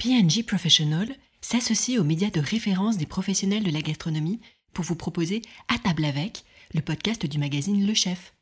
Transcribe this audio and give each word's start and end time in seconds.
PNG 0.00 0.44
Professional 0.46 1.14
s'associe 1.42 1.98
aux 1.98 2.04
médias 2.04 2.30
de 2.30 2.40
référence 2.40 2.96
des 2.96 3.04
professionnels 3.04 3.64
de 3.64 3.70
la 3.70 3.82
gastronomie 3.82 4.40
pour 4.72 4.82
vous 4.82 4.96
proposer 4.96 5.42
À 5.68 5.78
table 5.78 6.06
avec, 6.06 6.44
le 6.72 6.80
podcast 6.80 7.26
du 7.26 7.36
magazine 7.36 7.86
Le 7.86 7.92
Chef. 7.92 8.32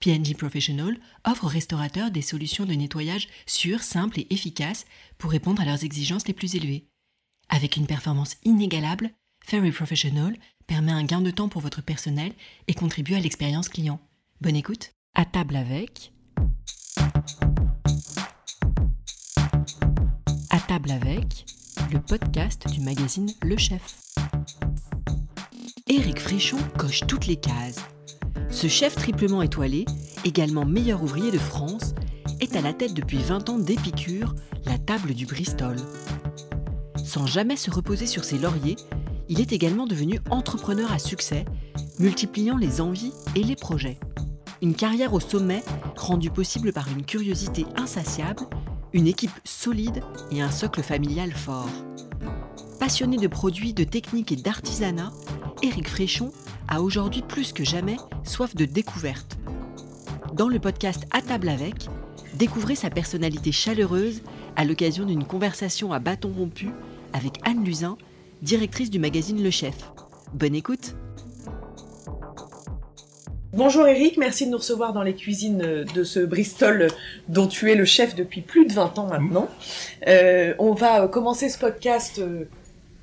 PNG 0.00 0.36
Professional 0.36 1.00
offre 1.24 1.44
aux 1.44 1.48
restaurateurs 1.48 2.10
des 2.10 2.20
solutions 2.20 2.66
de 2.66 2.74
nettoyage 2.74 3.28
sûres, 3.46 3.82
simples 3.82 4.20
et 4.20 4.26
efficaces 4.28 4.84
pour 5.16 5.30
répondre 5.30 5.62
à 5.62 5.64
leurs 5.64 5.82
exigences 5.82 6.28
les 6.28 6.34
plus 6.34 6.56
élevées. 6.56 6.84
Avec 7.48 7.78
une 7.78 7.86
performance 7.86 8.36
inégalable, 8.44 9.12
Ferry 9.42 9.70
Professional 9.70 10.36
permet 10.66 10.92
un 10.92 11.04
gain 11.04 11.22
de 11.22 11.30
temps 11.30 11.48
pour 11.48 11.62
votre 11.62 11.80
personnel 11.80 12.34
et 12.68 12.74
contribue 12.74 13.14
à 13.14 13.20
l'expérience 13.20 13.70
client. 13.70 13.98
Bonne 14.42 14.56
écoute. 14.56 14.92
À 15.14 15.24
table 15.24 15.56
avec. 15.56 16.12
Avec, 20.72 21.44
le 21.92 22.00
podcast 22.00 22.66
du 22.72 22.80
magazine 22.80 23.30
Le 23.42 23.58
Chef. 23.58 23.94
Éric 25.86 26.18
Fréchon 26.18 26.56
coche 26.78 27.02
toutes 27.06 27.26
les 27.26 27.36
cases. 27.36 27.76
Ce 28.48 28.68
chef 28.68 28.94
triplement 28.94 29.42
étoilé, 29.42 29.84
également 30.24 30.64
meilleur 30.64 31.02
ouvrier 31.02 31.30
de 31.30 31.38
France, 31.38 31.94
est 32.40 32.56
à 32.56 32.62
la 32.62 32.72
tête 32.72 32.94
depuis 32.94 33.18
20 33.18 33.50
ans 33.50 33.58
d'Épicure, 33.58 34.34
la 34.64 34.78
table 34.78 35.12
du 35.12 35.26
Bristol. 35.26 35.76
Sans 37.04 37.26
jamais 37.26 37.56
se 37.56 37.70
reposer 37.70 38.06
sur 38.06 38.24
ses 38.24 38.38
lauriers, 38.38 38.76
il 39.28 39.42
est 39.42 39.52
également 39.52 39.86
devenu 39.86 40.20
entrepreneur 40.30 40.90
à 40.90 40.98
succès, 40.98 41.44
multipliant 41.98 42.56
les 42.56 42.80
envies 42.80 43.12
et 43.34 43.44
les 43.44 43.56
projets. 43.56 43.98
Une 44.62 44.74
carrière 44.74 45.12
au 45.12 45.20
sommet 45.20 45.62
rendue 45.96 46.30
possible 46.30 46.72
par 46.72 46.88
une 46.88 47.04
curiosité 47.04 47.66
insatiable, 47.76 48.46
une 48.92 49.06
équipe 49.06 49.30
solide 49.44 50.02
et 50.30 50.42
un 50.42 50.50
socle 50.50 50.82
familial 50.82 51.32
fort. 51.32 51.70
Passionné 52.78 53.16
de 53.16 53.28
produits, 53.28 53.72
de 53.72 53.84
techniques 53.84 54.32
et 54.32 54.36
d'artisanat, 54.36 55.12
Éric 55.62 55.88
Fréchon 55.88 56.32
a 56.68 56.82
aujourd'hui 56.82 57.22
plus 57.22 57.52
que 57.52 57.64
jamais 57.64 57.96
soif 58.24 58.54
de 58.54 58.64
découverte. 58.64 59.38
Dans 60.34 60.48
le 60.48 60.58
podcast 60.58 61.06
À 61.10 61.22
table 61.22 61.48
avec, 61.48 61.88
découvrez 62.34 62.74
sa 62.74 62.90
personnalité 62.90 63.52
chaleureuse 63.52 64.22
à 64.56 64.64
l'occasion 64.64 65.04
d'une 65.04 65.24
conversation 65.24 65.92
à 65.92 65.98
bâton 65.98 66.32
rompu 66.36 66.70
avec 67.12 67.34
Anne 67.44 67.64
Luzin, 67.64 67.96
directrice 68.42 68.90
du 68.90 68.98
magazine 68.98 69.42
Le 69.42 69.50
Chef. 69.50 69.90
Bonne 70.34 70.54
écoute 70.54 70.94
Bonjour 73.64 73.86
Eric, 73.86 74.16
merci 74.16 74.46
de 74.46 74.50
nous 74.50 74.58
recevoir 74.58 74.92
dans 74.92 75.04
les 75.04 75.14
cuisines 75.14 75.84
de 75.84 76.02
ce 76.02 76.18
Bristol 76.18 76.88
dont 77.28 77.46
tu 77.46 77.70
es 77.70 77.76
le 77.76 77.84
chef 77.84 78.16
depuis 78.16 78.40
plus 78.40 78.66
de 78.66 78.72
20 78.72 78.98
ans 78.98 79.06
maintenant. 79.06 79.48
Euh, 80.08 80.52
on 80.58 80.72
va 80.72 81.06
commencer 81.06 81.48
ce 81.48 81.60
podcast 81.60 82.18
euh, 82.18 82.46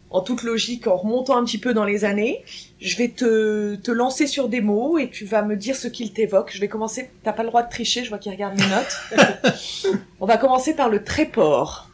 en 0.10 0.20
toute 0.20 0.44
logique 0.44 0.86
en 0.88 0.98
remontant 0.98 1.38
un 1.38 1.46
petit 1.46 1.60
peu 1.60 1.74
dans 1.74 1.86
les 1.86 2.04
années. 2.04 2.44
Je 2.82 2.98
vais 2.98 3.08
te, 3.08 3.76
te 3.76 3.90
lancer 3.90 4.28
sur 4.28 4.50
des 4.50 4.60
mots 4.60 4.98
et 4.98 5.10
tu 5.10 5.24
vas 5.24 5.44
me 5.44 5.56
dire 5.56 5.78
ce 5.78 5.88
qu'ils 5.88 6.12
t'évoquent. 6.12 6.52
Je 6.54 6.60
vais 6.60 6.68
commencer, 6.68 7.10
t'as 7.24 7.32
pas 7.32 7.44
le 7.44 7.48
droit 7.48 7.64
de 7.64 7.70
tricher, 7.70 8.04
je 8.04 8.10
vois 8.10 8.18
qu'il 8.18 8.34
regarde 8.34 8.60
mes 8.60 8.68
notes. 8.68 9.96
on 10.20 10.26
va 10.26 10.36
commencer 10.36 10.76
par 10.76 10.90
le 10.90 11.06
tréport. 11.06 11.90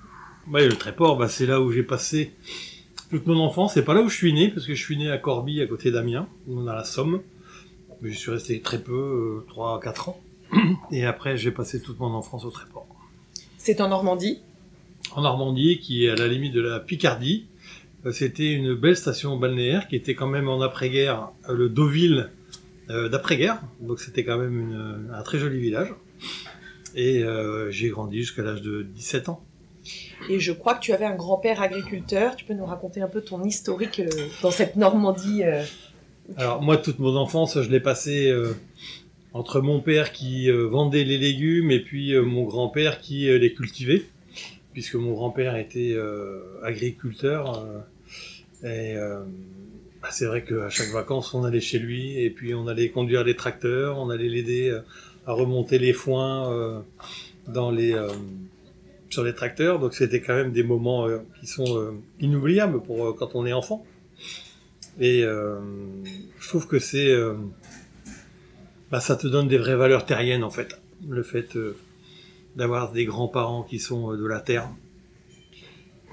Oui, 0.51 0.65
le 0.67 0.75
tréport, 0.75 1.17
bah, 1.17 1.29
c'est 1.29 1.45
là 1.45 1.61
où 1.61 1.71
j'ai 1.71 1.83
passé 1.83 2.33
toute 3.11 3.27
mon 3.27 3.39
enfance. 3.41 3.75
C'est 3.75 3.85
pas 3.85 3.93
là 3.93 4.01
où 4.01 4.09
je 4.09 4.17
suis 4.17 4.33
né, 4.33 4.49
parce 4.49 4.65
que 4.65 4.73
je 4.73 4.83
suis 4.83 4.97
né 4.97 5.11
à 5.11 5.19
Corbie, 5.19 5.61
à 5.61 5.67
côté 5.67 5.91
d'Amiens, 5.91 6.27
on 6.49 6.65
a 6.65 6.73
la 6.73 6.83
Somme. 6.83 7.21
Je 8.07 8.17
suis 8.17 8.31
resté 8.31 8.61
très 8.61 8.79
peu, 8.79 9.45
3-4 9.49 9.87
euh, 9.87 10.11
ans. 10.11 10.21
Et 10.91 11.05
après, 11.05 11.37
j'ai 11.37 11.51
passé 11.51 11.81
toute 11.81 11.99
mon 11.99 12.13
enfance 12.13 12.45
au 12.45 12.51
Tréport. 12.51 12.87
C'est 13.57 13.81
en 13.81 13.89
Normandie? 13.89 14.41
En 15.15 15.21
Normandie, 15.21 15.79
qui 15.79 16.05
est 16.05 16.09
à 16.09 16.15
la 16.15 16.27
limite 16.27 16.53
de 16.53 16.61
la 16.61 16.79
Picardie. 16.79 17.47
Euh, 18.05 18.11
c'était 18.11 18.51
une 18.51 18.75
belle 18.75 18.95
station 18.95 19.37
balnéaire 19.37 19.87
qui 19.87 19.95
était 19.95 20.13
quand 20.13 20.27
même 20.27 20.47
en 20.47 20.61
après-guerre 20.61 21.29
euh, 21.49 21.53
le 21.53 21.69
Deauville 21.69 22.29
d'après-guerre. 22.87 23.63
Donc 23.81 23.99
c'était 23.99 24.23
quand 24.23 24.37
même 24.37 25.09
un 25.11 25.23
très 25.23 25.39
joli 25.39 25.59
village. 25.59 25.91
Et 26.93 27.23
j'ai 27.71 27.89
grandi 27.89 28.19
jusqu'à 28.19 28.43
l'âge 28.43 28.61
de 28.61 28.83
17 28.83 29.29
ans. 29.29 29.43
Et 30.29 30.39
je 30.39 30.51
crois 30.51 30.75
que 30.75 30.81
tu 30.81 30.93
avais 30.93 31.05
un 31.05 31.15
grand-père 31.15 31.63
agriculteur. 31.63 32.35
Tu 32.35 32.45
peux 32.45 32.53
nous 32.53 32.67
raconter 32.67 33.01
un 33.01 33.07
peu 33.07 33.21
ton 33.21 33.43
historique 33.43 34.03
dans 34.43 34.51
cette 34.51 34.75
Normandie 34.75 35.41
alors 36.37 36.61
moi, 36.61 36.77
toute 36.77 36.99
mon 36.99 37.15
enfance, 37.15 37.61
je 37.61 37.69
l'ai 37.69 37.79
passé 37.79 38.29
euh, 38.29 38.53
entre 39.33 39.61
mon 39.61 39.79
père 39.79 40.11
qui 40.11 40.49
euh, 40.49 40.67
vendait 40.67 41.03
les 41.03 41.17
légumes 41.17 41.69
et 41.69 41.79
puis 41.79 42.13
euh, 42.13 42.23
mon 42.23 42.43
grand-père 42.43 42.99
qui 42.99 43.27
les 43.27 43.53
cultivait, 43.53 44.03
puisque 44.73 44.95
mon 44.95 45.13
grand-père 45.13 45.55
était 45.55 45.95
agriculteur. 46.63 47.65
et 48.63 48.95
bah, 50.01 50.09
c'est 50.11 50.25
vrai 50.25 50.43
qu'à 50.43 50.69
chaque 50.69 50.89
vacances, 50.89 51.33
on 51.33 51.43
allait 51.43 51.61
chez 51.61 51.79
lui 51.79 52.19
et 52.19 52.29
puis 52.29 52.53
on 52.53 52.67
allait 52.67 52.89
conduire 52.89 53.23
les 53.23 53.35
tracteurs, 53.35 53.99
on 53.99 54.09
allait 54.09 54.29
l'aider 54.29 54.77
à 55.25 55.31
remonter 55.31 55.79
les 55.79 55.93
foins 55.93 56.83
sur 59.09 59.23
les 59.23 59.33
tracteurs. 59.33 59.79
Donc 59.79 59.93
c'était 59.93 60.21
quand 60.21 60.35
même 60.35 60.51
des 60.51 60.63
moments 60.63 61.07
qui 61.39 61.47
sont 61.47 61.93
inoubliables 62.19 62.81
quand 63.17 63.35
on 63.35 63.45
est 63.45 63.53
enfant. 63.53 63.85
Et 64.99 65.23
euh, 65.23 65.59
je 66.39 66.47
trouve 66.47 66.67
que 66.67 66.79
c'est, 66.79 67.09
euh, 67.09 67.33
bah, 68.91 68.99
ça 68.99 69.15
te 69.15 69.27
donne 69.27 69.47
des 69.47 69.57
vraies 69.57 69.75
valeurs 69.75 70.05
terriennes 70.05 70.43
en 70.43 70.49
fait. 70.49 70.79
Le 71.07 71.23
fait 71.23 71.55
euh, 71.55 71.75
d'avoir 72.55 72.91
des 72.91 73.05
grands-parents 73.05 73.63
qui 73.63 73.79
sont 73.79 74.15
de 74.15 74.25
la 74.25 74.39
terre. 74.39 74.69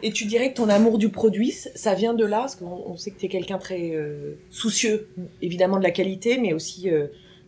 Et 0.02 0.10
tu 0.10 0.24
dirais 0.24 0.50
que 0.50 0.56
ton 0.56 0.68
amour 0.68 0.98
du 0.98 1.10
produit, 1.10 1.52
ça 1.52 1.94
vient 1.94 2.12
de 2.12 2.24
là? 2.24 2.40
Parce 2.40 2.56
qu'on 2.56 2.96
sait 2.96 3.12
que 3.12 3.20
tu 3.20 3.26
es 3.26 3.28
quelqu'un 3.28 3.58
très 3.58 3.96
soucieux, 4.50 5.06
évidemment, 5.42 5.78
de 5.78 5.84
la 5.84 5.92
qualité, 5.92 6.38
mais 6.38 6.52
aussi 6.52 6.90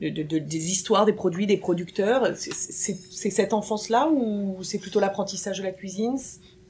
de, 0.01 0.39
des 0.39 0.71
histoires, 0.71 1.05
des 1.05 1.13
produits, 1.13 1.49
des 1.49 1.57
producteurs. 1.57 2.29
C'est 2.37 2.95
cette 3.31 3.53
enfance-là 3.53 4.09
ou 4.09 4.63
c'est 4.63 4.79
plutôt 4.79 5.01
l'apprentissage 5.01 5.59
de 5.59 5.65
la 5.65 5.73
cuisine? 5.73 6.17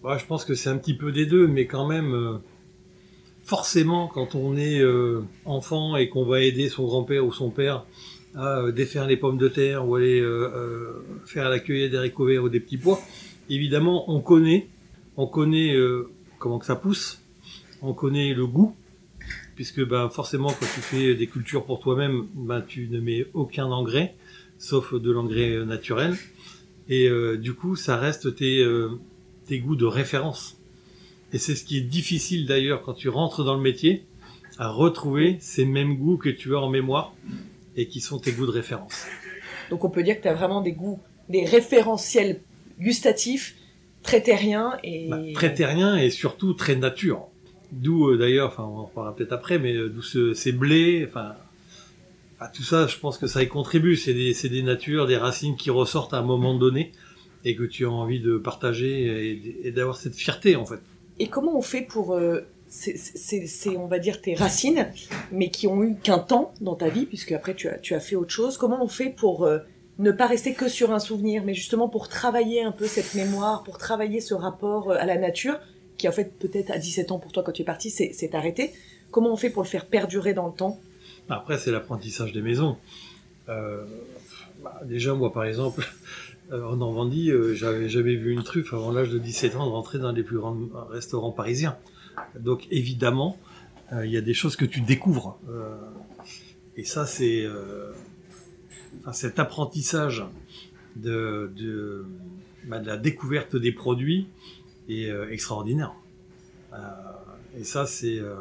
Bah, 0.02 0.16
Je 0.18 0.24
pense 0.24 0.46
que 0.46 0.54
c'est 0.54 0.70
un 0.70 0.78
petit 0.78 0.96
peu 0.96 1.12
des 1.12 1.26
deux, 1.26 1.46
mais 1.48 1.66
quand 1.66 1.86
même, 1.86 2.40
forcément, 3.44 4.08
quand 4.08 4.34
on 4.34 4.56
est 4.56 4.80
euh, 4.80 5.22
enfant 5.44 5.96
et 5.96 6.08
qu'on 6.08 6.24
va 6.24 6.40
aider 6.40 6.68
son 6.68 6.86
grand-père 6.86 7.24
ou 7.24 7.32
son 7.32 7.50
père 7.50 7.84
à 8.34 8.58
euh, 8.58 8.72
défaire 8.72 9.06
les 9.06 9.16
pommes 9.16 9.38
de 9.38 9.48
terre 9.48 9.86
ou 9.86 9.94
aller 9.94 10.20
euh, 10.20 11.04
faire 11.26 11.48
la 11.50 11.60
cueillette 11.60 11.92
des 11.92 11.98
haricots 11.98 12.28
ou 12.28 12.48
des 12.48 12.60
petits 12.60 12.78
pois, 12.78 13.00
évidemment, 13.48 14.10
on 14.10 14.20
connaît, 14.20 14.68
on 15.16 15.26
connaît 15.26 15.76
comment 16.38 16.58
que 16.58 16.66
ça 16.66 16.76
pousse, 16.76 17.20
on 17.82 17.92
connaît 17.92 18.34
le 18.34 18.46
goût, 18.46 18.74
puisque 19.54 19.86
ben, 19.86 20.08
forcément, 20.08 20.48
quand 20.48 20.66
tu 20.74 20.80
fais 20.80 21.14
des 21.14 21.26
cultures 21.26 21.64
pour 21.64 21.80
toi-même, 21.80 22.26
ben, 22.34 22.62
tu 22.62 22.88
ne 22.88 22.98
mets 22.98 23.26
aucun 23.34 23.66
engrais, 23.66 24.14
sauf 24.58 24.94
de 24.94 25.10
l'engrais 25.12 25.64
naturel, 25.64 26.16
et 26.88 27.08
du 27.38 27.54
coup, 27.54 27.76
ça 27.76 27.96
reste 27.96 28.34
tes, 28.34 28.66
tes 29.46 29.58
goûts 29.60 29.76
de 29.76 29.84
référence. 29.84 30.58
Et 31.34 31.38
c'est 31.38 31.56
ce 31.56 31.64
qui 31.64 31.78
est 31.78 31.80
difficile 31.80 32.46
d'ailleurs 32.46 32.80
quand 32.82 32.94
tu 32.94 33.08
rentres 33.08 33.44
dans 33.44 33.56
le 33.56 33.60
métier, 33.60 34.04
à 34.56 34.68
retrouver 34.68 35.36
ces 35.40 35.64
mêmes 35.64 35.96
goûts 35.96 36.16
que 36.16 36.28
tu 36.28 36.54
as 36.54 36.60
en 36.60 36.70
mémoire 36.70 37.12
et 37.74 37.88
qui 37.88 38.00
sont 38.00 38.20
tes 38.20 38.30
goûts 38.30 38.46
de 38.46 38.52
référence. 38.52 39.04
Donc 39.68 39.82
on 39.82 39.90
peut 39.90 40.04
dire 40.04 40.16
que 40.16 40.22
tu 40.22 40.28
as 40.28 40.34
vraiment 40.34 40.60
des 40.60 40.70
goûts, 40.70 41.00
des 41.28 41.44
référentiels 41.44 42.40
gustatifs 42.78 43.56
très 44.04 44.22
terriens 44.22 44.78
et... 44.84 45.08
Bah, 45.08 45.18
très 45.34 45.52
terriens 45.52 45.96
et 45.96 46.10
surtout 46.10 46.54
très 46.54 46.76
nature. 46.76 47.26
D'où 47.72 48.10
euh, 48.10 48.16
d'ailleurs, 48.16 48.46
enfin 48.46 48.62
on 48.62 48.78
en 48.78 48.84
reparlera 48.84 49.16
peut-être 49.16 49.32
après, 49.32 49.58
mais 49.58 49.74
euh, 49.74 49.88
d'où 49.88 50.02
ces 50.02 50.52
blés, 50.52 51.04
enfin 51.08 51.34
tout 52.54 52.62
ça, 52.62 52.86
je 52.86 52.96
pense 52.98 53.18
que 53.18 53.26
ça 53.26 53.42
y 53.42 53.48
contribue. 53.48 53.96
C'est 53.96 54.14
des, 54.14 54.34
des 54.48 54.62
natures, 54.62 55.08
des 55.08 55.16
racines 55.16 55.56
qui 55.56 55.70
ressortent 55.70 56.14
à 56.14 56.18
un 56.18 56.22
moment 56.22 56.56
donné 56.56 56.92
et 57.44 57.56
que 57.56 57.64
tu 57.64 57.86
as 57.86 57.90
envie 57.90 58.20
de 58.20 58.36
partager 58.38 59.40
et 59.64 59.72
d'avoir 59.72 59.96
cette 59.96 60.14
fierté 60.14 60.54
en 60.54 60.64
fait. 60.64 60.80
Et 61.18 61.28
comment 61.28 61.56
on 61.56 61.62
fait 61.62 61.82
pour 61.82 62.14
euh, 62.14 62.46
c'est, 62.68 63.76
on 63.76 63.86
va 63.86 63.98
dire, 63.98 64.20
tes 64.20 64.34
racines, 64.34 64.88
mais 65.30 65.48
qui 65.48 65.66
ont 65.66 65.82
eu 65.84 65.94
qu'un 65.94 66.18
temps 66.18 66.52
dans 66.60 66.74
ta 66.74 66.88
vie, 66.88 67.06
puisque 67.06 67.32
après 67.32 67.54
tu 67.54 67.68
as, 67.68 67.78
tu 67.78 67.94
as 67.94 68.00
fait 68.00 68.16
autre 68.16 68.32
chose. 68.32 68.56
Comment 68.56 68.82
on 68.82 68.88
fait 68.88 69.10
pour 69.10 69.44
euh, 69.44 69.60
ne 69.98 70.10
pas 70.10 70.26
rester 70.26 70.54
que 70.54 70.68
sur 70.68 70.92
un 70.92 70.98
souvenir, 70.98 71.44
mais 71.44 71.54
justement 71.54 71.88
pour 71.88 72.08
travailler 72.08 72.62
un 72.62 72.72
peu 72.72 72.86
cette 72.86 73.14
mémoire, 73.14 73.62
pour 73.62 73.78
travailler 73.78 74.20
ce 74.20 74.34
rapport 74.34 74.90
euh, 74.90 74.96
à 74.98 75.06
la 75.06 75.16
nature, 75.16 75.58
qui 75.98 76.08
en 76.08 76.12
fait 76.12 76.36
peut-être 76.36 76.70
à 76.70 76.78
17 76.78 77.12
ans 77.12 77.18
pour 77.18 77.30
toi 77.30 77.44
quand 77.44 77.52
tu 77.52 77.62
es 77.62 77.64
parti, 77.64 77.90
c'est, 77.90 78.34
arrêté. 78.34 78.72
Comment 79.12 79.32
on 79.32 79.36
fait 79.36 79.50
pour 79.50 79.62
le 79.62 79.68
faire 79.68 79.86
perdurer 79.86 80.34
dans 80.34 80.48
le 80.48 80.52
temps? 80.52 80.80
Après, 81.28 81.58
c'est 81.58 81.70
l'apprentissage 81.70 82.32
des 82.32 82.42
maisons. 82.42 82.76
Euh, 83.48 83.84
bah, 84.62 84.80
déjà, 84.84 85.14
moi, 85.14 85.32
par 85.32 85.44
exemple, 85.44 85.86
en 86.52 86.76
Normandie, 86.76 87.30
euh, 87.30 87.54
j'avais 87.54 87.88
jamais 87.88 88.14
vu 88.14 88.32
une 88.32 88.42
truffe 88.42 88.72
avant 88.74 88.92
l'âge 88.92 89.10
de 89.10 89.18
17 89.18 89.56
ans 89.56 89.66
de 89.66 89.70
rentrer 89.70 89.98
dans 89.98 90.12
les 90.12 90.22
plus 90.22 90.38
grands 90.38 90.56
restaurants 90.90 91.32
parisiens. 91.32 91.76
Donc 92.38 92.66
évidemment, 92.70 93.38
euh, 93.92 94.06
il 94.06 94.12
y 94.12 94.16
a 94.16 94.20
des 94.20 94.34
choses 94.34 94.56
que 94.56 94.64
tu 94.64 94.80
découvres. 94.80 95.38
et 96.76 96.84
ça, 96.84 97.06
c'est 97.06 97.46
cet 99.12 99.38
apprentissage 99.38 100.24
de, 100.96 101.52
de, 101.56 102.06
bah, 102.66 102.78
de, 102.78 102.86
la 102.86 102.96
découverte 102.96 103.56
des 103.56 103.72
produits 103.72 104.26
est 104.88 105.10
euh, 105.10 105.30
extraordinaire. 105.30 105.92
Euh, 106.72 106.78
et 107.58 107.64
ça, 107.64 107.86
c'est 107.86 108.18
euh, 108.18 108.34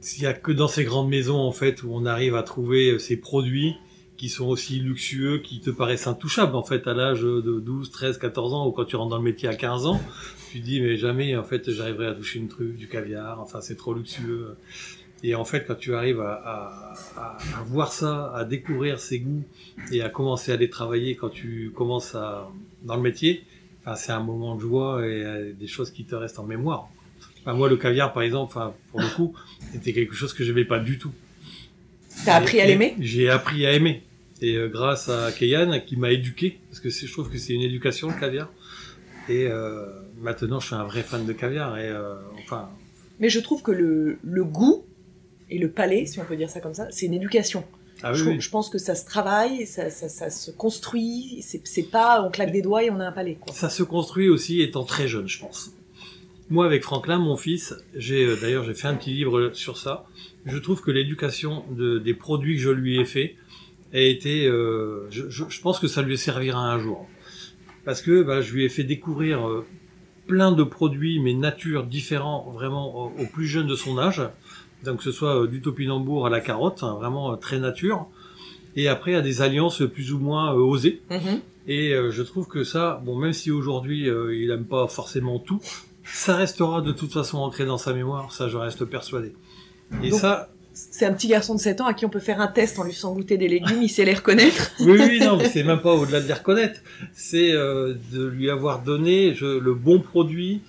s'il 0.00 0.22
y 0.22 0.26
a 0.26 0.32
que 0.32 0.52
dans 0.52 0.68
ces 0.68 0.84
grandes 0.84 1.08
maisons 1.08 1.38
en 1.38 1.52
fait 1.52 1.82
où 1.82 1.90
on 1.92 2.06
arrive 2.06 2.34
à 2.34 2.42
trouver 2.42 2.98
ces 2.98 3.16
produits 3.16 3.76
qui 4.20 4.28
sont 4.28 4.48
aussi 4.48 4.80
luxueux, 4.80 5.38
qui 5.38 5.60
te 5.60 5.70
paraissent 5.70 6.06
intouchables 6.06 6.54
en 6.54 6.62
fait 6.62 6.86
à 6.86 6.92
l'âge 6.92 7.22
de 7.22 7.40
12, 7.40 7.90
13, 7.90 8.18
14 8.18 8.52
ans 8.52 8.66
ou 8.66 8.70
quand 8.70 8.84
tu 8.84 8.94
rentres 8.96 9.08
dans 9.08 9.16
le 9.16 9.22
métier 9.22 9.48
à 9.48 9.54
15 9.54 9.86
ans, 9.86 9.98
tu 10.52 10.60
te 10.60 10.64
dis 10.66 10.78
mais 10.82 10.98
jamais 10.98 11.34
en 11.38 11.42
fait 11.42 11.70
j'arriverai 11.70 12.08
à 12.08 12.12
toucher 12.12 12.38
une 12.38 12.48
truc, 12.48 12.76
du 12.76 12.86
caviar, 12.86 13.40
enfin 13.40 13.62
c'est 13.62 13.76
trop 13.76 13.94
luxueux. 13.94 14.58
Et 15.22 15.34
en 15.34 15.46
fait, 15.46 15.64
quand 15.66 15.74
tu 15.74 15.94
arrives 15.94 16.20
à, 16.20 16.34
à, 17.16 17.38
à, 17.56 17.62
voir 17.66 17.94
ça, 17.94 18.30
à 18.34 18.44
découvrir 18.44 18.98
ses 19.00 19.20
goûts 19.20 19.44
et 19.90 20.02
à 20.02 20.10
commencer 20.10 20.52
à 20.52 20.56
les 20.56 20.68
travailler 20.68 21.16
quand 21.16 21.30
tu 21.30 21.72
commences 21.74 22.14
à, 22.14 22.50
dans 22.82 22.96
le 22.96 23.02
métier, 23.02 23.42
enfin, 23.80 23.96
c'est 23.96 24.12
un 24.12 24.20
moment 24.20 24.54
de 24.54 24.60
joie 24.60 25.06
et 25.06 25.54
des 25.58 25.66
choses 25.66 25.90
qui 25.90 26.04
te 26.04 26.14
restent 26.14 26.38
en 26.38 26.44
mémoire. 26.44 26.90
Enfin, 27.40 27.54
moi, 27.54 27.70
le 27.70 27.78
caviar, 27.78 28.12
par 28.12 28.22
exemple, 28.22 28.52
enfin, 28.54 28.74
pour 28.90 29.00
le 29.00 29.08
coup, 29.08 29.34
c'était 29.72 29.94
quelque 29.94 30.14
chose 30.14 30.34
que 30.34 30.44
je 30.44 30.52
n'aimais 30.52 30.66
pas 30.66 30.78
du 30.78 30.98
tout. 30.98 31.12
T'as 32.26 32.36
appris 32.36 32.60
à 32.60 32.66
l'aimer? 32.66 32.96
J'ai 32.98 33.30
appris 33.30 33.64
à 33.64 33.72
aimer. 33.72 34.02
Et 34.42 34.56
euh, 34.56 34.68
grâce 34.68 35.08
à 35.08 35.32
Keyan, 35.32 35.80
qui 35.80 35.96
m'a 35.96 36.10
éduqué, 36.10 36.60
parce 36.68 36.80
que 36.80 36.88
je 36.88 37.12
trouve 37.12 37.30
que 37.30 37.38
c'est 37.38 37.52
une 37.52 37.62
éducation, 37.62 38.08
le 38.08 38.18
caviar. 38.18 38.50
Et 39.28 39.46
euh, 39.46 39.86
maintenant, 40.18 40.60
je 40.60 40.66
suis 40.66 40.74
un 40.74 40.84
vrai 40.84 41.02
fan 41.02 41.26
de 41.26 41.32
caviar. 41.32 41.78
Et 41.78 41.88
euh, 41.88 42.14
enfin. 42.42 42.70
Mais 43.18 43.28
je 43.28 43.40
trouve 43.40 43.62
que 43.62 43.70
le, 43.70 44.18
le 44.22 44.44
goût 44.44 44.84
et 45.50 45.58
le 45.58 45.70
palais, 45.70 46.06
si 46.06 46.18
on 46.20 46.24
peut 46.24 46.36
dire 46.36 46.48
ça 46.48 46.60
comme 46.60 46.74
ça, 46.74 46.88
c'est 46.90 47.06
une 47.06 47.14
éducation. 47.14 47.64
Ah, 48.02 48.12
oui, 48.12 48.18
je, 48.18 48.24
oui. 48.24 48.40
je, 48.40 48.48
pense 48.48 48.70
que 48.70 48.78
ça 48.78 48.94
se 48.94 49.04
travaille, 49.04 49.66
ça, 49.66 49.90
ça, 49.90 50.08
ça 50.08 50.30
se 50.30 50.50
construit. 50.50 51.44
C'est 51.64 51.90
pas 51.90 52.22
on 52.22 52.30
claque 52.30 52.52
des 52.52 52.62
doigts 52.62 52.82
et 52.82 52.90
on 52.90 52.98
a 52.98 53.04
un 53.04 53.12
palais. 53.12 53.36
Quoi. 53.38 53.52
Ça 53.52 53.68
se 53.68 53.82
construit 53.82 54.30
aussi 54.30 54.62
étant 54.62 54.84
très 54.84 55.06
jeune, 55.06 55.28
je 55.28 55.38
pense. 55.38 55.72
Moi, 56.48 56.64
avec 56.64 56.82
Franklin, 56.82 57.18
mon 57.18 57.36
fils, 57.36 57.74
j'ai 57.94 58.36
d'ailleurs 58.36 58.64
j'ai 58.64 58.74
fait 58.74 58.88
un 58.88 58.94
petit 58.94 59.12
livre 59.12 59.50
sur 59.52 59.76
ça. 59.76 60.06
Je 60.46 60.56
trouve 60.56 60.80
que 60.80 60.90
l'éducation 60.90 61.64
de, 61.70 61.98
des 61.98 62.14
produits 62.14 62.56
que 62.56 62.62
je 62.62 62.70
lui 62.70 62.98
ai 62.98 63.04
fait 63.04 63.36
a 63.92 63.98
été, 63.98 64.46
euh, 64.46 65.10
je, 65.10 65.28
je, 65.28 65.44
je, 65.48 65.60
pense 65.60 65.78
que 65.78 65.88
ça 65.88 66.02
lui 66.02 66.16
servira 66.16 66.60
un 66.60 66.78
jour, 66.78 67.08
parce 67.84 68.02
que 68.02 68.22
bah, 68.22 68.40
je 68.40 68.52
lui 68.54 68.64
ai 68.64 68.68
fait 68.68 68.84
découvrir 68.84 69.46
euh, 69.48 69.66
plein 70.26 70.52
de 70.52 70.62
produits, 70.62 71.20
mais 71.20 71.34
nature 71.34 71.84
différents, 71.84 72.50
vraiment 72.50 73.06
au, 73.06 73.22
au 73.22 73.26
plus 73.26 73.46
jeune 73.46 73.66
de 73.66 73.74
son 73.74 73.98
âge 73.98 74.22
donc 74.84 74.98
que 74.98 75.04
ce 75.04 75.12
soit 75.12 75.42
euh, 75.42 75.46
du 75.46 75.60
topinambour 75.60 76.26
à 76.26 76.30
la 76.30 76.40
carotte, 76.40 76.82
hein, 76.82 76.96
vraiment 76.98 77.32
euh, 77.32 77.36
très 77.36 77.58
nature, 77.58 78.06
et 78.76 78.88
après 78.88 79.14
à 79.14 79.20
des 79.20 79.42
alliances 79.42 79.82
plus 79.92 80.12
ou 80.12 80.18
moins 80.18 80.54
euh, 80.54 80.58
osées. 80.58 81.02
Mm 81.10 81.16
-hmm. 81.16 81.40
Et 81.66 81.92
euh, 81.92 82.10
je 82.10 82.22
trouve 82.22 82.46
que 82.48 82.64
ça, 82.64 83.00
bon, 83.04 83.16
même 83.16 83.32
si 83.32 83.50
aujourd'hui 83.50 84.08
euh, 84.08 84.34
il 84.34 84.50
aime 84.50 84.64
pas 84.64 84.86
forcément 84.88 85.38
tout, 85.38 85.60
ça 86.04 86.36
restera 86.36 86.80
de 86.80 86.92
toute 86.92 87.12
façon 87.12 87.38
ancré 87.38 87.66
dans 87.66 87.78
sa 87.78 87.92
mémoire, 87.92 88.32
ça 88.32 88.48
je 88.48 88.56
reste 88.56 88.84
persuadé. 88.84 89.32
Et 90.02 90.10
Donc, 90.10 90.20
ça, 90.20 90.48
c'est 90.72 91.04
un 91.04 91.12
petit 91.12 91.28
garçon 91.28 91.54
de 91.54 91.60
7 91.60 91.80
ans 91.80 91.86
à 91.86 91.94
qui 91.94 92.06
on 92.06 92.08
peut 92.08 92.20
faire 92.20 92.40
un 92.40 92.46
test 92.46 92.78
en 92.78 92.84
lui 92.84 92.92
faisant 92.92 93.12
goûter 93.12 93.36
des 93.36 93.48
légumes, 93.48 93.82
il 93.82 93.88
sait 93.88 94.04
les 94.04 94.14
reconnaître. 94.14 94.72
oui, 94.80 94.98
oui, 94.98 95.20
non, 95.20 95.38
c'est 95.44 95.62
même 95.62 95.80
pas 95.80 95.92
au-delà 95.92 96.20
de 96.20 96.26
les 96.26 96.32
reconnaître, 96.32 96.80
c'est 97.12 97.52
euh, 97.52 97.94
de 98.12 98.24
lui 98.24 98.50
avoir 98.50 98.82
donné 98.82 99.34
je, 99.34 99.46
le 99.58 99.74
bon 99.74 100.00
produit, 100.00 100.62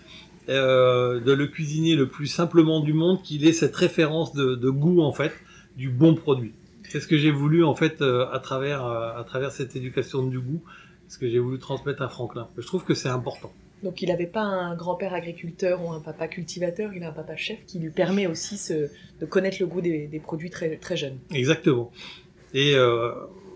euh, 0.49 1.19
de 1.19 1.31
le 1.31 1.47
cuisiner 1.47 1.95
le 1.95 2.07
plus 2.07 2.27
simplement 2.27 2.79
du 2.79 2.93
monde, 2.93 3.21
qu'il 3.21 3.45
ait 3.45 3.53
cette 3.53 3.75
référence 3.75 4.33
de, 4.33 4.55
de, 4.55 4.69
goût 4.69 5.01
en 5.01 5.13
fait 5.13 5.31
du 5.77 5.89
bon 5.89 6.15
produit. 6.15 6.51
C'est 6.89 6.99
ce 6.99 7.07
que 7.07 7.17
j'ai 7.17 7.31
voulu 7.31 7.63
en 7.63 7.75
fait 7.75 8.01
euh, 8.01 8.25
à 8.33 8.39
travers 8.39 8.85
euh, 8.85 9.17
à 9.17 9.23
travers 9.23 9.51
cette 9.51 9.75
éducation 9.75 10.25
du 10.25 10.39
goût, 10.39 10.61
ce 11.07 11.19
que 11.19 11.29
j'ai 11.29 11.39
voulu 11.39 11.59
transmettre 11.59 12.01
à 12.01 12.09
Franklin. 12.09 12.47
Je 12.57 12.65
trouve 12.65 12.83
que 12.83 12.95
c'est 12.95 13.07
important. 13.07 13.53
Donc 13.83 14.01
il 14.01 14.09
n'avait 14.09 14.27
pas 14.27 14.41
un 14.41 14.75
grand-père 14.75 15.13
agriculteur 15.13 15.83
ou 15.83 15.91
un 15.91 15.99
papa 15.99 16.27
cultivateur, 16.27 16.93
il 16.93 17.03
a 17.03 17.09
un 17.09 17.13
papa 17.13 17.35
chef 17.35 17.65
qui 17.65 17.79
lui 17.79 17.89
permet 17.89 18.27
aussi 18.27 18.57
ce, 18.57 18.89
de 19.19 19.25
connaître 19.25 19.57
le 19.59 19.67
goût 19.67 19.81
des, 19.81 20.07
des, 20.07 20.19
produits 20.19 20.49
très 20.49 20.77
très 20.77 20.97
jeunes. 20.97 21.17
Exactement. 21.31 21.91
Et 22.53 22.75
euh, 22.75 23.11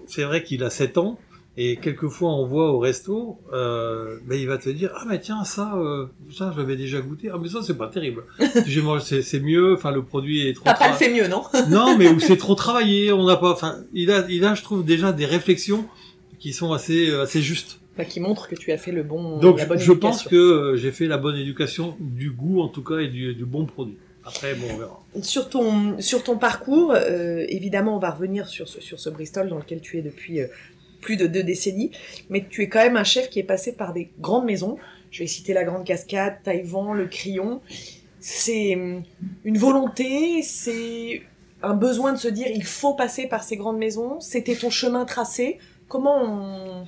c'est 0.08 0.24
vrai 0.24 0.44
qu'il 0.44 0.64
a 0.64 0.70
7 0.70 0.98
ans, 0.98 1.20
et 1.58 1.78
quelquefois, 1.78 2.32
on 2.32 2.46
voit 2.46 2.72
au 2.72 2.80
resto, 2.80 3.40
euh, 3.54 4.18
ben 4.26 4.38
il 4.38 4.46
va 4.46 4.58
te 4.58 4.70
dire 4.70 4.92
ah 4.98 5.06
mais 5.08 5.22
tiens 5.22 5.46
ça, 5.46 5.76
euh, 5.78 6.08
ça 6.36 6.52
je 6.54 6.60
l'avais 6.60 6.76
déjà 6.76 7.00
goûté. 7.00 7.30
Ah 7.34 7.38
mais 7.42 7.48
ça 7.48 7.60
c'est 7.66 7.78
pas 7.78 7.88
terrible. 7.88 8.24
J'ai 8.66 8.82
mangé, 8.82 9.22
c'est 9.22 9.40
mieux. 9.40 9.74
Enfin 9.74 9.92
le 9.92 10.04
produit 10.04 10.50
est 10.50 10.54
trop. 10.54 10.66
Papa 10.66 10.90
le 10.90 10.96
fait 10.96 11.14
mieux 11.14 11.28
non? 11.28 11.44
Non 11.70 11.98
mais 11.98 12.10
où 12.10 12.20
c'est 12.20 12.36
trop 12.36 12.56
travaillé. 12.56 13.14
On 13.14 13.26
n'a 13.26 13.38
pas. 13.38 13.52
Enfin 13.54 13.78
il 13.94 14.12
a, 14.12 14.26
il 14.30 14.44
a 14.44 14.54
je 14.54 14.64
trouve 14.64 14.84
déjà 14.84 15.14
des 15.14 15.26
réflexions 15.26 15.86
qui 16.40 16.52
sont 16.52 16.74
assez 16.74 17.14
assez 17.14 17.42
justes. 17.42 17.80
Bah, 17.98 18.04
qui 18.06 18.20
montrent 18.20 18.50
que 18.50 18.56
tu 18.56 18.72
as 18.72 18.78
fait 18.78 18.92
le 18.92 19.04
bon. 19.04 19.40
Donc 19.40 19.60
la 19.60 19.66
bonne 19.66 19.80
je 19.80 19.92
éducation. 19.92 20.10
pense 20.10 20.24
que 20.28 20.76
j'ai 20.76 20.92
fait 20.92 21.08
la 21.08 21.18
bonne 21.18 21.38
éducation 21.38 21.96
du 22.00 22.32
goût 22.32 22.62
en 22.62 22.68
tout 22.68 22.84
cas 22.84 22.98
et 23.00 23.08
du, 23.08 23.34
du 23.34 23.46
bon 23.46 23.66
produit. 23.66 23.98
Après, 24.26 24.56
bon, 24.56 24.66
on 24.74 24.78
verra. 24.78 25.04
Sur 25.22 25.50
ton, 25.50 26.00
sur 26.02 26.24
ton 26.24 26.38
parcours, 26.38 26.94
euh, 26.96 27.46
évidemment, 27.48 27.96
on 27.96 28.00
va 28.00 28.10
revenir 28.10 28.48
sur 28.48 28.68
ce, 28.68 28.82
sur 28.82 29.00
ce 29.00 29.10
Bristol 29.10 29.50
dans 29.50 29.58
lequel 29.58 29.82
tu 29.82 29.98
es 29.98 30.02
depuis 30.02 30.42
euh, 30.42 30.48
plus 31.00 31.16
de 31.16 31.28
deux 31.28 31.44
décennies, 31.44 31.92
mais 32.30 32.46
tu 32.50 32.64
es 32.64 32.68
quand 32.68 32.80
même 32.80 32.98
un 32.98 33.04
chef 33.04 33.30
qui 33.30 33.40
est 33.40 33.44
passé 33.44 33.74
par 33.74 33.94
des 33.94 34.10
grandes 34.20 34.46
maisons. 34.46 34.78
Je 35.12 35.20
vais 35.20 35.28
citer 35.28 35.54
la 35.54 35.64
Grande 35.64 35.86
Cascade, 35.86 36.38
Taïwan, 36.44 36.98
le 36.98 37.06
Crillon. 37.06 37.62
C'est 38.20 38.76
hum, 38.76 39.04
une 39.44 39.58
volonté, 39.60 40.42
c'est 40.42 41.22
un 41.62 41.76
besoin 41.76 42.12
de 42.12 42.18
se 42.18 42.28
dire 42.28 42.48
il 42.54 42.64
faut 42.64 42.96
passer 42.96 43.28
par 43.28 43.44
ces 43.44 43.56
grandes 43.58 43.78
maisons. 43.78 44.20
C'était 44.20 44.56
ton 44.56 44.72
chemin 44.72 45.06
tracé. 45.06 45.60
Comment 45.88 46.24
on... 46.24 46.86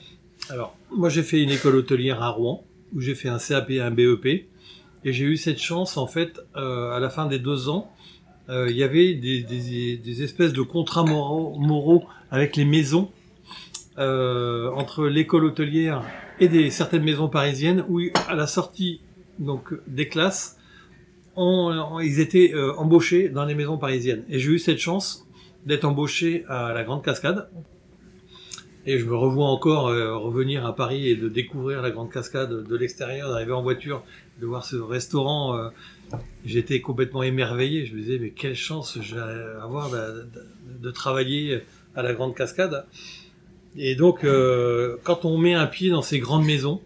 Alors, 0.50 0.78
moi 0.92 1.10
j'ai 1.10 1.24
fait 1.24 1.44
une 1.44 1.50
école 1.50 1.76
hôtelière 1.76 2.24
à 2.24 2.30
Rouen, 2.30 2.64
où 2.96 3.02
j'ai 3.02 3.16
fait 3.16 3.28
un 3.28 3.38
CAP 3.38 3.70
et 3.72 3.82
un 3.82 3.92
BEP, 3.92 4.26
et 4.26 5.14
j'ai 5.14 5.26
eu 5.26 5.36
cette 5.36 5.60
chance 5.60 5.98
en 5.98 6.08
fait, 6.08 6.40
euh, 6.56 6.92
à 6.92 7.00
la 7.00 7.10
fin 7.10 7.26
des 7.26 7.40
deux 7.40 7.68
ans, 7.68 7.92
euh, 8.50 8.70
il 8.70 8.78
y 8.78 8.84
avait 8.84 9.14
des, 9.14 10.24
espèces 10.24 10.54
de 10.54 10.62
contrats 10.62 11.04
moraux, 11.04 11.58
moraux 11.60 12.06
avec 12.32 12.56
les 12.56 12.64
maisons 12.64 13.12
euh, 13.98 14.72
entre 14.72 15.08
l'école 15.08 15.44
hôtelière 15.44 16.02
et 16.40 16.48
des 16.48 16.70
certaines 16.70 17.04
maisons 17.04 17.28
parisiennes 17.28 17.84
où 17.90 18.00
à 18.30 18.36
la 18.36 18.48
sortie 18.48 19.02
donc 19.40 19.74
des 19.88 20.08
classes, 20.08 20.58
on, 21.36 22.00
ils 22.00 22.22
étaient 22.22 22.54
embauchés 22.78 23.30
dans 23.30 23.46
les 23.46 23.54
maisons 23.54 23.78
parisiennes. 23.78 24.24
Et 24.30 24.40
j'ai 24.40 24.52
eu 24.52 24.60
cette 24.60 24.80
chance 24.80 25.28
d'être 25.66 25.84
embauché 25.84 26.46
à 26.48 26.74
la 26.74 26.84
Grande 26.84 27.04
Cascade. 27.04 27.50
Et 28.90 29.00
je 29.00 29.06
me 29.06 29.18
revois 29.18 29.48
encore 29.48 29.90
euh, 29.90 30.16
revenir 30.16 30.66
à 30.66 30.74
Paris 30.74 31.10
et 31.10 31.18
de 31.18 31.28
découvrir 31.28 31.82
la 31.82 31.92
Grande 31.92 32.10
Cascade 32.10 32.64
de 32.64 32.76
l'extérieur, 32.78 33.30
d'arriver 33.30 33.52
en 33.52 33.62
voiture, 33.62 34.02
de 34.40 34.46
voir 34.46 34.64
ce 34.64 34.78
restaurant. 34.78 35.58
Euh, 35.58 35.68
J'étais 36.46 36.80
complètement 36.80 37.22
émerveillé. 37.22 37.86
Je 37.86 37.94
me 37.94 38.00
disais 38.00 38.18
mais 38.18 38.30
quelle 38.30 38.56
chance 38.56 38.98
j'ai 39.02 39.20
avoir 39.62 39.92
de, 39.92 40.92
travailler 40.92 41.64
à 41.96 42.02
la 42.02 42.14
Grande 42.14 42.34
Cascade. 42.34 42.86
Et 43.76 43.96
donc, 43.96 44.24
euh, 44.24 44.96
quand 45.04 45.26
on 45.26 45.38
met 45.38 45.54
un 45.54 45.68
pied 45.68 45.90
dans 45.90 46.02
ces 46.02 46.20
grandes 46.20 46.46
maisons, 46.46 46.80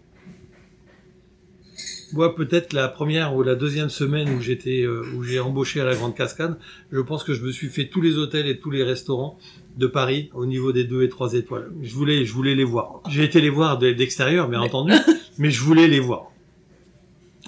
moi 2.12 2.34
peut-être 2.34 2.72
la 2.72 2.88
première 2.88 3.36
ou 3.36 3.44
la 3.44 3.54
deuxième 3.54 3.90
semaine 3.90 4.28
où 4.30 4.40
j'étais, 4.40 4.88
où 4.88 5.22
j'ai 5.22 5.38
embauché 5.38 5.80
à 5.80 5.84
la 5.84 5.94
Grande 5.94 6.16
Cascade, 6.16 6.58
je 6.90 6.98
pense 7.00 7.22
que 7.22 7.32
je 7.32 7.44
me 7.44 7.52
suis 7.52 7.68
fait 7.68 7.86
tous 7.86 8.00
les 8.00 8.18
hôtels 8.18 8.48
et 8.48 8.58
tous 8.58 8.72
les 8.72 8.82
restaurants 8.82 9.38
de 9.76 9.86
Paris 9.86 10.30
au 10.34 10.46
niveau 10.46 10.72
des 10.72 10.84
deux 10.84 11.02
et 11.02 11.08
trois 11.08 11.34
étoiles. 11.34 11.70
Je 11.82 11.94
voulais, 11.94 12.24
je 12.24 12.32
voulais 12.32 12.54
les 12.54 12.64
voir. 12.64 13.02
J'ai 13.08 13.24
été 13.24 13.40
les 13.40 13.50
voir 13.50 13.78
d'extérieur, 13.78 14.48
bien 14.48 14.60
entendu, 14.60 14.92
mais 15.38 15.50
je 15.50 15.62
voulais 15.62 15.88
les 15.88 16.00
voir. 16.00 16.30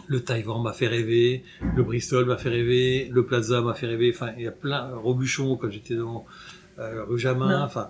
Le 0.07 0.21
Taïwan 0.21 0.63
m'a 0.63 0.73
fait 0.73 0.87
rêver, 0.87 1.45
le 1.77 1.83
Bristol 1.83 2.27
m'a 2.27 2.37
fait 2.37 2.51
rêver, 2.51 3.09
le 3.11 3.25
Plaza 3.25 3.63
m'a 3.63 3.75
fait 3.75 3.87
rêver. 3.87 4.13
Enfin, 4.15 4.33
il 4.37 4.45
y 4.45 4.47
a 4.47 4.53
plein. 4.53 4.95
Robuchon 4.95 5.57
quand 5.57 5.71
j'étais 5.71 5.95
dans 5.95 6.27
euh, 6.79 7.05
rue 7.05 7.19
Jamin. 7.19 7.65
Enfin, 7.65 7.89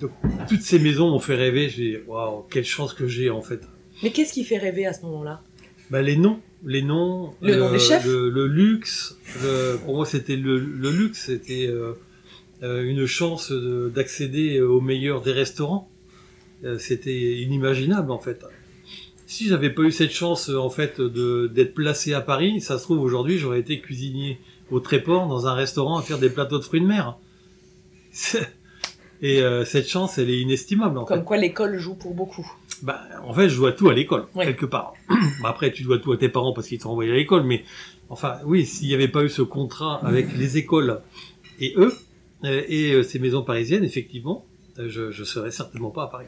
donc, 0.00 0.12
toutes 0.48 0.62
ces 0.62 0.78
maisons 0.78 1.10
m'ont 1.10 1.18
fait 1.18 1.34
rêver. 1.34 1.66
Dis, 1.68 1.96
waouh, 2.06 2.44
quelle 2.50 2.64
chance 2.64 2.94
que 2.94 3.08
j'ai 3.08 3.30
en 3.30 3.42
fait. 3.42 3.60
Mais 4.02 4.10
qu'est-ce 4.10 4.32
qui 4.32 4.44
fait 4.44 4.58
rêver 4.58 4.86
à 4.86 4.92
ce 4.92 5.02
moment-là? 5.02 5.40
Bah, 5.90 6.02
Les 6.02 6.16
noms. 6.16 6.40
Les 6.64 6.82
noms. 6.82 7.34
Le, 7.42 7.56
nom 7.56 7.70
des 7.70 7.78
chefs? 7.78 8.06
le, 8.06 8.30
le 8.30 8.46
luxe. 8.46 9.18
Le, 9.42 9.76
pour 9.84 9.96
moi, 9.96 10.06
c'était 10.06 10.36
le, 10.36 10.58
le, 10.58 10.90
luxe. 10.90 11.26
C'était 11.26 11.66
euh, 11.66 11.90
euh, 11.90 11.92
une 12.64 13.06
chance 13.06 13.52
d'accéder 13.52 14.60
au 14.60 14.80
meilleur 14.80 15.20
des 15.22 15.32
restaurants. 15.32 15.90
Euh, 16.64 16.78
c'était 16.78 17.40
inimaginable 17.42 18.10
en 18.10 18.18
fait. 18.18 18.44
Si 19.26 19.48
j'avais 19.48 19.70
pas 19.70 19.82
eu 19.82 19.90
cette 19.92 20.12
chance 20.12 20.48
en 20.48 20.70
fait 20.70 21.00
d'être 21.00 21.74
placé 21.74 22.14
à 22.14 22.20
Paris, 22.20 22.60
ça 22.60 22.78
se 22.78 22.84
trouve 22.84 23.00
aujourd'hui 23.00 23.38
j'aurais 23.38 23.60
été 23.60 23.80
cuisinier 23.80 24.38
au 24.70 24.80
Tréport 24.80 25.26
dans 25.28 25.46
un 25.46 25.54
restaurant 25.54 25.98
à 25.98 26.02
faire 26.02 26.18
des 26.18 26.30
plateaux 26.30 26.58
de 26.58 26.64
fruits 26.64 26.80
de 26.80 26.86
mer. 26.86 27.16
Et 29.22 29.40
euh, 29.42 29.64
cette 29.64 29.88
chance, 29.88 30.18
elle 30.18 30.28
est 30.30 30.38
inestimable. 30.40 30.98
En 30.98 31.04
Comme 31.04 31.20
fait. 31.20 31.24
quoi 31.24 31.36
l'école 31.36 31.78
joue 31.78 31.94
pour 31.94 32.14
beaucoup. 32.14 32.46
Bah, 32.82 33.00
en 33.22 33.32
fait, 33.32 33.48
je 33.48 33.56
dois 33.56 33.72
tout 33.72 33.88
à 33.88 33.94
l'école, 33.94 34.26
Ouais. 34.34 34.44
quelque 34.44 34.66
part. 34.66 34.94
bah, 35.42 35.48
après, 35.48 35.72
tu 35.72 35.82
dois 35.84 35.98
tout 35.98 36.12
à 36.12 36.16
tes 36.16 36.28
parents 36.28 36.52
parce 36.52 36.68
qu'ils 36.68 36.78
t'ont 36.78 36.90
envoyé 36.90 37.10
à 37.10 37.14
l'école, 37.14 37.44
mais 37.44 37.64
enfin, 38.10 38.36
oui, 38.44 38.66
s'il 38.66 38.88
n'y 38.88 38.94
avait 38.94 39.08
pas 39.08 39.22
eu 39.22 39.28
ce 39.30 39.40
contrat 39.42 40.00
avec 40.04 40.36
les 40.36 40.58
écoles 40.58 41.00
et 41.60 41.72
eux, 41.76 41.92
euh, 41.92 41.92
et 42.42 42.92
euh, 42.92 43.02
ces 43.02 43.18
maisons 43.18 43.42
parisiennes, 43.42 43.84
effectivement, 43.84 44.44
euh, 44.78 44.88
je 44.88 45.02
ne 45.04 45.24
serais 45.24 45.50
certainement 45.50 45.90
pas 45.90 46.04
à 46.04 46.06
Paris. 46.08 46.26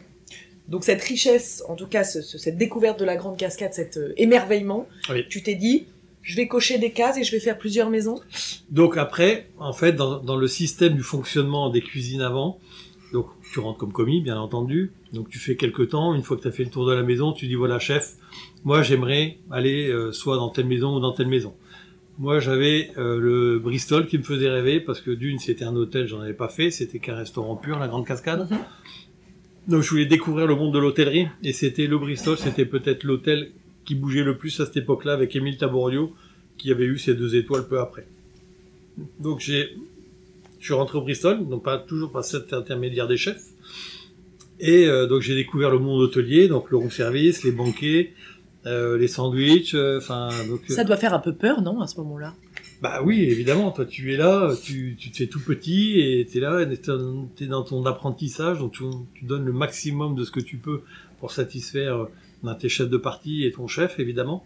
donc 0.68 0.82
cette 0.84 1.02
richesse, 1.02 1.62
en 1.68 1.76
tout 1.76 1.86
cas 1.86 2.02
ce- 2.04 2.22
ce- 2.22 2.38
cette 2.38 2.56
découverte 2.58 2.98
de 2.98 3.04
la 3.04 3.16
grande 3.16 3.36
cascade, 3.36 3.72
cet 3.72 3.96
euh, 3.98 4.12
émerveillement, 4.16 4.88
Oui. 5.10 5.25
tu 5.28 5.42
t'es 5.42 5.54
dit, 5.54 5.86
je 6.22 6.34
vais 6.36 6.48
cocher 6.48 6.78
des 6.78 6.90
cases 6.90 7.16
et 7.18 7.22
je 7.25 7.30
vais 7.30 7.38
faire 7.40 7.56
plusieurs 7.58 7.88
maisons? 7.90 8.20
Donc 8.70 8.96
après, 8.96 9.46
en 9.58 9.72
fait, 9.72 9.92
dans, 9.92 10.18
dans 10.18 10.36
le 10.36 10.48
système 10.48 10.94
du 10.94 11.02
fonctionnement 11.02 11.70
des 11.70 11.80
cuisines 11.80 12.20
avant, 12.22 12.58
donc 13.12 13.26
tu 13.52 13.60
rentres 13.60 13.78
comme 13.78 13.92
commis, 13.92 14.20
bien 14.20 14.36
entendu. 14.38 14.90
Donc 15.12 15.28
tu 15.28 15.38
fais 15.38 15.54
quelques 15.54 15.90
temps. 15.90 16.14
Une 16.14 16.22
fois 16.25 16.36
que 16.36 16.42
tu 16.42 16.48
as 16.48 16.52
fait 16.52 16.64
le 16.64 16.70
tour 16.70 16.84
de 16.84 16.92
la 16.92 17.04
maison, 17.04 17.32
tu 17.32 17.46
dis 17.46 17.54
voilà 17.54 17.78
chef, 17.78 18.14
moi 18.64 18.82
j'aimerais 18.82 19.38
aller 19.52 19.88
euh, 19.88 20.10
soit 20.10 20.36
dans 20.36 20.48
telle 20.48 20.66
maison 20.66 20.96
ou 20.96 21.00
dans 21.00 21.12
telle 21.12 21.28
maison. 21.28 21.54
Moi 22.18 22.40
j'avais 22.40 22.90
euh, 22.96 23.18
le 23.18 23.58
Bristol 23.58 24.06
qui 24.06 24.16
me 24.16 24.23
faisait 24.23 24.49
rêver 24.49 24.80
parce 24.80 25.00
que 25.00 25.11
d'une 25.11 25.38
c'était 25.38 25.64
un 25.64 25.76
hôtel, 25.76 26.06
j'en 26.06 26.20
avais 26.20 26.35
pas 26.35 26.49
fait, 26.49 26.70
c'était 26.70 26.99
qu'un 26.99 27.14
restaurant 27.14 27.56
pur, 27.56 27.78
la 27.78 27.88
Grande 27.88 28.06
Cascade. 28.06 28.49
Mhm. 28.50 28.58
Donc 29.68 29.82
je 29.82 29.90
voulais 29.90 30.06
découvrir 30.06 30.46
le 30.46 30.54
monde 30.54 30.73
de 30.73 30.78
l'hôtellerie 30.78 31.28
et 31.42 31.52
c'était 31.52 31.87
le 31.87 31.99
Bristol, 31.99 32.38
c'était 32.38 32.64
peut-être 32.64 33.04
l'hôtel 33.04 33.50
qui 33.85 33.94
bougeait 33.94 34.25
le 34.25 34.37
plus 34.37 34.58
à 34.61 34.66
cette 34.66 34.78
époque-là 34.78 35.12
avec 35.12 35.37
Émile 35.37 35.58
Taborio 35.58 36.14
qui 36.56 36.70
avait 36.70 36.87
eu 36.87 36.99
ses 36.99 37.14
deux 37.14 37.37
étoiles 37.37 37.68
peu 37.68 37.80
après. 37.80 38.06
Donc 39.20 39.40
j'ai, 39.40 39.76
je 40.58 40.64
suis 40.64 40.75
rentré 40.75 40.99
au 40.99 41.02
Bristol, 41.02 41.46
donc 41.46 41.62
pas 41.62 41.78
toujours 41.78 42.12
par 42.12 42.25
cet 42.25 42.52
intermédiaire 42.52 43.08
des 43.08 43.18
chefs. 43.18 43.42
Et 44.58 44.87
euh, 44.87 45.06
donc 45.06 45.20
j'ai 45.20 45.35
découvert 45.35 45.70
le 45.70 45.78
monde 45.78 46.00
hôtelier, 46.00 46.49
donc 46.49 46.70
le 46.70 46.78
room 46.78 46.90
service, 46.90 47.44
les 47.44 47.52
banquets, 47.52 48.14
euh, 48.66 48.99
les 48.99 49.08
sandwichs, 49.08 49.75
euh, 49.75 49.99
enfin 49.99 50.28
euh, 50.50 50.56
Ça 50.68 50.85
doit 50.85 50.96
faire 50.96 51.14
un 51.14 51.18
peu 51.18 51.35
peur, 51.35 51.62
non, 51.62 51.80
à 51.80 51.87
ce 51.87 51.99
moment-là? 51.99 52.35
Bah 52.82 53.00
oui, 53.04 53.20
évidemment, 53.23 53.70
toi 53.70 53.87
tu 53.87 54.12
es 54.12 54.16
là, 54.18 54.52
tu, 54.62 54.96
tu 54.99 55.11
te 55.11 55.16
fais 55.16 55.26
tout 55.26 55.40
petit 55.40 55.99
et 55.99 56.26
tu 56.30 56.38
es 56.38 56.40
là, 56.40 56.66
tu 56.66 57.44
es 57.44 57.46
dans 57.46 57.62
ton 57.62 57.87
apprentissage, 57.87 58.58
donc 58.58 58.73
tu, 58.73 58.85
tu 59.14 59.25
donnes 59.25 59.46
le 59.46 59.52
maximum 59.52 60.14
de 60.14 60.25
ce 60.25 60.30
que 60.30 60.40
tu 60.40 60.58
peux 60.58 60.82
pour 61.18 61.32
satisfaire 61.32 62.08
tes 62.54 62.68
chefs 62.68 62.90
de 62.90 62.96
partie 62.96 63.44
et 63.44 63.52
ton 63.52 63.66
chef, 63.66 63.99
évidemment. 63.99 64.44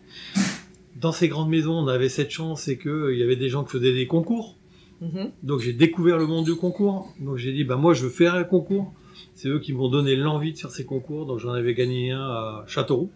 Dans 1.00 1.12
ces 1.12 1.28
grandes 1.28 1.50
maisons, 1.50 1.74
on 1.74 1.88
avait 1.88 2.08
cette 2.08 2.30
chance, 2.30 2.62
c'est 2.62 2.78
qu'il 2.78 3.16
y 3.16 3.22
avait 3.22 3.36
des 3.36 3.48
gens 3.48 3.64
qui 3.64 3.70
faisaient 3.70 3.92
des 3.92 4.06
concours. 4.06 4.56
Mhm. 5.00 5.30
Donc 5.42 5.60
j'ai 5.60 5.72
découvert 5.72 6.18
le 6.18 6.26
monde 6.26 6.44
du 6.44 6.54
concours. 6.54 7.12
Donc 7.20 7.36
j'ai 7.36 7.52
dit, 7.52 7.64
bah 7.64 7.76
moi 7.76 7.94
je 7.94 8.04
veux 8.04 8.10
faire 8.10 8.34
un 8.34 8.44
concours. 8.44 8.92
C'est 9.34 9.48
eux 9.48 9.58
qui 9.58 9.72
m'ont 9.72 9.88
donné 9.88 10.16
l'envie 10.16 10.52
de 10.52 10.58
faire 10.58 10.70
ces 10.70 10.84
concours. 10.84 11.26
Donc 11.26 11.38
j'en 11.38 11.52
avais 11.52 11.74
gagné 11.74 12.10
un 12.10 12.20
à 12.20 12.64
Châteauroux, 12.66 13.10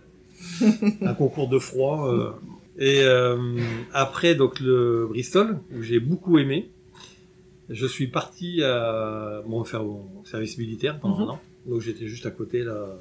un 1.02 1.14
concours 1.14 1.48
de 1.48 1.58
froid. 1.58 2.08
euh. 2.12 2.30
Et 2.76 3.02
euh, 3.02 3.36
après 3.92 4.34
donc 4.34 4.58
le 4.60 5.06
Bristol 5.08 5.58
où 5.76 5.82
j'ai 5.82 6.00
beaucoup 6.00 6.38
aimé. 6.38 6.70
Je 7.70 7.86
suis 7.86 8.08
parti 8.08 8.62
à 8.62 9.42
bon 9.46 9.64
faire 9.64 9.84
mon 9.84 10.22
service 10.24 10.58
militaire 10.58 10.98
pendant 11.00 11.16
Mhm. 11.18 11.22
un 11.22 11.28
an. 11.34 11.40
Donc 11.66 11.80
j'étais 11.80 12.06
juste 12.08 12.26
à 12.26 12.30
côté 12.30 12.62
là 12.62 12.98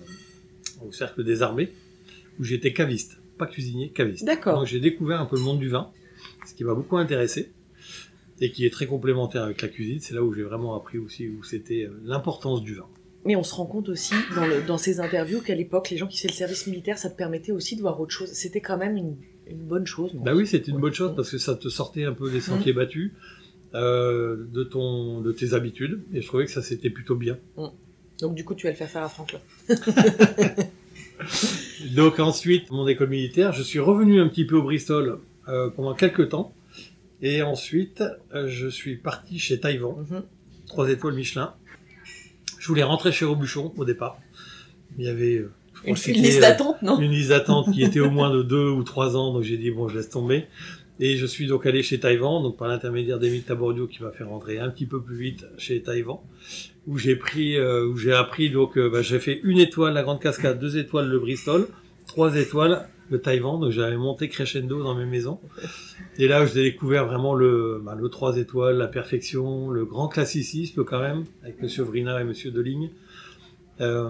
au 0.86 0.92
cercle 0.92 1.24
des 1.24 1.42
armées 1.42 1.70
où 2.40 2.44
j'étais 2.44 2.72
caviste, 2.72 3.18
pas 3.38 3.46
cuisinier, 3.46 3.90
caviste. 3.90 4.24
D'accord. 4.26 4.60
Donc 4.60 4.68
j'ai 4.68 4.80
découvert 4.80 5.20
un 5.20 5.26
peu 5.26 5.36
le 5.36 5.42
monde 5.42 5.60
du 5.60 5.70
vin, 5.70 5.90
ce 6.48 6.54
qui 6.54 6.64
m'a 6.64 6.74
beaucoup 6.76 6.98
intéressé 6.98 7.52
et 8.40 8.52
qui 8.52 8.66
est 8.66 8.70
très 8.70 8.86
complémentaire 8.88 9.44
avec 9.44 9.62
la 9.62 9.68
cuisine. 9.68 10.00
C'est 10.00 10.14
là 10.14 10.24
où 10.24 10.34
j'ai 10.34 10.44
vraiment 10.44 10.76
appris 10.76 10.98
aussi 10.98 11.28
où 11.28 11.44
c'était 11.44 11.86
euh, 11.86 12.00
l'importance 12.06 12.62
du 12.64 12.76
vin. 12.76 12.88
Mais 13.26 13.36
on 13.38 13.44
se 13.44 13.56
rend 13.56 13.66
compte 13.66 13.88
aussi 13.90 14.14
dans, 14.36 14.46
le- 14.46 14.62
dans 14.68 14.78
ces 14.78 15.00
interviews 15.00 15.40
qu'à 15.42 15.56
l'époque, 15.56 15.90
les 15.90 15.98
gens 15.98 16.08
qui 16.08 16.18
faisaient 16.18 16.28
le 16.30 16.34
service 16.34 16.68
militaire, 16.68 16.98
ça 16.98 17.10
te 17.10 17.16
permettait 17.16 17.52
aussi 17.54 17.76
de 17.78 17.82
voir 17.82 18.00
autre 18.02 18.12
chose. 18.12 18.30
C'était 18.34 18.60
quand 18.62 18.78
même 18.78 18.98
une, 18.98 19.16
une 19.48 19.60
bonne 19.64 19.86
chose. 19.86 20.14
non? 20.14 20.22
Bah 20.24 20.34
oui, 20.36 20.46
c'était 20.46 20.68
une 20.72 20.76
Ouais. 20.76 20.82
bonne 20.82 20.94
chose 20.94 21.14
parce 21.16 21.30
que 21.32 21.38
ça 21.38 21.56
te 21.56 21.70
sortait 21.70 22.04
un 22.04 22.14
peu 22.14 22.30
des 22.30 22.42
sentiers 22.42 22.74
battus, 22.74 23.12
euh, 23.76 24.46
de 24.54 24.64
ton, 24.64 25.22
de 25.22 25.32
tes 25.32 25.54
habitudes, 25.54 26.02
et 26.14 26.22
je 26.22 26.28
trouvais 26.28 26.46
que 26.46 26.52
ça 26.52 26.62
c'était 26.62 26.90
plutôt 26.90 27.16
bien. 27.16 27.38
Donc 28.20 28.36
du 28.36 28.44
coup, 28.44 28.56
tu 28.56 28.68
vas 28.68 28.72
le 28.72 28.76
faire 28.78 28.90
faire 28.90 29.04
à 29.04 29.10
Franklin. 29.10 29.40
Donc 31.96 32.20
ensuite, 32.20 32.72
mon 32.72 32.88
école 32.88 33.10
militaire, 33.10 33.54
je 33.54 33.64
suis 33.64 33.80
revenu 33.80 34.20
un 34.22 34.28
petit 34.28 34.46
peu 34.46 34.56
au 34.58 34.64
Bristol 34.64 35.20
euh, 35.48 35.70
pendant 35.70 35.94
quelques 35.94 36.30
temps, 36.30 36.54
et 37.22 37.42
ensuite 37.42 38.04
euh, 38.34 38.48
je 38.48 38.68
suis 38.68 38.96
parti 38.98 39.40
chez 39.40 39.60
Taïwan. 39.60 39.96
Mhm. 40.10 40.24
trois 40.68 40.90
étoiles 40.90 41.14
Michelin. 41.16 41.54
Je 42.64 42.70
voulais 42.70 42.84
rentrer 42.84 43.12
chez 43.12 43.26
Robuchon 43.26 43.74
au 43.76 43.84
départ. 43.84 44.18
Il 44.98 45.04
y 45.04 45.10
avait 45.10 45.36
euh, 45.36 45.52
Une, 45.84 45.96
liste 45.96 46.38
euh, 46.38 46.40
d'attente, 46.40 46.82
non 46.82 46.98
une 46.98 47.12
liste 47.12 47.28
d'attente 47.28 47.74
qui 47.74 47.84
était 47.84 48.00
au 48.00 48.10
moins 48.10 48.34
de 48.34 48.42
deux 48.42 48.70
ou 48.70 48.84
trois 48.84 49.18
ans, 49.18 49.34
donc 49.34 49.44
j'ai 49.44 49.58
dit 49.58 49.70
bon, 49.70 49.90
je 49.90 49.98
laisse 49.98 50.10
tomber. 50.10 50.46
Et 51.02 51.18
je 51.18 51.26
suis 51.26 51.46
donc 51.46 51.66
allé 51.66 51.84
chez 51.84 52.00
Taïwan, 52.00 52.42
donc 52.42 52.56
par 52.56 52.70
l'intermédiaire 52.70 53.20
d'Emile 53.20 53.44
Tabordio 53.44 53.86
qui 53.86 54.02
m'a 54.02 54.12
fait 54.12 54.24
rentrer 54.24 54.60
un 54.60 54.70
petit 54.70 54.86
peu 54.86 55.02
plus 55.02 55.18
vite 55.18 55.46
chez 55.58 55.82
Taïwan, 55.82 56.20
où 56.88 56.98
j'ai 56.98 57.18
pris, 57.18 57.58
euh, 57.58 57.86
où 57.86 57.98
j'ai 57.98 58.14
appris 58.14 58.50
donc, 58.50 58.78
euh, 58.78 58.90
bah, 58.90 59.02
j'ai 59.02 59.20
fait 59.20 59.42
une 59.44 59.60
étoile 59.60 59.94
la 59.94 60.04
Grande 60.04 60.22
Cascade, 60.22 60.58
deux 60.58 60.78
étoiles 60.78 61.10
le 61.10 61.20
Bristol, 61.20 61.68
trois 62.08 62.34
étoiles 62.38 62.88
le 63.10 63.20
Taïwan, 63.22 63.60
donc 63.60 63.72
j'avais 63.72 63.98
monté 63.98 64.30
crescendo 64.30 64.82
dans 64.84 64.96
mes 64.96 65.06
maisons. 65.06 65.40
Et 66.18 66.28
là, 66.28 66.46
j'ai 66.46 66.64
découvert 66.64 67.06
vraiment 67.06 67.36
le, 67.36 67.82
bah, 67.84 67.96
le 68.00 68.10
trois 68.10 68.38
étoiles, 68.38 68.78
la 68.78 68.88
perfection, 68.88 69.70
le 69.70 69.86
grand 69.86 70.08
classicisme 70.08 70.84
quand 70.84 71.00
même, 71.00 71.26
avec 71.44 71.62
Monsieur 71.62 71.84
Vrina 71.84 72.20
et 72.22 72.24
Monsieur 72.24 72.52
Deligne. 72.52 72.90
Euh, 73.82 74.10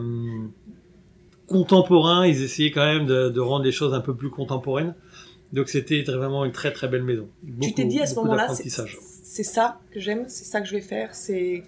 contemporain, 1.47 2.25
ils 2.25 2.41
essayaient 2.41 2.71
quand 2.71 2.85
même 2.85 3.05
de, 3.05 3.29
de 3.29 3.39
rendre 3.39 3.65
les 3.65 3.71
choses 3.71 3.93
un 3.93 4.01
peu 4.01 4.15
plus 4.15 4.29
contemporaines. 4.29 4.95
Donc 5.51 5.69
c'était 5.69 6.01
vraiment 6.01 6.45
une 6.45 6.51
très 6.51 6.71
très 6.71 6.87
belle 6.87 7.03
maison. 7.03 7.29
Tu 7.61 7.73
t'es 7.73 7.85
dit 7.85 7.99
à 7.99 8.07
ce 8.07 8.15
moment-là, 8.15 8.49
c'est 8.49 9.43
ça 9.43 9.79
que 9.91 9.99
j'aime, 9.99 10.25
c'est 10.27 10.45
ça 10.45 10.61
que 10.61 10.67
je 10.67 10.73
vais 10.73 10.81
faire, 10.81 11.13
c'est... 11.13 11.63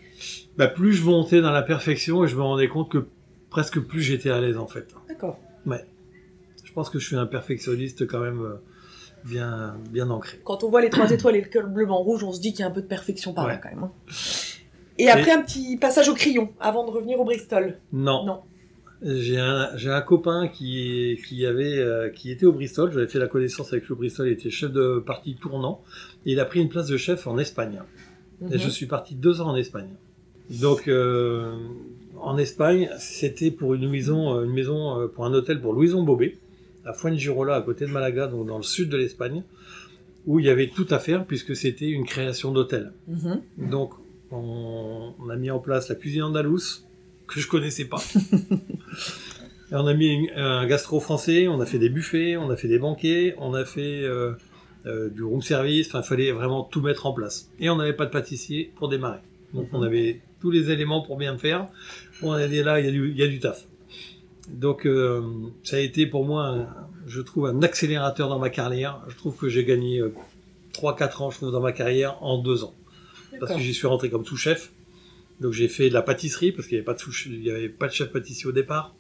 Bah, 0.58 0.68
plus 0.68 0.94
je 0.94 1.04
montais 1.04 1.42
dans 1.42 1.52
la 1.52 1.62
perfection 1.62 2.24
et 2.24 2.28
je 2.28 2.36
me 2.36 2.42
rendais 2.42 2.68
compte 2.68 2.90
que 2.90 3.06
presque 3.50 3.80
plus 3.80 4.02
j'étais 4.02 4.30
à 4.30 4.42
l'aise 4.42 4.58
en 4.58 4.68
fait. 4.68 4.88
D'accord. 5.08 5.40
Je 5.66 5.72
pense 6.76 6.90
que 6.92 7.00
je 7.00 7.08
suis 7.08 7.16
un 7.16 7.26
perfectionniste 7.26 8.06
quand 8.08 8.20
même 8.20 8.42
euh, 8.42 8.56
bien 9.26 9.76
bien 9.92 10.10
ancré. 10.10 10.40
Quand 10.44 10.64
on 10.64 10.70
voit 10.70 10.82
les 10.82 10.90
trois 10.90 11.10
étoiles 11.12 11.36
et 11.38 11.42
le 11.42 11.48
cœur 11.50 11.68
bleu, 11.68 11.86
blanc, 11.86 11.98
rouge, 11.98 12.24
on 12.24 12.32
se 12.32 12.40
dit 12.40 12.52
qu'il 12.52 12.60
y 12.60 12.64
a 12.64 12.68
un 12.68 12.72
peu 12.72 12.82
de 12.82 12.88
perfection 12.88 13.34
par 13.34 13.48
là 13.48 13.58
quand 13.58 13.70
même. 13.70 13.84
hein. 13.84 13.92
Et 14.98 15.10
après 15.10 15.32
un 15.32 15.42
petit 15.42 15.78
passage 15.78 16.08
au 16.10 16.14
crayon, 16.14 16.50
avant 16.60 16.86
de 16.86 16.92
revenir 16.92 17.20
au 17.20 17.26
Bristol. 17.26 17.78
Non. 17.92 18.26
Non. 18.26 18.40
J'ai 19.04 19.38
un, 19.40 20.02
copain 20.02 20.48
qui, 20.48 21.20
qui 21.28 21.46
avait, 21.46 21.78
euh, 21.78 22.10
qui 22.10 22.32
était 22.32 22.46
au 22.46 22.54
Bristol. 22.54 22.92
J'avais 22.94 23.08
fait 23.08 23.20
la 23.20 23.28
connaissance 23.28 23.72
avec 23.74 23.88
le 23.90 23.96
Bristol. 23.96 24.28
Il 24.28 24.34
était 24.34 24.50
chef 24.50 24.72
de 24.72 25.04
partie 25.06 25.36
tournant. 25.36 25.82
Et 26.26 26.32
il 26.32 26.40
a 26.40 26.46
pris 26.46 26.62
une 26.62 26.70
place 26.70 26.88
de 26.88 26.96
chef 26.98 27.28
en 27.28 27.38
Espagne. 27.38 27.82
Et 28.42 28.56
Mhm. 28.56 28.58
je 28.58 28.70
suis 28.70 28.86
parti 28.86 29.16
deux 29.16 29.42
ans 29.42 29.50
en 29.50 29.56
Espagne. 29.58 29.90
Donc, 30.50 30.88
euh, 30.88 31.52
en 32.20 32.38
Espagne, 32.38 32.90
c'était 32.98 33.52
pour 33.52 33.74
une 33.74 33.90
maison, 33.90 34.42
une 34.44 34.54
maison 34.54 35.10
pour 35.14 35.26
un 35.26 35.34
hôtel 35.34 35.60
pour 35.62 35.74
Louison 35.74 36.02
Bobé, 36.04 36.40
à 36.86 36.94
Fuengirola, 36.94 37.56
à 37.56 37.62
côté 37.62 37.86
de 37.86 37.92
Malaga, 37.92 38.28
donc 38.28 38.48
dans 38.48 38.58
le 38.58 38.64
sud 38.64 38.90
de 38.90 38.98
l'Espagne, 38.98 39.44
où 40.26 40.40
il 40.40 40.46
y 40.46 40.50
avait 40.50 40.68
tout 40.70 40.88
à 40.90 41.00
faire 41.00 41.26
puisque 41.26 41.56
c'était 41.56 41.90
une 41.90 42.06
création 42.06 42.52
d'hôtel. 42.52 42.94
Mhm. 43.08 43.42
Donc, 43.70 43.92
on, 44.32 45.14
on 45.20 45.30
a 45.30 45.36
mis 45.36 45.52
en 45.52 45.60
place 45.60 45.90
la 45.90 45.96
cuisine 45.96 46.24
andalouse, 46.24 46.86
que 47.28 47.40
je 47.40 47.48
connaissais 47.48 47.86
pas. 47.86 48.02
Et 49.72 49.76
on 49.76 49.88
a 49.88 49.94
mis 49.94 50.08
une- 50.08 50.30
un 50.36 50.66
gastro 50.68 51.00
français, 51.00 51.48
on 51.48 51.60
a 51.60 51.66
fait 51.66 51.80
des 51.80 51.90
buffets, 51.90 52.38
on 52.38 52.50
a 52.50 52.56
fait 52.56 52.68
des 52.68 52.78
banquets, 52.80 53.34
on 53.40 53.54
a 53.56 53.66
fait 53.66 54.04
euh, 54.04 54.34
euh, 54.86 55.10
du 55.10 55.24
room 55.24 55.42
service, 55.42 55.88
enfin, 55.88 56.02
il 56.04 56.08
fallait 56.08 56.32
vraiment 56.32 56.64
tout 56.64 56.82
mettre 56.82 57.08
en 57.08 57.14
place. 57.14 57.50
Et 57.60 57.70
on 57.70 57.76
n'avait 57.78 57.94
pas 57.94 58.06
de 58.06 58.12
pâtissier 58.12 58.72
pour 58.76 58.90
démarrer. 58.90 59.20
Donc, 59.54 59.70
on 59.74 59.82
avait 59.82 60.22
tous 60.40 60.52
les 60.52 60.70
éléments 60.70 61.02
pour 61.02 61.18
bien 61.18 61.36
faire. 61.40 61.68
On 62.22 62.32
a 62.32 62.48
dit 62.48 62.62
là, 62.62 62.80
y, 62.80 62.88
il 62.88 63.18
y 63.18 63.24
a 63.24 63.28
du 63.28 63.40
taf. 63.40 63.66
Donc, 64.50 64.86
euh, 64.86 65.22
ça 65.64 65.78
a 65.78 65.80
été 65.80 66.06
pour 66.06 66.26
moi, 66.26 66.46
un- 66.48 66.68
je 67.08 67.22
trouve, 67.22 67.48
un 67.48 67.62
accélérateur 67.64 68.30
dans 68.30 68.40
ma 68.40 68.50
carrière. 68.50 69.02
Je 69.10 69.16
trouve 69.16 69.36
que 69.36 69.50
j'ai 69.50 69.64
gagné 69.66 70.00
euh, 70.00 70.14
3-4 70.74 71.22
ans, 71.22 71.32
je 71.32 71.38
trouve, 71.38 71.52
dans 71.52 71.62
ma 71.62 71.72
carrière 71.72 72.22
en 72.24 72.38
2 72.38 72.64
ans 72.64 72.74
parce 73.40 73.52
que 73.54 73.60
j'y 73.62 73.74
suis 73.74 73.88
rentré 73.88 74.10
comme 74.10 74.26
sous-chef. 74.26 74.72
Donc 75.42 75.52
j'ai 75.52 75.68
fait 75.68 75.90
de 75.90 75.94
la 75.94 76.02
pâtisserie 76.02 76.52
parce 76.54 76.68
qu'il 76.68 76.76
n'y 76.78 76.80
avait 76.80 76.86
pas 76.86 76.94
de 76.94 77.00
sous 77.00 77.12
il 77.28 77.44
y 77.44 77.52
avait 77.52 77.68
pas 77.68 77.88
de 77.88 77.92
chef 77.94 78.10
pâtissier 78.12 78.48
au 78.48 78.54
départ. 78.54 78.96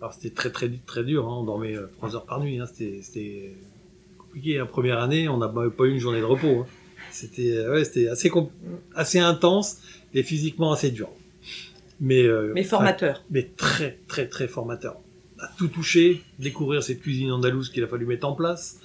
Alors 0.00 0.12
c'était 0.12 0.30
très 0.30 0.50
très 0.52 0.68
très 0.86 1.02
dur, 1.02 1.26
hein. 1.26 1.38
on 1.40 1.44
dormait 1.44 1.74
euh, 1.76 1.86
trois 1.96 2.14
heures 2.14 2.26
par 2.26 2.38
nuit, 2.40 2.60
hein. 2.60 2.66
c'était 2.66 3.00
c'était 3.02 3.54
compliqué. 4.18 4.58
La 4.58 4.66
première 4.66 5.00
année, 5.00 5.28
on 5.28 5.38
n'a 5.38 5.48
pas 5.48 5.84
eu 5.86 5.90
une 5.90 5.98
journée 5.98 6.20
de 6.20 6.24
repos. 6.24 6.60
hein. 6.60 6.66
C'était 7.10 7.56
euh, 7.56 7.72
ouais, 7.72 7.84
c'était 7.84 8.06
assez 8.08 8.28
compl- 8.28 8.50
assez 8.94 9.18
intense 9.18 9.78
et 10.14 10.22
physiquement 10.22 10.70
assez 10.72 10.90
dur. 10.92 11.08
Mais 12.00 12.22
euh, 12.22 12.52
Mais 12.54 12.62
formateur. 12.62 13.24
mais 13.30 13.50
très 13.56 13.98
très 14.06 14.26
très 14.26 14.48
formateur. 14.48 15.00
À 15.38 15.50
tout 15.58 15.68
toucher, 15.68 16.22
découvrir 16.38 16.82
cette 16.82 17.00
cuisine 17.00 17.30
andalouse 17.30 17.70
qu'il 17.70 17.82
a 17.82 17.86
fallu 17.86 18.06
mettre 18.06 18.26
en 18.26 18.34
place, 18.34 18.80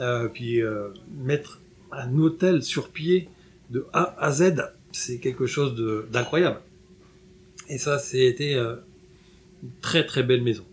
euh, 0.00 0.28
puis 0.28 0.62
euh, 0.62 0.88
mettre 1.24 1.60
un 1.92 2.16
hôtel 2.18 2.62
sur 2.62 2.90
pied 2.90 3.28
de 3.70 3.86
A 3.92 4.14
à 4.18 4.30
Z, 4.30 4.54
c'est 4.92 5.18
quelque 5.18 5.46
chose 5.46 5.74
d'incroyable. 6.10 6.60
Et 7.68 7.78
ça, 7.78 7.98
c'était 7.98 8.54
une 8.54 8.78
très 9.80 10.04
très 10.04 10.22
belle 10.22 10.42
maison. 10.42 10.64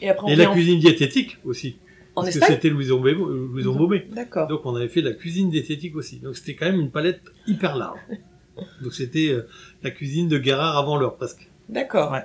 Et 0.00 0.08
après, 0.08 0.36
la 0.36 0.46
cuisine 0.46 0.78
diététique 0.78 1.38
aussi, 1.44 1.76
en, 2.16 2.22
parce 2.22 2.38
que 2.38 2.44
c'était 2.44 2.70
Louison. 2.70 3.02
Louison. 3.02 3.88
D'accord. 4.12 4.48
Donc 4.48 4.66
on 4.66 4.74
avait 4.74 4.88
fait 4.88 5.02
de 5.02 5.10
la 5.10 5.14
cuisine 5.14 5.50
diététique 5.50 5.94
aussi. 5.96 6.18
Donc 6.18 6.36
c'était 6.36 6.54
quand 6.54 6.66
même 6.66 6.80
une 6.80 6.90
palette 6.90 7.22
hyper 7.46 7.76
large. 7.76 8.00
Donc 8.82 8.92
c'était 8.94 9.28
euh, 9.30 9.46
la 9.82 9.90
cuisine 9.90 10.28
de 10.28 10.38
Guérard 10.38 10.76
avant 10.76 10.96
l'heure 10.96 11.16
presque. 11.16 11.48
D'accord. 11.68 12.12
Ouais. 12.12 12.24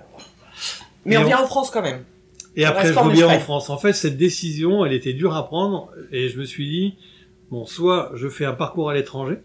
Mais 1.05 1.15
Et 1.15 1.17
on 1.17 1.21
on- 1.21 1.25
vient 1.25 1.41
en 1.41 1.47
France 1.47 1.69
quand 1.71 1.81
même. 1.81 2.03
Et 2.55 2.65
On 2.65 2.69
après, 2.69 2.91
je 2.93 2.99
reviens 2.99 3.27
en. 3.27 3.39
France. 3.39 3.69
En 3.69 3.77
fait, 3.77 3.93
cette 3.93 4.17
décision, 4.17 4.85
elle 4.85 4.93
était 4.93 5.13
dure 5.13 5.35
à 5.35 5.45
prendre, 5.47 5.89
et 6.11 6.27
je 6.29 6.37
me 6.39 6.43
suis 6.45 6.69
dit, 6.69 6.95
bon, 7.49 7.65
soit 7.65 8.11
je 8.15 8.27
fais 8.27 8.45
un 8.45 8.53
parcours 8.53 8.89
à 8.89 8.93
l'étranger, 8.93 9.37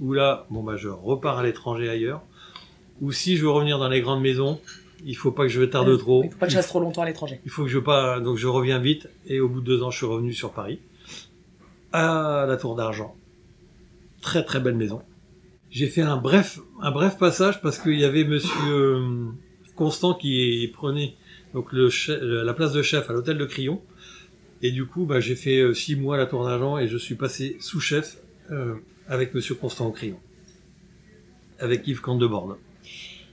ou 0.00 0.12
là, 0.12 0.46
bon, 0.50 0.62
bah, 0.64 0.76
je 0.76 0.88
repars 0.88 1.38
à 1.38 1.42
l'étranger 1.44 1.88
ailleurs, 1.88 2.22
ou 3.00 3.12
si 3.12 3.36
je 3.36 3.42
veux 3.42 3.50
revenir 3.50 3.78
dans 3.78 3.88
les 3.88 4.00
grandes 4.00 4.20
maisons, 4.20 4.60
il 5.04 5.16
faut 5.16 5.30
pas 5.32 5.42
que 5.44 5.48
je 5.48 5.62
tarde 5.62 5.96
trop. 5.98 6.22
Il 6.24 6.30
faut 6.30 6.38
pas 6.38 6.46
que 6.46 6.52
je 6.52 6.56
reste 6.56 6.68
trop 6.68 6.80
longtemps 6.80 7.02
à 7.02 7.06
l'étranger. 7.06 7.40
Il 7.44 7.50
faut 7.50 7.62
que 7.62 7.68
je 7.70 7.78
pas, 7.78 8.18
donc 8.20 8.36
je 8.36 8.46
reviens 8.48 8.78
vite, 8.80 9.08
et 9.26 9.38
au 9.40 9.48
bout 9.48 9.60
de 9.60 9.66
deux 9.66 9.82
ans, 9.84 9.90
je 9.90 9.96
suis 9.98 10.06
revenu 10.06 10.32
sur 10.32 10.50
Paris, 10.52 10.80
à 11.92 12.46
la 12.48 12.56
Tour 12.56 12.74
d'Argent. 12.74 13.14
Très 14.20 14.44
très 14.44 14.60
belle 14.60 14.76
maison. 14.76 15.02
J'ai 15.72 15.86
fait 15.86 16.02
un 16.02 16.18
bref, 16.18 16.58
un 16.82 16.90
bref 16.90 17.16
passage 17.16 17.62
parce 17.62 17.78
qu'il 17.78 17.98
y 17.98 18.04
avait 18.04 18.24
Monsieur 18.24 18.52
euh, 18.68 19.30
Constant 19.74 20.12
qui 20.12 20.70
prenait 20.74 21.14
donc 21.54 21.72
le 21.72 21.88
la 22.44 22.52
place 22.52 22.74
de 22.74 22.82
chef 22.82 23.08
à 23.08 23.14
l'hôtel 23.14 23.38
de 23.38 23.46
Crillon, 23.46 23.80
et 24.60 24.70
du 24.70 24.84
coup, 24.84 25.06
bah, 25.06 25.18
j'ai 25.18 25.34
fait 25.34 25.60
euh, 25.60 25.72
six 25.72 25.96
mois 25.96 26.16
à 26.16 26.18
la 26.18 26.26
Tour 26.26 26.44
d'Argent 26.44 26.76
et 26.76 26.88
je 26.88 26.98
suis 26.98 27.14
passé 27.14 27.56
sous-chef 27.58 28.18
euh, 28.50 28.74
avec 29.08 29.32
Monsieur 29.32 29.54
Constant 29.54 29.86
au 29.86 29.92
Crillon, 29.92 30.18
avec 31.58 31.88
Yves 31.88 32.02
Comte 32.02 32.18
de 32.18 32.26
Borne. 32.26 32.56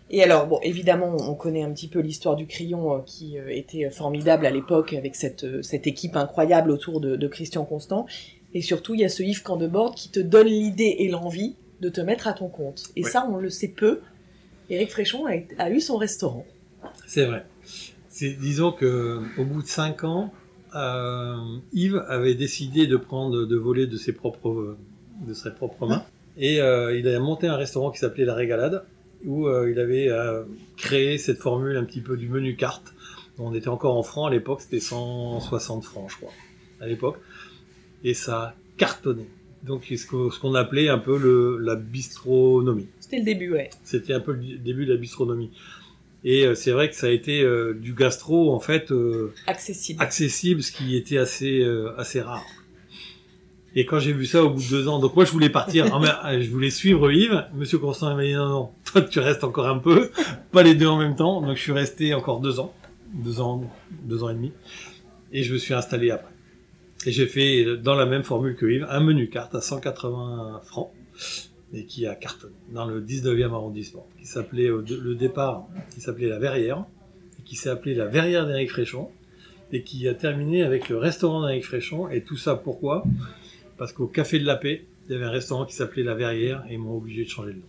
Et 0.10 0.24
alors, 0.24 0.48
bon, 0.48 0.62
évidemment, 0.63 1.17
on 1.29 1.36
connaît 1.36 1.63
un 1.63 1.74
petit 1.74 1.89
peu 1.89 2.00
l'histoire 2.00 2.38
du 2.38 2.46
euh, 2.46 3.00
qui 3.05 3.36
était 3.50 3.89
formidable 3.89 4.46
à 4.46 4.50
l'époque 4.50 4.93
avec 4.93 5.15
cette, 5.15 5.62
cette 5.62 5.88
équipe 5.88 6.15
incroyable 6.15 6.72
autour 6.72 7.01
de, 7.01 7.17
de 7.17 7.27
Christian 7.27 7.65
Constant. 7.65 8.05
Et 8.53 8.62
surtout, 8.62 8.96
il 8.96 9.01
y 9.01 9.05
a 9.05 9.10
ce 9.10 9.24
Yves 9.24 9.43
Candebord 9.43 9.93
qui 9.93 10.10
te 10.10 10.22
donne 10.22 10.48
l'idée 10.48 10.96
et 11.00 11.10
l'envie 11.10 11.58
de 11.82 11.90
te 11.90 12.02
mettre 12.02 12.28
à 12.28 12.34
ton 12.34 12.48
compte. 12.50 12.84
Et 12.96 13.04
Ouais. 13.04 13.10
ça, 13.10 13.28
on 13.30 13.38
le 13.38 13.50
sait 13.50 13.68
peu. 13.70 14.00
Éric 14.70 14.92
Fréchon 14.92 15.26
a, 15.26 15.34
a 15.58 15.70
eu 15.70 15.80
son 15.80 15.98
restaurant. 15.98 16.46
C'est 17.08 17.26
vrai. 17.26 17.46
Disons 18.20 18.72
que 18.72 19.22
au 19.38 19.46
bout 19.46 19.62
de 19.62 19.68
cinq 19.68 20.04
ans, 20.04 20.34
euh, 20.76 21.36
Yves 21.74 22.04
avait 22.08 22.36
décidé 22.36 22.86
de 22.86 22.98
prendre, 22.98 23.46
de 23.46 23.56
voler 23.56 23.88
de 23.88 23.98
ses 23.98 24.12
propres, 24.14 24.78
de 25.26 25.34
ses 25.34 25.52
propres 25.52 25.88
mains, 25.88 26.04
et 26.38 26.62
euh, 26.62 26.98
il 26.98 27.08
a 27.08 27.20
monté 27.20 27.48
un 27.48 27.56
restaurant 27.56 27.92
qui 27.92 28.00
s'appelait 28.00 28.26
La 28.26 28.36
Régalade, 28.36 28.84
où 29.26 29.48
euh, 29.48 29.72
il 29.72 29.80
avait 29.80 30.10
créé 30.78 31.18
cette 31.18 31.40
formule 31.40 31.78
un 31.78 31.84
petit 31.86 32.02
peu 32.02 32.18
du 32.18 32.28
menu 32.30 32.56
carte. 32.56 32.94
On 33.38 33.54
était 33.54 33.70
encore 33.70 33.96
en 33.98 34.04
francs 34.04 34.28
à 34.28 34.32
l'époque, 34.32 34.62
c'était 34.62 34.80
160 34.82 35.84
francs, 35.86 36.10
je 36.12 36.18
crois, 36.18 36.34
à 36.82 36.88
l'époque, 36.88 37.18
et 38.04 38.14
ça 38.14 38.38
a 38.42 38.56
cartonné. 38.78 39.28
Donc 39.63 39.86
ce 39.96 40.39
qu'on 40.39 40.56
appelait 40.56 40.89
un 40.89 41.00
peu 41.00 41.18
le, 41.18 41.58
la 41.58 41.75
bistronomie. 41.75 42.88
C'était 43.00 43.18
le 43.20 43.25
début, 43.25 43.51
ouais. 43.51 43.70
C'était 43.84 44.13
un 44.13 44.20
peu 44.20 44.34
le 44.34 44.58
début 44.58 44.86
de 44.86 44.94
la 44.94 44.98
bistronomie. 45.00 45.51
Et 46.24 46.46
euh, 46.46 46.56
c'est 46.56 46.72
vrai 46.72 46.89
que 46.89 46.96
ça 46.96 47.08
a 47.08 47.10
été 47.10 47.42
euh, 47.42 47.74
du 47.74 47.94
gastro 47.94 48.54
en 48.54 48.60
fait 48.60 48.92
euh, 48.92 49.34
Accessible. 49.48 50.01
accessible, 50.01 50.62
ce 50.62 50.72
qui 50.72 50.96
était 50.96 51.18
assez 51.18 51.66
assez 51.98 52.22
rare. 52.22 52.46
Et 53.75 53.86
quand 53.86 54.00
j'ai 54.00 54.13
vu 54.13 54.25
ça 54.25 54.44
au 54.44 54.50
bout 54.50 54.62
de 54.62 54.68
deux 54.70 54.88
ans, 54.88 55.00
donc 55.00 55.16
moi 55.16 55.25
je 55.25 55.32
voulais 55.32 55.50
partir, 55.50 55.86
Ah, 56.24 56.39
je 56.39 56.50
voulais 56.50 56.72
suivre 56.72 57.12
Yves. 57.12 57.46
Monsieur 57.56 57.78
Constant 57.78 58.16
m'a 58.16 58.24
dit 58.24 58.34
non 58.34 58.50
non, 58.50 58.70
toi 58.86 59.01
tu 59.01 59.20
restes 59.20 59.44
encore 59.44 59.68
un 59.68 59.78
peu, 59.78 60.10
pas 60.51 60.63
les 60.63 60.75
deux 60.75 60.88
en 60.88 60.98
même 60.98 61.16
temps. 61.16 61.42
Donc 61.42 61.56
je 61.56 61.62
suis 61.62 61.72
resté 61.72 62.13
encore 62.13 62.39
deux 62.42 62.60
ans, 62.60 62.74
deux 63.13 63.39
ans, 63.39 63.63
deux 64.04 64.24
ans 64.24 64.30
et 64.30 64.34
demi, 64.34 64.51
et 65.32 65.44
je 65.44 65.54
me 65.54 65.58
suis 65.58 65.74
installé 65.74 66.12
après. 66.12 66.32
Et 67.06 67.12
j'ai 67.12 67.27
fait 67.27 67.63
euh, 67.63 67.77
dans 67.77 67.96
la 67.96 68.06
même 68.06 68.24
formule 68.24 68.56
que 68.56 68.65
Yves 68.65 68.88
un 68.89 69.00
menu 69.00 69.29
carte 69.29 69.56
à 69.56 69.62
180 69.62 70.62
francs 70.63 70.91
et 71.74 71.86
qui 71.86 72.06
a 72.06 72.15
cartonné 72.15 72.53
dans 72.72 72.86
le 72.86 73.01
19e 73.01 73.53
arrondissement, 73.53 74.08
qui 74.18 74.25
s'appelait 74.25 74.70
au 74.70 74.82
le 74.82 75.15
départ, 75.15 75.68
qui 75.94 76.01
s'appelait 76.01 76.27
la 76.27 76.39
Verrière, 76.39 76.86
et 77.39 77.44
qui 77.44 77.56
s'est 77.56 77.70
appelé 77.70 77.94
la 77.94 78.08
Verrière 78.08 78.48
d'Éric 78.48 78.72
Fréchon, 78.72 79.10
et 79.72 79.84
qui 79.84 80.08
a 80.08 80.15
terminé 80.15 80.63
avec 80.63 80.89
le 80.89 80.98
restaurant 80.98 81.46
d'Éric 81.46 81.65
Fréchon. 81.65 82.10
Et 82.10 82.24
tout 82.24 82.38
ça 82.38 82.56
pourquoi? 82.56 83.03
Parce 83.77 83.94
qu'au 83.94 84.08
Café 84.08 84.39
de 84.39 84.46
la 84.46 84.56
Paix, 84.56 84.86
il 85.08 85.13
y 85.13 85.15
avait 85.15 85.25
un 85.25 85.32
restaurant 85.32 85.65
qui 85.65 85.75
s'appelait 85.75 86.03
la 86.03 86.15
Verrière, 86.15 86.63
et 86.69 86.74
ils 86.74 86.80
m'ont 86.80 86.97
obligé 86.97 87.24
de 87.24 87.30
changer 87.30 87.52
le 87.52 87.60
nom. 87.60 87.65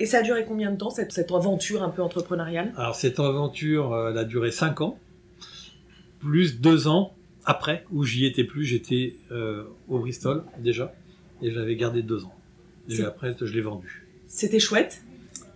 Et 0.00 0.06
ça 0.06 0.18
a 0.18 0.22
duré 0.22 0.44
combien 0.46 0.70
de 0.70 0.76
temps, 0.76 0.90
cette, 0.90 1.12
cette 1.12 1.30
aventure 1.30 1.82
un 1.82 1.90
peu 1.90 2.02
entrepreneuriale? 2.02 2.72
Alors 2.76 2.94
cette 2.94 3.20
aventure, 3.20 3.92
euh, 3.92 4.10
elle 4.10 4.18
a 4.18 4.24
duré 4.24 4.50
5 4.50 4.80
ans, 4.80 4.98
plus 6.20 6.60
2 6.60 6.88
ans 6.88 7.14
après, 7.46 7.84
où 7.92 8.04
j'y 8.04 8.26
étais 8.26 8.44
plus, 8.44 8.64
j'étais 8.64 9.16
euh, 9.30 9.64
au 9.88 9.98
Bristol 10.00 10.44
déjà, 10.58 10.92
et 11.42 11.50
j'avais 11.52 11.76
gardé 11.76 12.02
2 12.02 12.24
ans. 12.24 12.34
Et 12.88 13.02
après, 13.02 13.34
je 13.40 13.52
l'ai 13.52 13.60
vendu. 13.62 14.06
C'était 14.26 14.60
chouette. 14.60 15.02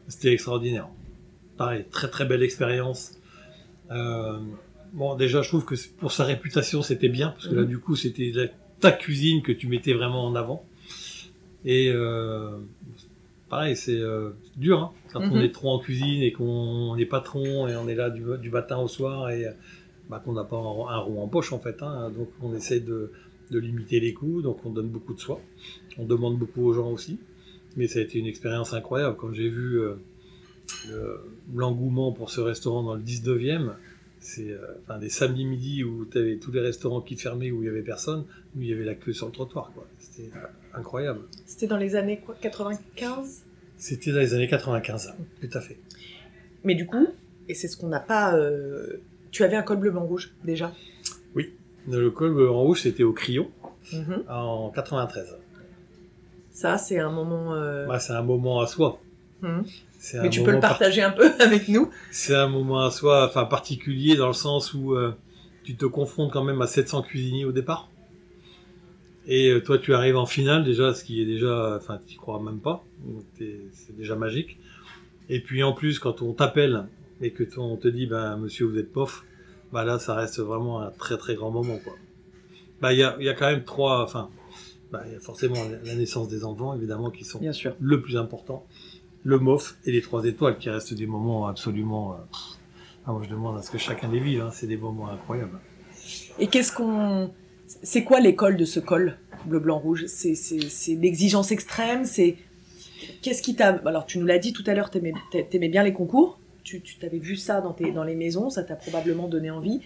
C'était 0.08 0.32
extraordinaire. 0.32 0.88
Pareil, 1.56 1.84
très 1.90 2.08
très 2.08 2.24
belle 2.24 2.42
expérience. 2.42 3.18
Euh, 3.90 4.38
bon, 4.92 5.14
déjà, 5.16 5.42
je 5.42 5.48
trouve 5.48 5.64
que 5.64 5.74
pour 5.98 6.12
sa 6.12 6.24
réputation, 6.24 6.82
c'était 6.82 7.08
bien, 7.08 7.28
parce 7.30 7.46
que 7.48 7.54
là, 7.54 7.62
Mhm. 7.62 7.68
du 7.68 7.78
coup, 7.78 7.96
c'était 7.96 8.32
ta 8.80 8.92
cuisine 8.92 9.42
que 9.42 9.52
tu 9.52 9.66
mettais 9.68 9.92
vraiment 9.92 10.24
en 10.26 10.34
avant. 10.34 10.64
Et 11.64 11.90
euh, 11.94 12.56
pareil, 13.48 13.76
c'est 13.76 13.98
euh, 14.00 14.30
dur, 14.56 14.80
hein, 14.80 14.92
quand 15.12 15.20
on 15.30 15.36
Mhm. 15.36 15.42
est 15.42 15.52
trop 15.52 15.70
en 15.70 15.78
cuisine 15.78 16.22
et 16.22 16.32
qu'on 16.32 16.96
est 16.96 17.04
patron 17.06 17.68
et 17.68 17.76
on 17.76 17.86
est 17.88 17.94
là 17.94 18.10
du, 18.10 18.22
du 18.40 18.50
matin 18.50 18.78
au 18.78 18.88
soir 18.88 19.30
et 19.30 19.44
bah, 20.10 20.20
qu'on 20.24 20.32
n'a 20.34 20.44
pas 20.44 20.56
un, 20.56 20.98
rond 20.98 21.22
en 21.22 21.28
poche, 21.28 21.52
en 21.52 21.58
fait. 21.60 21.82
Hein, 21.82 22.10
donc, 22.10 22.28
on 22.42 22.54
essaie 22.54 22.80
de, 22.80 23.12
de 23.50 23.58
limiter 23.58 24.00
les 24.00 24.12
coûts, 24.12 24.42
donc 24.42 24.64
on 24.66 24.70
donne 24.70 24.88
beaucoup 24.88 25.14
de 25.14 25.20
soi. 25.20 25.40
On 25.98 26.04
demande 26.04 26.38
beaucoup 26.38 26.64
aux 26.66 26.72
gens 26.74 26.90
aussi. 26.90 27.18
Mais 27.76 27.86
ça 27.86 28.00
a 28.00 28.02
été 28.02 28.18
une 28.18 28.26
expérience 28.26 28.74
incroyable. 28.74 29.16
Quand 29.16 29.32
j'ai 29.32 29.48
vu 29.48 29.80
euh, 29.80 29.94
le- 30.88 31.20
l'engouement 31.54 32.12
pour 32.12 32.30
ce 32.30 32.40
restaurant 32.40 32.82
dans 32.82 32.94
le 32.96 33.02
19e, 33.02 33.70
c'est 34.18 34.50
euh, 34.50 34.58
enfin, 34.82 34.98
des 34.98 35.08
samedis 35.08 35.46
midi 35.46 35.84
où 35.84 36.04
tu 36.04 36.18
avais 36.18 36.36
tous 36.36 36.50
les 36.52 36.60
restaurants 36.60 37.00
qui 37.00 37.16
fermaient, 37.16 37.50
où 37.50 37.62
il 37.62 37.66
y 37.66 37.68
avait 37.68 37.82
personne, 37.82 38.24
où 38.56 38.60
il 38.60 38.68
y 38.68 38.72
avait 38.72 38.84
la 38.84 38.94
queue 38.94 39.12
sur 39.12 39.26
le 39.26 39.32
trottoir. 39.32 39.72
C'était 39.98 40.30
euh, 40.36 40.40
incroyable. 40.78 41.20
C'était 41.46 41.66
dans 41.68 41.76
les 41.78 41.94
années 41.96 42.18
quoi, 42.18 42.34
95 42.40 43.44
C'était 43.78 44.12
dans 44.12 44.18
les 44.18 44.34
années 44.34 44.48
95, 44.48 45.14
tout 45.40 45.48
à 45.56 45.60
fait. 45.60 45.78
Mais 46.64 46.74
du 46.74 46.86
coup, 46.86 47.06
et 47.48 47.54
c'est 47.54 47.68
ce 47.68 47.76
qu'on 47.76 47.88
n'a 47.88 48.00
pas. 48.00 48.36
euh, 48.36 49.00
Tu 49.30 49.44
avais 49.44 49.56
un 49.56 49.62
col 49.62 49.78
bleu 49.78 49.90
blanc 49.90 50.04
rouge 50.04 50.32
déjà. 50.44 50.72
Le 51.88 52.10
col 52.10 52.46
en 52.46 52.60
rouge, 52.60 52.82
c'était 52.82 53.04
au 53.04 53.14
Crillon, 53.14 53.50
Mhm. 53.94 54.24
en 54.28 54.70
93. 54.70 55.34
Ça, 56.52 56.76
c'est 56.76 56.98
un 56.98 57.10
moment. 57.10 57.54
euh, 57.54 57.86
Bah, 57.86 57.98
c'est 57.98 58.12
un 58.12 58.22
moment 58.22 58.60
à 58.60 58.66
soi. 58.66 59.00
mhm. 59.40 59.64
Mais 60.22 60.28
tu 60.28 60.42
peux 60.42 60.52
le 60.52 60.60
partager 60.60 61.00
un 61.02 61.10
peu 61.10 61.30
avec 61.40 61.68
nous. 61.68 61.90
C'est 62.10 62.34
un 62.34 62.48
moment 62.48 62.84
à 62.84 62.90
soi, 62.90 63.26
enfin 63.26 63.46
particulier 63.46 64.14
dans 64.16 64.26
le 64.26 64.34
sens 64.34 64.74
où 64.74 64.94
euh, 64.94 65.12
tu 65.64 65.74
te 65.74 65.86
confrontes 65.86 66.30
quand 66.32 66.44
même 66.44 66.60
à 66.60 66.66
700 66.66 67.00
cuisiniers 67.02 67.46
au 67.46 67.52
départ. 67.52 67.88
Et 69.26 69.50
euh, 69.50 69.60
toi, 69.62 69.78
tu 69.78 69.94
arrives 69.94 70.16
en 70.18 70.26
finale 70.26 70.64
déjà, 70.64 70.92
ce 70.92 71.02
qui 71.02 71.22
est 71.22 71.26
déjà, 71.26 71.76
enfin, 71.76 71.98
tu 72.06 72.16
crois 72.18 72.42
même 72.42 72.58
pas. 72.60 72.84
C'est 73.38 73.96
déjà 73.96 74.16
magique. 74.16 74.58
Et 75.30 75.40
puis 75.40 75.62
en 75.62 75.72
plus, 75.72 75.98
quand 75.98 76.20
on 76.20 76.34
t'appelle 76.34 76.86
et 77.20 77.30
que 77.32 77.42
t- 77.42 77.58
on 77.58 77.76
te 77.76 77.88
dit, 77.88 78.06
ben 78.06 78.36
monsieur, 78.36 78.66
vous 78.66 78.78
êtes 78.78 78.92
pof, 78.92 79.24
bah 79.72 79.84
là, 79.84 79.98
ça 79.98 80.14
reste 80.14 80.40
vraiment 80.40 80.80
un 80.80 80.90
très 80.90 81.16
très 81.16 81.34
grand 81.34 81.50
moment, 81.50 81.78
quoi. 81.84 81.94
Bah 82.80 82.92
il 82.92 82.98
y 82.98 83.02
a, 83.02 83.16
y 83.20 83.28
a 83.28 83.34
quand 83.34 83.50
même 83.50 83.64
trois, 83.64 84.02
enfin, 84.02 84.30
bah, 84.90 85.02
il 85.06 85.12
y 85.12 85.16
a 85.16 85.20
forcément 85.20 85.62
la 85.84 85.94
naissance 85.94 86.28
des 86.28 86.44
enfants, 86.44 86.74
évidemment, 86.74 87.10
qui 87.10 87.24
sont 87.24 87.38
Bien 87.38 87.52
sûr. 87.52 87.76
le 87.78 88.00
plus 88.00 88.16
important, 88.16 88.66
le 89.22 89.38
MOF 89.38 89.76
et 89.84 89.92
les 89.92 90.00
trois 90.00 90.24
étoiles, 90.24 90.56
qui 90.58 90.70
restent 90.70 90.94
des 90.94 91.06
moments 91.06 91.46
absolument... 91.46 92.14
euh, 92.14 92.16
ah, 93.06 93.12
moi, 93.12 93.22
je 93.24 93.30
demande 93.30 93.58
à 93.58 93.62
ce 93.62 93.70
que 93.70 93.78
chacun 93.78 94.10
les 94.10 94.18
vive, 94.20 94.40
hein, 94.40 94.50
c'est 94.52 94.66
des 94.66 94.76
moments 94.76 95.08
incroyables. 95.10 95.58
Et 96.38 96.46
qu'est-ce 96.48 96.72
qu'on. 96.72 97.30
C'est 97.82 98.02
quoi 98.02 98.18
l'école 98.18 98.56
de 98.56 98.64
ce 98.64 98.80
col 98.80 99.16
bleu 99.46 99.60
blanc 99.60 99.78
rouge? 99.78 100.06
C'est 100.08 100.34
c'est- 100.34 100.94
l'exigence 100.96 101.52
extrême? 101.52 102.04
C'est 102.04 102.36
qu'est-ce 103.22 103.42
qui 103.42 103.54
t'a 103.54 103.68
Alors 103.86 104.06
tu 104.06 104.18
nous 104.18 104.26
l'as 104.26 104.38
dit 104.38 104.52
tout 104.52 104.64
à 104.66 104.74
l'heure, 104.74 104.90
t'aimais 104.90 105.12
t'a- 105.30 105.42
t'aimais 105.44 105.68
bien 105.68 105.84
les 105.84 105.92
concours. 105.92 106.39
Tu 106.62 106.80
t'avais 107.00 107.18
vu 107.18 107.36
ça 107.36 107.60
dans 107.60 108.04
les 108.04 108.14
maisons, 108.14 108.50
ça 108.50 108.62
t'a 108.62 108.76
probablement 108.76 109.28
donné 109.28 109.50
envie. 109.50 109.80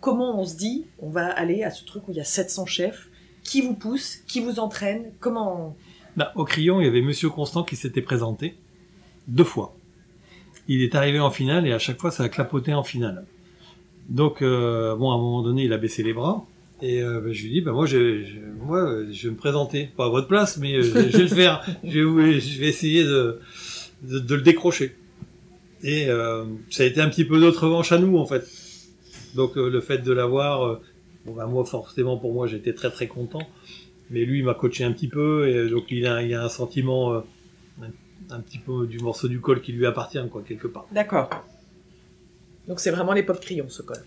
Comment 0.00 0.38
on 0.40 0.44
se 0.44 0.56
dit 0.56 0.86
on 1.00 1.10
va 1.10 1.26
aller 1.26 1.62
à 1.62 1.70
ce 1.70 1.84
truc 1.84 2.06
où 2.08 2.12
il 2.12 2.16
y 2.16 2.20
a 2.20 2.24
700 2.24 2.66
chefs 2.66 3.08
Qui 3.42 3.62
vous 3.62 3.74
pousse 3.74 4.18
Qui 4.26 4.40
vous 4.40 4.60
entraîne 4.60 5.10
Comment 5.20 5.76
Bah, 6.16 6.32
au 6.36 6.44
Crillon, 6.44 6.80
il 6.80 6.84
y 6.84 6.88
avait 6.88 7.02
Monsieur 7.02 7.28
Constant 7.30 7.64
qui 7.64 7.76
s'était 7.76 8.02
présenté 8.02 8.56
deux 9.26 9.44
fois. 9.44 9.74
Il 10.68 10.82
est 10.82 10.94
arrivé 10.94 11.20
en 11.20 11.30
finale 11.30 11.66
et 11.66 11.72
à 11.72 11.78
chaque 11.78 12.00
fois, 12.00 12.10
ça 12.10 12.24
a 12.24 12.28
clapoté 12.28 12.74
en 12.74 12.82
finale. 12.82 13.24
Donc, 14.08 14.42
euh, 14.42 14.94
bon, 14.96 15.10
à 15.10 15.14
un 15.14 15.18
moment 15.18 15.42
donné, 15.42 15.64
il 15.64 15.72
a 15.72 15.78
baissé 15.78 16.02
les 16.02 16.12
bras. 16.12 16.44
Et 16.82 17.02
euh, 17.02 17.20
bah, 17.20 17.32
je 17.32 17.42
lui 17.44 17.50
dis, 17.50 17.60
bah, 17.60 17.72
moi, 17.72 17.86
je, 17.86 17.96
vais 17.96 19.30
me 19.30 19.36
présenter. 19.36 19.90
Pas 19.96 20.06
à 20.06 20.08
votre 20.08 20.28
place, 20.28 20.58
mais 20.58 20.74
euh, 20.74 20.82
je, 20.82 20.90
vais- 20.90 21.18
le 21.22 21.28
faire. 21.28 21.64
Je 21.84 22.00
vais, 22.00 22.68
essayer 22.68 23.02
de, 23.04 23.40
de 24.02 24.34
le 24.34 24.42
décrocher. 24.42 24.96
Et 25.86 26.10
euh, 26.10 26.44
ça 26.68 26.82
a 26.82 26.86
été 26.86 27.00
un 27.00 27.08
petit 27.08 27.24
peu 27.24 27.38
notre 27.38 27.64
revanche 27.64 27.92
à 27.92 27.98
nous, 27.98 28.18
en 28.18 28.26
fait. 28.26 28.44
Donc, 29.36 29.56
euh, 29.56 29.70
le 29.70 29.80
fait 29.80 29.98
de 29.98 30.12
l'avoir, 30.12 30.66
euh, 30.66 30.80
bon, 31.24 31.34
bah, 31.34 31.46
moi, 31.46 31.64
forcément, 31.64 32.18
pour 32.18 32.32
moi, 32.32 32.48
j'étais 32.48 32.74
très, 32.74 32.90
très 32.90 33.06
content. 33.06 33.48
Mais 34.10 34.24
lui, 34.24 34.40
il 34.40 34.44
m'a 34.44 34.54
coaché 34.54 34.82
un 34.82 34.90
petit 34.90 35.06
peu, 35.06 35.48
et 35.48 35.68
donc 35.70 35.84
il 35.90 36.06
a, 36.06 36.22
il 36.22 36.34
a 36.34 36.44
un 36.44 36.48
sentiment 36.48 37.14
un, 37.14 37.24
un 38.30 38.40
petit 38.40 38.58
peu 38.58 38.86
du 38.86 38.98
morceau 38.98 39.28
du 39.28 39.40
col 39.40 39.60
qui 39.60 39.72
lui 39.72 39.86
appartient, 39.86 40.20
quoi, 40.30 40.42
quelque 40.46 40.66
part. 40.66 40.86
D'accord. 40.92 41.28
Donc 42.66 42.80
c'est 42.80 42.90
vraiment 42.90 43.12
l'époque 43.12 43.40
crayon, 43.40 43.68
ce 43.68 43.82
col. 43.82 43.98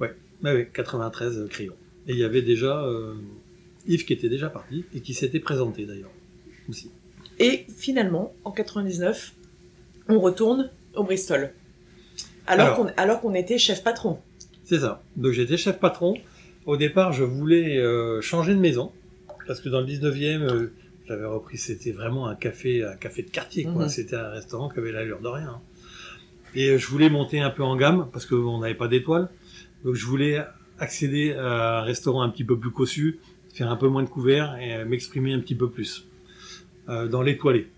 Ouais, 0.00 0.14
ouais, 0.44 0.70
93 0.72 1.38
euh, 1.38 1.46
crayons. 1.48 1.76
Et 2.06 2.12
il 2.12 2.18
y 2.18 2.24
avait 2.24 2.42
déjà 2.42 2.88
Yves 3.88 4.04
qui 4.04 4.12
était 4.12 4.28
déjà 4.28 4.48
parti 4.48 4.84
et 4.94 5.00
qui 5.00 5.12
s'était 5.12 5.40
présenté 5.40 5.86
d'ailleurs 5.86 6.12
aussi. 6.68 6.92
Et 7.40 7.66
finalement, 7.76 8.32
en 8.44 8.52
99, 8.52 9.32
on 10.08 10.20
retourne 10.20 10.70
au 10.96 11.04
Bristol. 11.04 11.52
Alors, 12.46 12.92
Alors. 12.96 13.20
qu'on 13.20 13.34
était 13.34 13.58
chef 13.58 13.82
patron. 13.82 14.18
C'est 14.64 14.80
ça. 14.80 15.02
Donc 15.16 15.32
j'étais 15.32 15.56
chef 15.56 15.78
patron. 15.78 16.14
Au 16.64 16.76
départ, 16.76 17.12
je 17.12 17.22
voulais 17.24 17.76
euh, 17.78 18.20
changer 18.20 18.54
de 18.54 18.60
maison 18.60 18.92
parce 19.46 19.60
que 19.60 19.68
dans 19.68 19.80
le 19.80 19.86
19e, 19.86 20.42
euh, 20.42 20.72
j'avais 21.06 21.24
repris. 21.26 21.58
C'était 21.58 21.92
vraiment 21.92 22.26
un 22.26 22.34
café, 22.34 22.84
un 22.84 22.96
café 22.96 23.22
de 23.22 23.30
quartier. 23.30 23.64
quoi. 23.64 23.84
Mhm. 23.84 23.88
C'était 23.88 24.16
un 24.16 24.30
restaurant 24.30 24.68
qui 24.68 24.78
avait 24.78 24.92
l'allure 24.92 25.20
de 25.20 25.28
rien. 25.28 25.48
hein. 25.48 25.60
Et 26.54 26.70
euh, 26.70 26.78
je 26.78 26.86
voulais 26.88 27.10
monter 27.10 27.40
un 27.40 27.50
peu 27.50 27.62
en 27.62 27.76
gamme 27.76 28.08
parce 28.12 28.26
qu'on 28.26 28.58
n'avait 28.60 28.74
pas 28.74 28.88
d'étoiles. 28.88 29.28
Donc 29.84 29.94
je 29.94 30.06
voulais 30.06 30.40
accéder 30.78 31.32
à 31.34 31.78
un 31.78 31.82
restaurant 31.82 32.22
un 32.22 32.28
petit 32.30 32.44
peu 32.44 32.58
plus 32.58 32.70
cossu, 32.70 33.18
faire 33.54 33.70
un 33.70 33.76
peu 33.76 33.88
moins 33.88 34.02
de 34.02 34.08
couverts 34.08 34.56
et 34.60 34.84
m'exprimer 34.84 35.32
un 35.32 35.40
petit 35.40 35.54
peu 35.54 35.70
plus 35.70 36.06
euh, 36.88 37.06
dans 37.08 37.22
l'étoilé. 37.22 37.68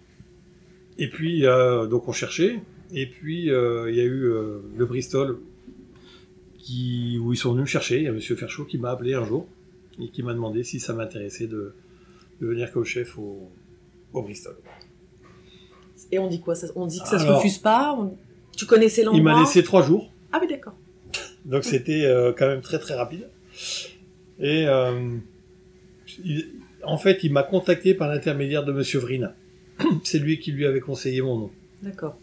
Et 0.98 1.08
puis 1.08 1.46
euh, 1.46 1.86
donc 1.86 2.08
on 2.08 2.12
cherchait. 2.12 2.60
Et 2.92 3.06
puis 3.06 3.50
euh, 3.50 3.90
il 3.90 3.96
y 3.96 4.00
a 4.00 4.04
eu 4.04 4.24
euh, 4.24 4.58
le 4.76 4.86
Bristol 4.86 5.38
qui, 6.58 7.18
où 7.22 7.32
ils 7.32 7.36
sont 7.36 7.50
venus 7.52 7.62
me 7.62 7.66
chercher. 7.66 7.98
Il 7.98 8.04
y 8.04 8.08
a 8.08 8.12
Monsieur 8.12 8.36
Ferchaud 8.36 8.64
qui 8.64 8.78
m'a 8.78 8.90
appelé 8.90 9.14
un 9.14 9.24
jour 9.24 9.46
et 10.00 10.08
qui 10.08 10.22
m'a 10.22 10.32
demandé 10.32 10.62
si 10.64 10.80
ça 10.80 10.92
m'intéressait 10.94 11.46
de, 11.46 11.74
de 12.40 12.46
venir 12.46 12.72
comme 12.72 12.84
chef 12.84 13.18
au, 13.18 13.50
au 14.12 14.22
Bristol. 14.22 14.56
Et 16.12 16.18
on 16.18 16.28
dit 16.28 16.40
quoi? 16.40 16.54
On 16.76 16.86
dit 16.86 17.00
que 17.00 17.08
ça 17.08 17.18
se 17.18 17.24
Alors. 17.24 17.36
refuse 17.38 17.58
pas? 17.58 17.94
On- 17.98 18.16
Tu 18.56 18.66
connaissais 18.66 19.02
l'endroit 19.02 19.18
Il 19.20 19.24
m'a 19.24 19.38
laissé 19.40 19.62
trois 19.62 19.82
jours, 19.82 20.12
Ah 20.32 20.38
oui, 20.40 20.48
d'accord. 20.48 20.74
donc 21.44 21.64
c'était 21.64 22.04
euh, 22.04 22.32
quand 22.36 22.46
même 22.46 22.60
très 22.60 22.78
très 22.78 22.94
rapide. 22.94 23.28
Et 24.40 24.64
il- 26.24 26.46
en 26.84 26.96
fait, 26.96 27.24
il 27.24 27.32
m'a 27.32 27.42
contacté 27.42 27.92
par 27.94 28.08
l'intermédiaire 28.08 28.64
de 28.64 28.72
Monsieur 28.72 29.00
Vrina. 29.00 29.34
C'est 30.04 30.18
lui 30.20 30.38
qui 30.38 30.52
lui 30.52 30.64
avait 30.64 30.80
conseillé 30.80 31.20
mon 31.20 31.36
nom. 31.38 31.50
D'accord. 31.82 32.16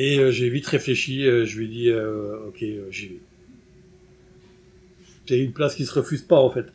Et 0.00 0.20
euh, 0.20 0.30
j'ai 0.30 0.48
vite 0.48 0.66
réfléchi, 0.66 1.26
euh, 1.26 1.44
je 1.44 1.58
lui 1.58 1.64
ai 1.64 1.68
dit, 1.68 1.88
euh, 1.90 2.46
ok, 2.46 2.64
j'y 2.90 3.08
vais. 3.08 3.20
C'est 5.26 5.40
une 5.40 5.52
place 5.52 5.74
qui 5.74 5.84
se 5.84 5.92
refuse 5.92 6.22
pas 6.22 6.38
en 6.38 6.48
fait. 6.50 6.66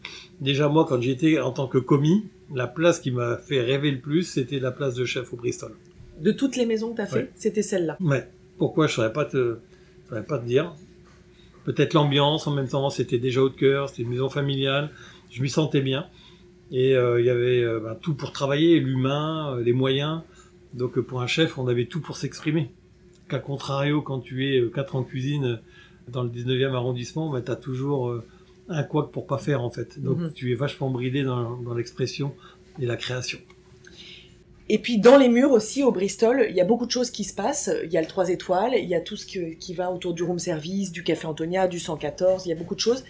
Déjà 0.42 0.68
moi, 0.68 0.86
quand 0.88 1.02
j'étais 1.02 1.40
en 1.40 1.52
tant 1.52 1.68
que 1.68 1.78
commis, 1.78 2.26
la 2.54 2.68
place 2.68 3.00
qui 3.00 3.12
m'a 3.12 3.38
fait 3.38 3.62
rêver 3.62 3.92
le 3.92 4.00
plus, 4.00 4.24
c'était 4.24 4.60
la 4.60 4.72
place 4.72 4.94
de 4.94 5.06
chef 5.06 5.32
au 5.32 5.38
Bristol. 5.38 5.72
De 6.20 6.32
toutes 6.34 6.58
les 6.58 6.66
maisons 6.66 6.92
que 6.92 6.98
tu 6.98 7.02
as 7.02 7.06
fait, 7.08 7.18
Ouais. 7.20 7.32
c'était 7.36 7.62
celle-là. 7.64 7.96
Mais 8.02 8.28
pourquoi 8.58 8.88
je 8.88 8.94
saurais 8.96 9.14
pas 9.14 9.24
te, 9.24 9.58
je 10.04 10.10
saurais 10.10 10.26
pas 10.26 10.38
te 10.38 10.46
dire. 10.46 10.76
Peut-être 11.64 11.94
l'ambiance 11.94 12.46
en 12.46 12.52
même 12.52 12.68
temps, 12.68 12.90
c'était 12.90 13.20
déjà 13.20 13.42
haut 13.42 13.50
de 13.50 13.56
cœur, 13.56 13.88
c'était 13.88 14.04
une 14.04 14.10
maison 14.10 14.30
familiale, 14.30 14.92
je 15.32 15.42
m'y 15.42 15.50
sentais 15.50 15.82
bien. 15.82 16.08
Et 16.72 16.94
euh, 16.94 17.22
il 17.22 17.26
y 17.26 17.30
avait 17.30 17.64
euh, 17.64 17.80
ben, 17.80 17.96
tout 17.96 18.16
pour 18.16 18.34
travailler, 18.34 18.82
l'humain, 18.82 19.56
euh, 19.56 19.64
les 19.64 19.74
moyens. 19.74 20.22
Donc 20.74 21.00
pour 21.00 21.22
un 21.22 21.28
chef, 21.28 21.58
on 21.58 21.68
avait 21.70 21.86
tout 21.86 22.02
pour 22.02 22.18
s'exprimer. 22.18 22.70
Qu'à 23.30 23.40
contrario, 23.40 24.02
quand 24.02 24.20
tu 24.20 24.48
es 24.48 24.60
euh, 24.60 24.70
quatre 24.70 24.96
en 24.96 25.04
cuisine 25.04 25.46
euh, 25.46 25.56
dans 26.12 26.24
le 26.24 26.30
19e 26.30 26.74
arrondissement, 26.74 27.30
ben, 27.32 27.42
tu 27.42 27.52
as 27.52 27.56
toujours 27.56 28.10
euh, 28.10 28.24
un 28.70 28.84
couac 28.84 29.12
pour 29.12 29.26
pas 29.28 29.38
faire 29.38 29.62
en 29.64 29.70
fait. 29.70 30.02
Donc 30.02 30.18
Mhm. 30.20 30.34
tu 30.34 30.52
es 30.52 30.56
vachement 30.56 30.90
bridé 30.90 31.24
dans, 31.24 31.58
dans 31.58 31.74
l'expression 31.74 32.34
et 32.80 32.86
la 32.86 32.96
création. 32.98 33.40
Et 34.70 34.80
puis 34.80 34.98
dans 34.98 35.18
les 35.18 35.28
murs 35.30 35.52
aussi, 35.52 35.84
au 35.84 35.92
Bristol, 35.92 36.46
il 36.50 36.56
y 36.56 36.62
a 36.62 36.66
beaucoup 36.66 36.86
de 36.86 36.92
choses 36.92 37.12
qui 37.12 37.24
se 37.26 37.34
passent. 37.36 37.70
Il 37.84 37.92
y 37.92 37.98
a 37.98 38.02
le 38.02 38.08
3 38.08 38.30
étoiles, 38.30 38.74
il 38.78 38.88
y 38.88 38.96
a 38.96 39.02
tout 39.02 39.18
ce 39.18 39.26
que- 39.26 39.54
qui 39.56 39.74
va 39.74 39.92
autour 39.92 40.14
du 40.14 40.24
room 40.24 40.40
service, 40.40 40.92
du 40.92 41.04
café 41.04 41.28
Antonia, 41.28 41.68
du 41.68 41.80
114, 41.80 42.46
il 42.46 42.50
y 42.50 42.52
a 42.54 42.56
beaucoup 42.56 42.76
de 42.76 42.80
choses. 42.80 43.04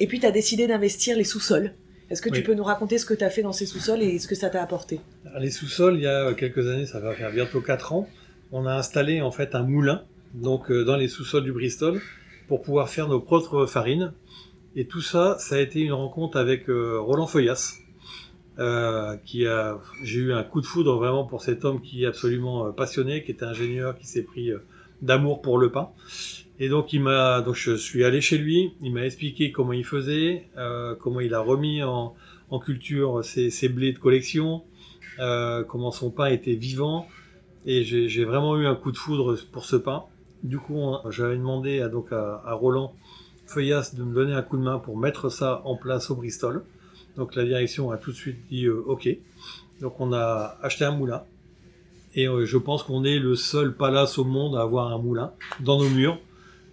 Et 0.00 0.06
puis 0.06 0.18
tu 0.18 0.26
as 0.26 0.30
décidé 0.30 0.66
d'investir 0.66 1.16
les 1.16 1.24
sous-sols. 1.24 1.72
Est-ce 2.10 2.20
que 2.22 2.30
tu 2.30 2.42
peux 2.42 2.54
nous 2.54 2.64
raconter 2.64 2.98
ce 2.98 3.06
que 3.06 3.14
tu 3.14 3.24
as 3.24 3.30
fait 3.30 3.42
dans 3.42 3.52
ces 3.52 3.64
sous-sols 3.66 4.02
et 4.02 4.18
ce 4.18 4.26
que 4.28 4.34
ça 4.34 4.50
t'a 4.50 4.62
apporté? 4.62 5.00
Alors, 5.26 5.40
Les 5.40 5.50
sous-sols, 5.50 5.96
il 5.96 6.02
y 6.02 6.06
a 6.06 6.32
quelques 6.34 6.66
années, 6.66 6.86
ça 6.86 7.00
va 7.00 7.14
faire 7.14 7.32
bientôt 7.32 7.60
4 7.60 7.92
ans, 7.92 8.08
on 8.52 8.66
a 8.66 8.74
installé 8.74 9.20
en 9.20 9.30
fait 9.30 9.54
un 9.54 9.62
moulin 9.62 10.02
donc 10.34 10.70
euh, 10.70 10.84
dans 10.84 10.96
les 10.96 11.08
sous-sols 11.08 11.44
du 11.44 11.52
Bristol 11.52 12.00
pour 12.48 12.62
pouvoir 12.62 12.88
faire 12.88 13.08
nos 13.08 13.20
propres 13.20 13.66
farines. 13.66 14.12
Et 14.76 14.86
tout 14.86 15.00
ça, 15.00 15.36
ça 15.38 15.56
a 15.56 15.60
été 15.60 15.80
une 15.80 15.92
rencontre 15.92 16.36
avec 16.36 16.68
euh, 16.68 16.98
Roland 17.00 17.26
Feuillas, 17.26 17.74
euh, 18.58 19.16
qui 19.24 19.46
a, 19.46 19.78
j'ai 20.02 20.18
eu 20.18 20.32
un 20.32 20.42
coup 20.42 20.60
de 20.60 20.66
foudre 20.66 20.96
vraiment 20.96 21.24
pour 21.24 21.42
cet 21.42 21.64
homme 21.64 21.80
qui 21.80 22.04
est 22.04 22.06
absolument 22.06 22.66
euh, 22.66 22.70
passionné, 22.72 23.22
qui 23.22 23.30
était 23.30 23.44
ingénieur, 23.44 23.96
qui 23.96 24.06
s'est 24.06 24.24
pris 24.24 24.50
d'amour 25.00 25.42
pour 25.42 25.58
le 25.58 25.70
pain. 25.70 25.90
Et 26.58 26.68
donc 26.68 26.92
il 26.92 27.02
m'a, 27.02 27.40
donc 27.40 27.54
je 27.54 27.76
suis 27.76 28.04
allé 28.04 28.20
chez 28.20 28.38
lui, 28.38 28.72
il 28.80 28.92
m'a 28.92 29.04
expliqué 29.04 29.50
comment 29.50 29.72
il 29.72 29.84
faisait, 29.84 30.48
comment 31.00 31.18
il 31.18 31.34
a 31.34 31.40
remis 31.40 31.82
en, 31.82 32.14
en 32.48 32.58
culture 32.60 33.24
ses, 33.24 33.68
blés 33.68 33.92
de 33.92 33.98
collection, 33.98 34.62
comment 35.18 35.90
son 35.90 36.12
pain 36.12 36.26
était 36.26 36.54
vivant. 36.54 37.08
Et 37.66 37.82
j'ai 37.84 38.24
vraiment 38.24 38.56
eu 38.58 38.66
un 38.66 38.74
coup 38.74 38.92
de 38.92 38.96
foudre 38.96 39.36
pour 39.52 39.64
ce 39.64 39.76
pain. 39.76 40.04
Du 40.42 40.58
coup, 40.58 40.74
on- 40.76 41.10
j'avais 41.10 41.36
demandé 41.36 41.80
à, 41.80 41.88
donc 41.88 42.12
à, 42.12 42.52
Roland 42.54 42.94
Feuillas 43.46 43.92
de 43.96 44.02
me 44.02 44.14
donner 44.14 44.32
un 44.32 44.42
coup 44.42 44.56
de 44.56 44.62
main 44.62 44.78
pour 44.78 44.96
mettre 44.98 45.28
ça 45.30 45.62
en 45.64 45.76
place 45.76 46.10
au 46.10 46.14
Bristol. 46.14 46.62
Donc 47.16 47.34
la 47.34 47.44
direction 47.44 47.90
a 47.90 47.96
tout 47.96 48.10
de 48.10 48.16
suite 48.16 48.38
dit 48.50 48.66
euh, 48.66 48.82
OK. 48.86 49.08
Donc 49.80 50.00
on 50.00 50.12
a 50.12 50.58
acheté 50.62 50.84
un 50.84 50.90
moulin. 50.92 51.22
Et 52.14 52.28
euh, 52.28 52.44
je 52.44 52.58
pense 52.58 52.82
qu'on 52.82 53.04
est 53.04 53.18
le 53.18 53.34
seul 53.34 53.74
palace 53.74 54.18
au 54.18 54.24
monde 54.24 54.56
à 54.56 54.62
avoir 54.62 54.92
un 54.92 54.98
moulin 54.98 55.32
dans 55.60 55.78
nos 55.78 55.88
murs. 55.88 56.18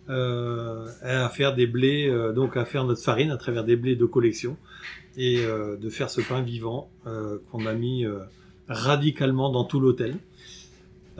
Euh, 0.10 0.88
à 1.04 1.30
faire 1.30 1.54
des 1.56 1.67
blés, 1.67 2.10
euh, 2.10 2.34
donc 2.34 2.58
à 2.58 2.65
faire 2.65 2.84
notre 2.84 3.01
farine 3.01 3.32
à 3.32 3.38
travers 3.38 3.63
des 3.63 3.77
blés 3.77 3.95
de 3.95 4.06
collection 4.06 4.58
et 5.15 5.45
euh, 5.45 5.77
de 5.77 5.89
faire 5.89 6.10
ce 6.10 6.19
pain 6.19 6.41
vivant 6.41 6.89
qu'on 7.51 7.65
a 7.65 7.73
mis 7.73 8.06
radicalement 8.67 9.49
dans 9.51 9.63
tout 9.63 9.80
l'hôtel. 9.80 10.15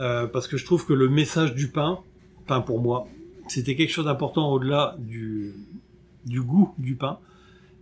Euh, 0.00 0.26
parce 0.26 0.48
que 0.48 0.56
je 0.56 0.64
trouve 0.64 0.86
que 0.86 0.92
le 0.92 1.08
message 1.08 1.54
du 1.54 1.68
pain, 1.68 2.00
pain 2.46 2.60
pour 2.60 2.80
moi, 2.80 3.06
c'était 3.48 3.76
quelque 3.76 3.90
chose 3.90 4.06
d'important 4.06 4.50
au-delà 4.50 4.96
du, 4.98 5.54
du 6.24 6.40
goût 6.40 6.74
du 6.78 6.94
pain. 6.96 7.18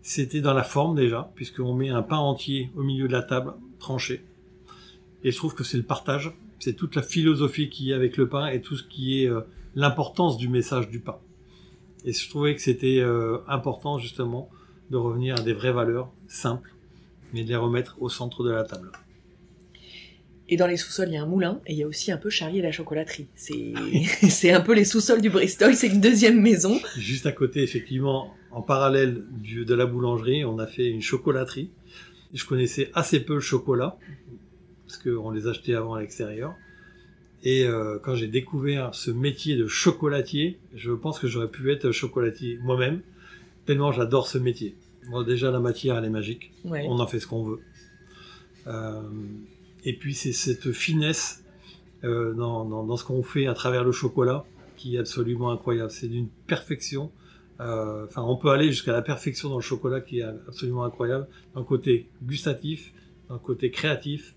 C'était 0.03 0.40
dans 0.40 0.55
la 0.55 0.62
forme 0.64 0.96
déjà, 0.96 1.31
puisqu'on 1.35 1.75
met 1.75 1.90
un 1.90 2.03
pain 2.03 2.18
entier 2.18 2.70
au 2.77 2.83
milieu 2.83 3.07
de 3.07 3.12
la 3.12 3.23
table, 3.23 3.53
tranché. 3.79 4.25
Et 5.23 5.31
je 5.31 5.37
trouve 5.37 5.55
que 5.55 5.64
c'est 5.64 5.77
le 5.77 5.83
partage, 5.83 6.33
c'est 6.59 6.73
toute 6.73 6.96
la 6.96 7.03
philosophie 7.03 7.68
qu'il 7.68 7.87
y 7.87 7.92
a 7.92 7.96
avec 7.96 8.16
le 8.16 8.29
pain 8.29 8.46
et 8.49 8.61
tout 8.61 8.77
ce 8.77 8.83
qui 8.83 9.23
est 9.23 9.29
euh, 9.29 9.42
l'importance 9.75 10.37
du 10.37 10.49
message 10.49 10.88
du 10.88 11.01
pain. 11.01 11.18
Et 12.05 12.12
je 12.12 12.29
trouvais 12.29 12.55
que 12.55 12.62
c'était 12.62 13.01
euh, 13.01 13.38
important 13.46 13.99
justement 13.99 14.49
de 14.90 14.96
revenir 14.96 15.37
à 15.37 15.42
des 15.42 15.53
vraies 15.53 15.73
valeurs 15.73 16.11
simples, 16.29 16.75
mais 17.33 17.44
de 17.44 17.49
les 17.49 17.57
remettre 17.57 17.96
au 18.01 18.09
centre 18.09 18.42
de 18.42 18.51
la 18.51 18.64
table. 18.64 18.90
Et 20.52 20.56
dans 20.56 20.66
les 20.66 20.76
sous-sols, 20.76 21.08
il 21.08 21.14
y 21.14 21.16
a 21.16 21.22
un 21.22 21.26
moulin 21.26 21.60
et 21.66 21.72
il 21.72 21.78
y 21.78 21.84
a 21.84 21.86
aussi 21.86 22.10
un 22.10 22.16
peu 22.16 22.28
Charlie 22.28 22.58
et 22.58 22.62
la 22.62 22.72
chocolaterie. 22.72 23.28
C'est 23.36 23.72
c'est 24.28 24.50
un 24.50 24.60
peu 24.60 24.74
les 24.74 24.84
sous-sols 24.84 25.22
du 25.22 25.30
Bristol, 25.30 25.74
c'est 25.74 25.86
une 25.86 26.00
deuxième 26.00 26.40
maison. 26.40 26.78
Juste 26.98 27.24
à 27.26 27.32
côté, 27.32 27.62
effectivement, 27.62 28.34
en 28.50 28.60
parallèle 28.60 29.22
du, 29.30 29.64
de 29.64 29.74
la 29.74 29.86
boulangerie, 29.86 30.44
on 30.44 30.58
a 30.58 30.66
fait 30.66 30.88
une 30.88 31.02
chocolaterie. 31.02 31.70
Je 32.34 32.44
connaissais 32.44 32.90
assez 32.94 33.20
peu 33.20 33.34
le 33.34 33.40
chocolat, 33.40 33.96
parce 34.86 34.98
qu'on 34.98 35.30
les 35.30 35.46
achetait 35.46 35.74
avant 35.74 35.94
à 35.94 36.00
l'extérieur. 36.00 36.54
Et 37.44 37.64
euh, 37.64 37.98
quand 38.02 38.16
j'ai 38.16 38.28
découvert 38.28 38.94
ce 38.94 39.12
métier 39.12 39.56
de 39.56 39.68
chocolatier, 39.68 40.58
je 40.74 40.90
pense 40.90 41.18
que 41.20 41.28
j'aurais 41.28 41.48
pu 41.48 41.70
être 41.70 41.92
chocolatier 41.92 42.58
moi-même, 42.62 43.00
tellement 43.66 43.92
j'adore 43.92 44.26
ce 44.26 44.38
métier. 44.38 44.74
Bon, 45.10 45.22
déjà, 45.22 45.50
la 45.50 45.60
matière, 45.60 45.96
elle 45.96 46.04
est 46.04 46.10
magique. 46.10 46.52
Ouais. 46.64 46.86
On 46.88 46.98
en 46.98 47.06
fait 47.06 47.20
ce 47.20 47.26
qu'on 47.26 47.44
veut. 47.44 47.60
Euh, 48.66 49.00
et 49.84 49.96
puis 49.96 50.14
c'est 50.14 50.32
cette 50.32 50.72
finesse 50.72 51.44
euh, 52.04 52.32
dans, 52.34 52.64
dans, 52.64 52.84
dans 52.84 52.96
ce 52.96 53.04
qu'on 53.04 53.22
fait 53.22 53.46
à 53.46 53.54
travers 53.54 53.84
le 53.84 53.92
chocolat 53.92 54.44
qui 54.76 54.96
est 54.96 54.98
absolument 54.98 55.50
incroyable. 55.50 55.90
C'est 55.90 56.08
d'une 56.08 56.28
perfection. 56.46 57.10
euh, 57.60 58.06
Enfin, 58.06 58.22
on 58.22 58.36
peut 58.36 58.50
aller 58.50 58.66
jusqu'à 58.68 58.92
la 58.92 59.02
perfection 59.02 59.48
dans 59.50 59.56
le 59.56 59.60
chocolat 59.62 60.00
qui 60.00 60.20
est 60.20 60.22
absolument 60.48 60.84
incroyable. 60.84 61.28
Dans 61.54 61.60
le 61.60 61.66
côté 61.66 62.08
gustatif, 62.22 62.92
dans 63.28 63.34
le 63.34 63.40
côté 63.40 63.70
créatif 63.70 64.34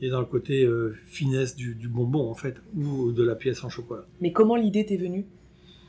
et 0.00 0.10
dans 0.10 0.20
le 0.20 0.26
côté 0.26 0.64
euh, 0.64 0.94
finesse 1.06 1.56
du, 1.56 1.74
du 1.74 1.88
bonbon 1.88 2.30
en 2.30 2.34
fait 2.34 2.56
ou 2.76 3.10
de 3.12 3.22
la 3.24 3.34
pièce 3.34 3.64
en 3.64 3.68
chocolat. 3.68 4.04
Mais 4.20 4.32
comment 4.32 4.56
l'idée 4.56 4.84
t'est 4.86 4.96
venue? 4.96 5.26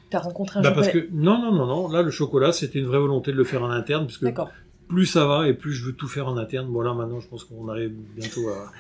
T'as 0.09 0.19
rencontré 0.19 0.59
un 0.59 0.63
Bah 0.63 0.69
jour 0.69 0.75
parce 0.77 0.89
que 0.89 1.07
non 1.11 1.39
non 1.39 1.51
non 1.53 1.67
non 1.67 1.87
là 1.89 2.01
le 2.01 2.09
chocolat 2.09 2.51
c'était 2.51 2.79
une 2.79 2.87
vraie 2.87 2.97
volonté 2.97 3.31
de 3.31 3.37
le 3.37 3.43
faire 3.43 3.61
en 3.61 3.69
interne 3.69 4.07
puisque 4.07 4.23
D'accord. 4.23 4.49
Plus 4.89 5.05
ça 5.05 5.25
va 5.25 5.47
et 5.47 5.53
plus 5.53 5.71
je 5.71 5.85
veux 5.85 5.93
tout 5.93 6.09
faire 6.09 6.27
en 6.27 6.35
interne. 6.35 6.67
Bon 6.67 6.81
là 6.81 6.93
maintenant 6.93 7.21
je 7.21 7.27
pense 7.29 7.45
qu'on 7.45 7.69
arrive 7.69 7.93
bientôt 8.17 8.49
à, 8.49 8.71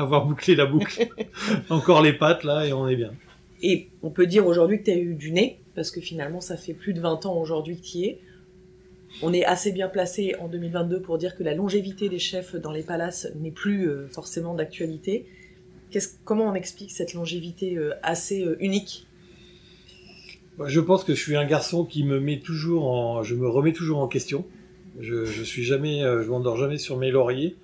avoir 0.00 0.24
bouclé 0.24 0.54
la 0.54 0.66
boucle. 0.66 1.08
Encore 1.70 2.02
les 2.02 2.12
pattes 2.12 2.44
là 2.44 2.64
et 2.66 2.72
on 2.72 2.86
est 2.86 2.94
bien. 2.96 3.12
Et 3.62 3.88
on 4.02 4.10
peut 4.10 4.26
dire 4.26 4.46
aujourd'hui 4.46 4.78
que 4.78 4.84
tu 4.84 4.90
as 4.92 4.96
eu 4.98 5.14
du 5.14 5.32
nez, 5.32 5.58
parce 5.74 5.90
que 5.90 6.00
finalement 6.00 6.40
ça 6.40 6.56
fait 6.56 6.74
plus 6.74 6.92
de 6.94 7.00
20 7.00 7.26
ans 7.26 7.36
aujourd'hui 7.36 7.76
que 7.80 7.84
tu 7.84 7.98
y 7.98 8.04
es. 8.04 8.20
On 9.22 9.32
est 9.32 9.44
assez 9.44 9.72
bien 9.72 9.88
placé 9.88 10.36
en 10.38 10.48
2022 10.48 11.00
pour 11.00 11.16
dire 11.18 11.34
que 11.36 11.42
la 11.42 11.54
longévité 11.54 12.08
des 12.10 12.18
chefs 12.18 12.54
dans 12.54 12.70
les 12.70 12.82
palaces 12.82 13.26
n'est 13.40 13.50
plus 13.50 13.88
euh, 13.88 14.06
forcément 14.06 14.54
d'actualité. 14.54 15.24
Qu'est-ce- 15.90 16.10
comment 16.26 16.44
on 16.44 16.54
explique 16.54 16.90
cette 16.90 17.14
longévité 17.14 17.76
euh, 17.78 17.94
assez 18.02 18.44
euh, 18.44 18.58
unique? 18.60 19.06
Bah, 20.58 20.66
Je 20.68 20.78
pense 20.78 21.04
que 21.04 21.14
je 21.14 21.20
suis 21.20 21.36
un 21.36 21.46
garçon 21.46 21.86
qui 21.86 22.04
me 22.04 22.20
met 22.20 22.38
toujours 22.38 22.86
en, 22.86 23.22
je 23.22 23.34
me 23.34 23.48
remets 23.48 23.72
toujours 23.72 23.98
en 24.00 24.08
question. 24.08 24.44
Je, 25.00 25.24
je 25.24 25.42
suis 25.42 25.64
jamais, 25.64 26.02
euh, 26.02 26.22
je 26.22 26.28
m'endors 26.28 26.56
jamais 26.56 26.78
sur 26.78 26.96
mes 26.96 27.10
lauriers. 27.10 27.56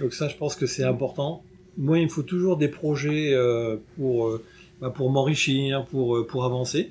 Donc 0.00 0.12
ça, 0.12 0.28
je 0.28 0.36
pense 0.36 0.56
que 0.56 0.66
c'est 0.66 0.84
important. 0.84 1.42
Moi, 1.78 1.98
il 1.98 2.04
me 2.04 2.10
faut 2.10 2.22
toujours 2.22 2.56
des 2.56 2.68
projets 2.68 3.32
euh, 3.32 3.76
pour, 3.96 4.28
euh, 4.28 4.42
bah, 4.80 4.90
pour 4.90 5.10
m'enrichir, 5.10 5.84
pour, 5.86 6.26
pour 6.26 6.44
avancer. 6.44 6.90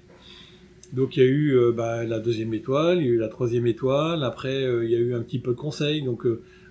Donc 0.93 1.17
il 1.17 1.23
y 1.23 1.25
a 1.25 1.29
eu 1.29 1.73
bah, 1.73 2.05
la 2.05 2.19
deuxième 2.19 2.53
étoile, 2.53 2.99
il 2.99 3.05
y 3.05 3.09
a 3.09 3.11
eu 3.11 3.17
la 3.17 3.27
troisième 3.27 3.67
étoile. 3.67 4.23
Après, 4.23 4.63
il 4.83 4.89
y 4.89 4.95
a 4.95 4.99
eu 4.99 5.13
un 5.13 5.21
petit 5.21 5.39
peu 5.39 5.51
de 5.51 5.57
conseils. 5.57 6.03
Donc 6.03 6.25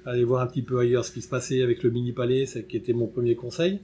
aller 0.07 0.25
voir 0.25 0.40
un 0.40 0.47
petit 0.47 0.62
peu 0.62 0.79
ailleurs 0.79 1.05
ce 1.05 1.11
qui 1.11 1.21
se 1.21 1.29
passait 1.29 1.62
avec 1.62 1.83
le 1.83 1.90
mini 1.90 2.12
palais, 2.12 2.47
c'est 2.47 2.67
qui 2.67 2.77
était 2.77 2.93
mon 2.93 3.07
premier 3.07 3.35
conseil. 3.35 3.81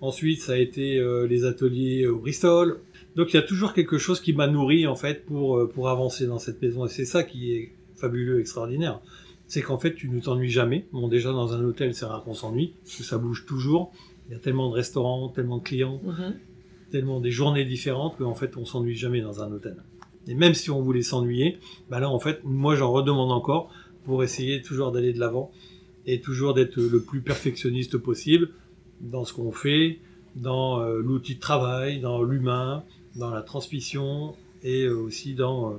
Ensuite, 0.00 0.40
ça 0.40 0.52
a 0.52 0.56
été 0.56 1.02
les 1.28 1.44
ateliers 1.44 2.06
au 2.06 2.18
Bristol. 2.18 2.78
Donc 3.16 3.34
il 3.34 3.36
y 3.36 3.40
a 3.40 3.42
toujours 3.42 3.74
quelque 3.74 3.98
chose 3.98 4.20
qui 4.20 4.32
m'a 4.32 4.46
nourri 4.46 4.86
en 4.86 4.96
fait 4.96 5.26
pour 5.26 5.68
pour 5.68 5.88
avancer 5.88 6.26
dans 6.26 6.38
cette 6.38 6.62
maison 6.62 6.86
et 6.86 6.88
c'est 6.88 7.04
ça 7.04 7.22
qui 7.22 7.52
est 7.52 7.72
fabuleux, 8.04 8.40
extraordinaire. 8.40 9.00
C'est 9.46 9.62
qu'en 9.62 9.78
fait 9.78 9.94
tu 9.94 10.08
ne 10.08 10.20
t'ennuies 10.20 10.50
jamais. 10.50 10.86
Bon 10.92 11.08
déjà 11.08 11.32
dans 11.32 11.52
un 11.52 11.62
hôtel 11.64 11.94
c'est 11.94 12.04
rare 12.06 12.22
qu'on 12.22 12.34
s'ennuie 12.34 12.74
parce 12.82 12.96
que 12.96 13.02
ça 13.02 13.18
bouge 13.18 13.44
toujours. 13.46 13.92
Il 14.28 14.32
y 14.32 14.36
a 14.36 14.38
tellement 14.38 14.68
de 14.70 14.74
restaurants, 14.74 15.28
tellement 15.28 15.58
de 15.58 15.62
clients, 15.62 16.00
Mhm. 16.04 16.34
tellement 16.90 17.20
des 17.20 17.30
journées 17.30 17.64
différentes 17.64 18.16
qu'en 18.16 18.34
fait 18.34 18.56
on 18.56 18.64
s'ennuie 18.64 18.96
jamais 18.96 19.20
dans 19.20 19.40
un 19.42 19.50
hôtel. 19.52 19.76
Et 20.26 20.34
même 20.34 20.54
si 20.54 20.70
on 20.70 20.80
voulait 20.80 21.02
s'ennuyer, 21.02 21.58
bah 21.90 22.00
là 22.00 22.08
en 22.10 22.18
fait 22.18 22.40
moi 22.44 22.74
j'en 22.74 22.90
redemande 22.92 23.32
encore 23.32 23.70
pour 24.04 24.22
essayer 24.22 24.62
toujours 24.62 24.92
d'aller 24.92 25.12
de 25.12 25.20
l'avant 25.20 25.50
et 26.06 26.20
toujours 26.20 26.52
d'être 26.54 26.76
le 26.76 27.00
plus 27.02 27.20
perfectionniste 27.22 27.96
possible 27.98 28.50
dans 29.00 29.24
ce 29.24 29.32
qu'on 29.34 29.50
fait, 29.52 29.98
dans 30.36 30.80
euh, 30.80 31.00
l'outil 31.00 31.34
de 31.36 31.40
travail, 31.40 32.00
dans 32.00 32.22
l'humain, 32.22 32.84
dans 33.16 33.30
la 33.30 33.42
transmission 33.42 34.34
et 34.62 34.84
euh, 34.84 34.96
aussi 34.96 35.34
dans 35.34 35.70
euh, 35.70 35.76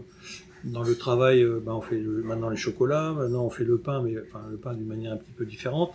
dans 0.66 0.84
le 0.84 0.96
travail. 0.96 1.46
bah, 1.66 1.74
on 1.76 1.82
fait 1.82 2.00
le- 2.00 2.24
maintenant 2.24 2.50
les 2.50 2.58
chocolats, 2.58 3.12
maintenant 3.14 3.46
on 3.46 3.50
fait 3.50 3.64
le 3.64 3.78
pain, 3.78 4.02
mais 4.04 4.16
enfin 4.28 4.42
le 4.50 4.58
pain 4.58 4.74
d'une 4.74 4.88
manière 4.88 5.14
un 5.14 5.18
petit 5.18 5.32
peu 5.32 5.46
différente. 5.46 5.92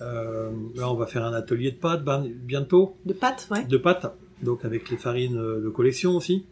Euh, 0.00 0.50
là 0.74 0.90
on 0.90 0.94
va 0.94 1.06
faire 1.06 1.24
un 1.24 1.32
atelier 1.32 1.70
de 1.70 1.76
pâtes 1.76 2.02
ben- 2.04 2.26
bientôt 2.28 2.96
De 3.06 3.12
pâtes, 3.12 3.46
ouais. 3.50 3.64
de 3.64 3.76
pâtes, 3.76 4.06
donc 4.42 4.64
avec 4.64 4.90
les 4.90 4.96
farines 4.96 5.36
euh, 5.38 5.60
de 5.62 5.68
collection 5.68 6.16
aussi, 6.16 6.44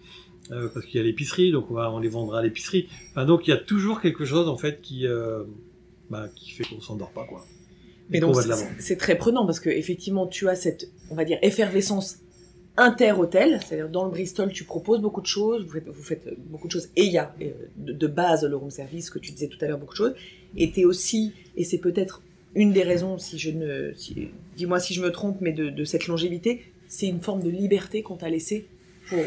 euh, 0.52 0.68
parce 0.72 0.86
qu'il 0.86 0.98
y 0.98 1.02
a 1.02 1.06
l'épicerie, 1.06 1.50
donc 1.50 1.70
on, 1.70 1.74
va, 1.74 1.90
on 1.90 1.98
les 1.98 2.08
vendra 2.08 2.38
à 2.40 2.42
l'épicerie. 2.42 2.88
Enfin, 3.10 3.24
donc 3.24 3.48
il 3.48 3.50
y 3.50 3.52
a 3.52 3.56
toujours 3.56 4.00
quelque 4.00 4.24
chose 4.24 4.48
en 4.48 4.56
fait 4.56 4.80
qui, 4.80 5.06
euh, 5.06 5.42
bah, 6.10 6.28
qui 6.36 6.50
fait 6.52 6.64
qu'on 6.64 6.80
s'endort 6.80 7.10
pas 7.10 7.24
quoi. 7.24 7.44
Mais 8.10 8.20
donc 8.20 8.36
c'est 8.78 8.96
très 8.96 9.16
prenant 9.16 9.46
parce 9.46 9.60
que 9.60 9.70
effectivement 9.70 10.26
tu 10.26 10.48
as 10.48 10.54
cette, 10.56 10.88
on 11.10 11.14
va 11.14 11.24
dire, 11.24 11.38
effervescence 11.42 12.18
inter-hôtel, 12.80 13.60
c'est-à-dire 13.62 13.90
dans 13.90 14.04
le 14.04 14.10
Bristol 14.10 14.50
tu 14.52 14.64
proposes 14.64 15.00
beaucoup 15.00 15.20
de 15.20 15.26
choses, 15.26 15.64
vous 15.64 15.70
faites, 15.70 15.92
faites 15.92 16.40
beaucoup 16.48 16.66
de 16.66 16.72
choses 16.72 16.88
et 16.96 17.04
il 17.04 17.12
y 17.12 17.18
a 17.18 17.34
euh, 17.42 17.50
de, 17.76 18.06
base 18.06 18.44
le 18.44 18.56
room 18.56 18.70
service 18.70 19.10
que 19.10 19.18
tu 19.18 19.32
disais 19.32 19.48
tout 19.48 19.58
à 19.60 19.68
l'heure 19.68 19.78
beaucoup 19.78 19.92
de 19.92 19.98
choses 19.98 20.14
et 20.56 20.70
t'es 20.70 20.86
aussi 20.86 21.34
et 21.56 21.64
c'est 21.64 21.78
peut-être 21.78 22.22
une 22.54 22.72
des 22.72 22.82
raisons 22.82 23.18
si 23.18 23.38
je 23.38 23.50
ne, 23.50 23.92
dis-moi 24.56 24.80
si 24.80 24.94
je 24.94 25.02
me 25.02 25.12
trompe 25.12 25.36
mais 25.42 25.52
de, 25.52 25.84
cette 25.84 26.06
longévité, 26.06 26.72
c'est 26.88 27.06
une 27.06 27.20
forme 27.20 27.42
de 27.42 27.50
liberté 27.50 28.02
qu'on 28.02 28.16
t'a 28.16 28.30
laissée 28.30 28.66
pour 29.08 29.24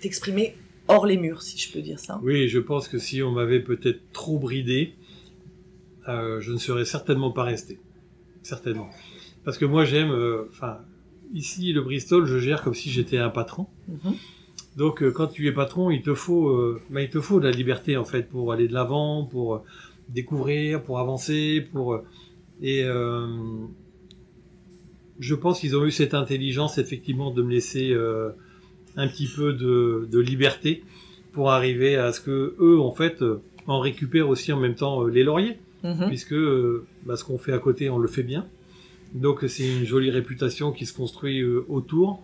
t'exprimer 0.00 0.54
hors 0.88 1.06
les 1.06 1.16
murs 1.16 1.40
si 1.42 1.58
je 1.58 1.72
peux 1.72 1.80
dire 1.80 1.98
ça. 1.98 2.20
Oui, 2.22 2.48
je 2.48 2.58
pense 2.58 2.86
que 2.86 2.98
si 2.98 3.22
on 3.22 3.32
m'avait 3.32 3.60
peut-être 3.60 4.12
trop 4.12 4.38
bridé, 4.38 4.92
euh, 6.06 6.40
je 6.40 6.52
ne 6.52 6.58
serais 6.58 6.84
certainement 6.84 7.32
pas 7.32 7.44
resté. 7.44 7.80
Certainement. 8.42 8.90
Parce 9.44 9.56
que 9.56 9.64
moi 9.64 9.84
j'aime, 9.84 10.10
euh, 10.10 10.44
enfin, 10.50 10.80
ici 11.32 11.72
le 11.72 11.80
Bristol, 11.82 12.26
je 12.26 12.38
gère 12.38 12.62
comme 12.62 12.74
si 12.74 12.90
j'étais 12.90 13.18
un 13.18 13.30
patron. 13.30 13.66
Mhm. 13.88 14.14
Donc 14.76 15.02
euh, 15.02 15.10
quand 15.10 15.28
tu 15.28 15.46
es 15.48 15.52
patron, 15.52 15.90
il 15.90 16.02
te 16.02 16.14
faut, 16.14 16.48
euh, 16.48 16.80
bah, 16.90 17.02
il 17.02 17.10
te 17.10 17.20
faut 17.20 17.40
de 17.40 17.44
la 17.46 17.50
liberté 17.50 17.96
en 17.96 18.04
fait 18.04 18.28
pour 18.28 18.52
aller 18.52 18.68
de 18.68 18.74
l'avant, 18.74 19.24
pour 19.24 19.54
euh, 19.54 19.58
découvrir, 20.08 20.82
pour 20.82 20.98
avancer, 20.98 21.66
pour 21.72 22.00
et 22.62 22.84
je 25.18 25.34
pense 25.34 25.60
qu'ils 25.60 25.76
ont 25.76 25.84
eu 25.84 25.90
cette 25.90 26.14
intelligence 26.14 26.78
effectivement 26.78 27.30
de 27.30 27.42
me 27.42 27.50
laisser 27.50 27.94
un 28.96 29.08
petit 29.08 29.26
peu 29.26 29.52
de, 29.52 30.08
de 30.10 30.18
liberté 30.18 30.82
pour 31.32 31.50
arriver 31.50 31.96
à 31.96 32.12
ce 32.12 32.20
que 32.22 32.54
eux 32.58 32.80
en 32.80 32.92
fait 32.92 33.22
en 33.66 33.80
récupèrent 33.80 34.28
aussi 34.30 34.52
en 34.54 34.60
même 34.60 34.74
temps 34.74 35.04
les 35.04 35.22
lauriers 35.22 35.58
Mhm. 35.82 36.08
puisque 36.08 36.34
bah, 37.04 37.16
ce 37.16 37.24
qu'on 37.24 37.38
fait 37.38 37.52
à 37.52 37.58
côté 37.58 37.90
on 37.90 37.98
le 37.98 38.08
fait 38.08 38.22
bien 38.22 38.46
donc 39.20 39.44
c'est 39.48 39.66
une 39.66 39.84
jolie 39.84 40.10
réputation 40.10 40.72
qui 40.72 40.86
se 40.86 40.92
construit 40.92 41.40
euh, 41.40 41.64
autour 41.68 42.22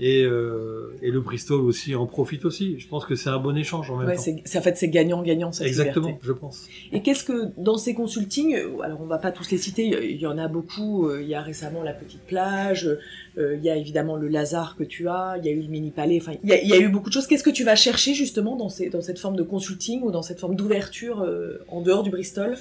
et, 0.00 0.24
euh, 0.24 0.88
et 1.02 1.12
le 1.12 1.20
Bristol 1.20 1.60
aussi 1.60 1.94
en 1.94 2.06
profite 2.06 2.44
aussi. 2.44 2.80
Je 2.80 2.88
pense 2.88 3.04
que 3.06 3.14
c'est 3.14 3.30
un 3.30 3.38
bon 3.38 3.56
échange 3.56 3.92
en 3.92 3.96
même 3.98 4.08
Ouais, 4.08 4.16
temps. 4.16 4.22
c'est, 4.44 4.58
en 4.58 4.62
fait 4.62 4.76
c'est 4.76 4.88
gagnant-gagnant 4.88 5.52
cette 5.52 5.68
Exactement, 5.68 6.08
liberté. 6.08 6.26
je 6.26 6.32
pense. 6.32 6.66
Et 6.90 7.00
qu'est-ce 7.00 7.22
que 7.22 7.52
dans 7.58 7.76
ces 7.76 7.94
consultings, 7.94 8.56
euh, 8.56 8.80
alors 8.82 9.00
on 9.00 9.06
va 9.06 9.18
pas 9.18 9.30
tous 9.30 9.48
les 9.52 9.56
citer, 9.58 10.10
il 10.10 10.20
y 10.20 10.26
en 10.26 10.36
a 10.36 10.48
beaucoup. 10.48 11.08
Il 11.16 11.28
y 11.28 11.34
a 11.36 11.42
récemment 11.42 11.84
la 11.84 11.92
petite 11.92 12.22
plage, 12.26 12.90
il 13.38 13.60
y 13.62 13.70
a 13.70 13.76
évidemment 13.76 14.16
le 14.16 14.26
Lazare 14.26 14.74
que 14.76 14.82
tu 14.82 15.06
as, 15.08 15.36
il 15.38 15.46
y 15.46 15.48
a 15.48 15.52
eu 15.52 15.60
le 15.62 15.68
mini 15.68 15.92
palais. 15.92 16.18
Enfin, 16.20 16.32
il 16.42 16.48
y 16.50 16.52
a, 16.52 16.60
il 16.60 16.68
y 16.68 16.72
a 16.72 16.78
eu 16.80 16.88
beaucoup 16.88 17.08
de 17.08 17.14
choses. 17.14 17.28
Qu'est-ce 17.28 17.44
que 17.44 17.50
tu 17.50 17.62
vas 17.62 17.76
chercher 17.76 18.14
justement 18.14 18.56
dans, 18.56 18.68
ces, 18.68 18.90
dans 18.90 19.00
cette 19.00 19.20
forme 19.20 19.36
de 19.36 19.42
consulting 19.44 20.02
ou 20.02 20.10
dans 20.10 20.22
cette 20.22 20.40
forme 20.40 20.56
d'ouverture 20.56 21.24
en 21.68 21.82
dehors 21.82 22.02
du 22.02 22.10
Bristol? 22.10 22.56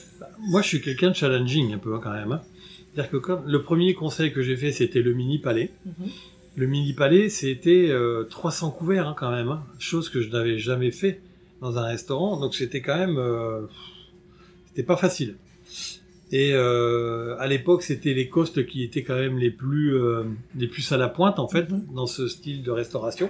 Moi, 0.52 0.62
je 0.62 0.68
suis 0.68 0.82
quelqu'un 0.82 1.10
de 1.10 1.16
challenging 1.16 1.74
un 1.74 1.78
peu 1.80 1.96
hein, 1.96 2.00
quand 2.04 2.12
même. 2.14 2.32
hein. 2.34 2.42
C'est-à-dire 2.94 3.12
que 3.12 3.18
comme 3.18 3.42
le 3.48 3.62
premier 3.62 3.94
conseil 3.94 4.32
que 4.32 4.42
j'ai 4.42 4.56
fait, 4.56 4.72
c'était 4.72 5.02
le 5.02 5.14
mini 5.14 5.40
palais. 5.40 5.72
Mhm. 5.86 6.10
Le 6.56 6.68
mini 6.68 6.94
palais, 6.94 7.30
c'était 7.30 7.88
euh, 7.90 8.26
300 8.26 8.70
couverts 8.72 9.08
hein, 9.08 9.16
quand 9.18 9.32
même, 9.32 9.50
hein. 9.50 9.64
chose 9.80 10.10
que 10.10 10.22
je 10.22 10.30
n'avais 10.30 10.60
jamais 10.60 10.92
fait 10.92 11.20
dans 11.62 11.78
un 11.80 11.84
restaurant. 11.86 12.40
Donc 12.40 12.54
c'était 12.54 12.82
quand 12.82 12.96
même, 12.98 13.18
euh, 13.18 13.62
c'était 14.70 14.84
pas 14.84 14.98
facile. 14.98 15.36
Et 16.32 16.52
euh, 16.54 17.36
à 17.40 17.48
l'époque, 17.48 17.82
c'était 17.84 18.14
les 18.14 18.28
costes 18.28 18.66
qui 18.66 18.84
étaient 18.84 19.04
quand 19.04 19.16
même 19.16 19.38
les 19.40 19.52
plus, 19.52 19.96
euh, 19.96 20.24
les 20.56 20.68
plus 20.68 20.92
à 20.92 20.98
la 20.98 21.08
pointe 21.10 21.40
en 21.40 21.48
fait 21.48 21.70
Mhm. 21.72 21.86
dans 21.96 22.08
ce 22.08 22.28
style 22.28 22.62
de 22.62 22.72
restauration. 22.72 23.30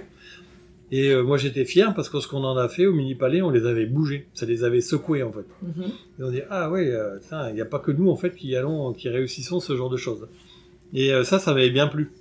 Et 0.90 1.08
euh, 1.08 1.22
moi, 1.22 1.38
j'étais 1.38 1.64
fier 1.64 1.94
parce 1.94 2.08
que 2.08 2.20
ce 2.20 2.28
qu'on 2.28 2.44
en 2.44 2.56
a 2.56 2.68
fait 2.68 2.86
au 2.86 2.92
mini 2.92 3.14
palais, 3.14 3.42
on 3.42 3.50
les 3.50 3.66
avait 3.66 3.86
bougés, 3.86 4.28
ça 4.34 4.46
les 4.46 4.64
avait 4.64 4.80
secoués 4.80 5.22
en 5.22 5.32
fait. 5.32 5.46
Mhm. 5.62 5.84
Et 6.18 6.22
on 6.22 6.30
dit 6.30 6.42
ah 6.50 6.70
ouais, 6.70 6.90
euh, 6.90 7.18
il 7.48 7.54
n'y 7.54 7.60
a 7.60 7.66
pas 7.66 7.78
que 7.78 7.90
nous 7.90 8.10
en 8.10 8.16
fait 8.16 8.34
qui 8.34 8.54
allons, 8.54 8.92
qui 8.92 9.08
réussissons 9.08 9.60
ce 9.60 9.76
genre 9.76 9.90
de 9.90 9.96
choses. 9.96 10.28
Et 10.92 11.12
euh, 11.12 11.24
ça, 11.24 11.38
ça 11.38 11.52
m'avait 11.52 11.70
bien 11.70 11.88
plu. 11.88 12.12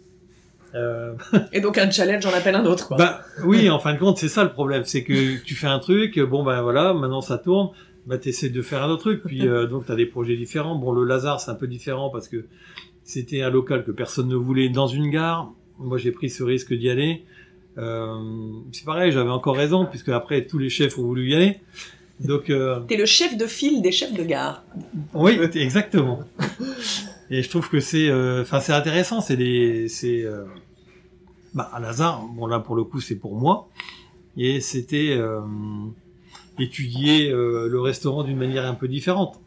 Euh, 0.76 1.13
Et 1.54 1.62
donc 1.62 1.78
un 1.78 1.89
challenge 1.91 2.26
en 2.26 2.34
appelle 2.34 2.56
un 2.56 2.65
autre. 2.65 2.88
Quoi. 2.88 2.97
bah 2.97 3.21
oui, 3.43 3.69
en 3.69 3.80
fin 3.80 3.93
de 3.93 3.99
compte, 3.99 4.17
c'est 4.17 4.30
ça 4.30 4.43
le 4.43 4.52
problème, 4.52 4.84
c'est 4.86 5.04
que 5.04 5.38
tu 5.43 5.56
fais 5.56 5.67
un 5.67 5.80
truc, 5.80 6.19
bon 6.19 6.43
ben 6.43 6.62
voilà, 6.62 6.93
maintenant 6.93 7.21
ça 7.21 7.38
tourne, 7.38 7.69
bah 8.08 8.17
t'essaies 8.17 8.49
de 8.49 8.62
faire 8.62 8.84
un 8.84 8.89
autre 8.89 9.02
truc, 9.02 9.21
puis 9.23 9.47
euh, 9.47 9.67
donc 9.67 9.86
t'as 9.86 9.95
des 9.95 10.08
projets 10.08 10.36
différents. 10.36 10.76
Bon, 10.76 10.91
le 10.91 11.04
Lazare 11.04 11.39
c'est 11.39 11.52
un 11.52 11.56
peu 11.56 11.67
différent 11.67 12.10
parce 12.10 12.28
que 12.28 12.45
c'était 13.04 13.41
un 13.41 13.52
local 13.52 13.84
que 13.84 13.91
personne 13.91 14.28
ne 14.28 14.36
voulait 14.36 14.69
dans 14.69 14.88
une 14.88 15.10
gare. 15.10 15.52
Moi 15.78 15.97
j'ai 15.99 16.12
pris 16.12 16.30
ce 16.30 16.43
risque 16.43 16.73
d'y 16.73 16.89
aller. 16.89 17.23
Euh, 17.77 18.17
c'est 18.71 18.86
pareil, 18.86 19.12
j'avais 19.12 19.29
encore 19.29 19.55
raison 19.55 19.86
puisque 19.86 20.09
après 20.09 20.45
tous 20.45 20.59
les 20.59 20.69
chefs 20.69 20.97
ont 20.97 21.03
voulu 21.03 21.29
y 21.29 21.36
aller. 21.36 21.59
Donc 22.19 22.49
euh, 22.49 22.79
T'es 22.88 22.97
le 22.97 23.05
chef 23.05 23.38
de 23.38 23.47
file 23.47 23.81
des 23.81 23.91
chefs 23.91 24.13
de 24.13 24.23
gare. 24.23 24.63
oui, 25.13 25.39
exactement. 25.55 26.19
Et 27.29 27.41
je 27.41 27.49
trouve 27.49 27.69
que 27.69 27.79
c'est, 27.79 28.09
euh, 28.09 28.43
enfin, 28.43 28.59
c'est 28.59 28.73
intéressant. 28.73 29.21
C'est 29.21 29.38
des, 29.38 29.88
c'est, 29.88 30.23
euh, 30.23 30.43
bah, 31.53 31.69
à 31.73 31.79
Lazare. 31.79 32.21
Bon 32.36 32.45
là, 32.45 32.59
pour 32.59 32.75
le 32.75 32.83
coup, 32.83 33.01
c'est 33.01 33.15
pour 33.15 33.36
moi. 33.36 33.69
Et 34.38 34.62
c'était 34.62 35.15
euh, 35.17 35.41
étudier 36.59 37.31
euh, 37.31 37.67
le 37.67 37.79
restaurant 37.81 38.23
d'une 38.23 38.38
manière 38.38 38.65
un 38.65 38.75
peu 38.75 38.88
différente. 38.88 39.41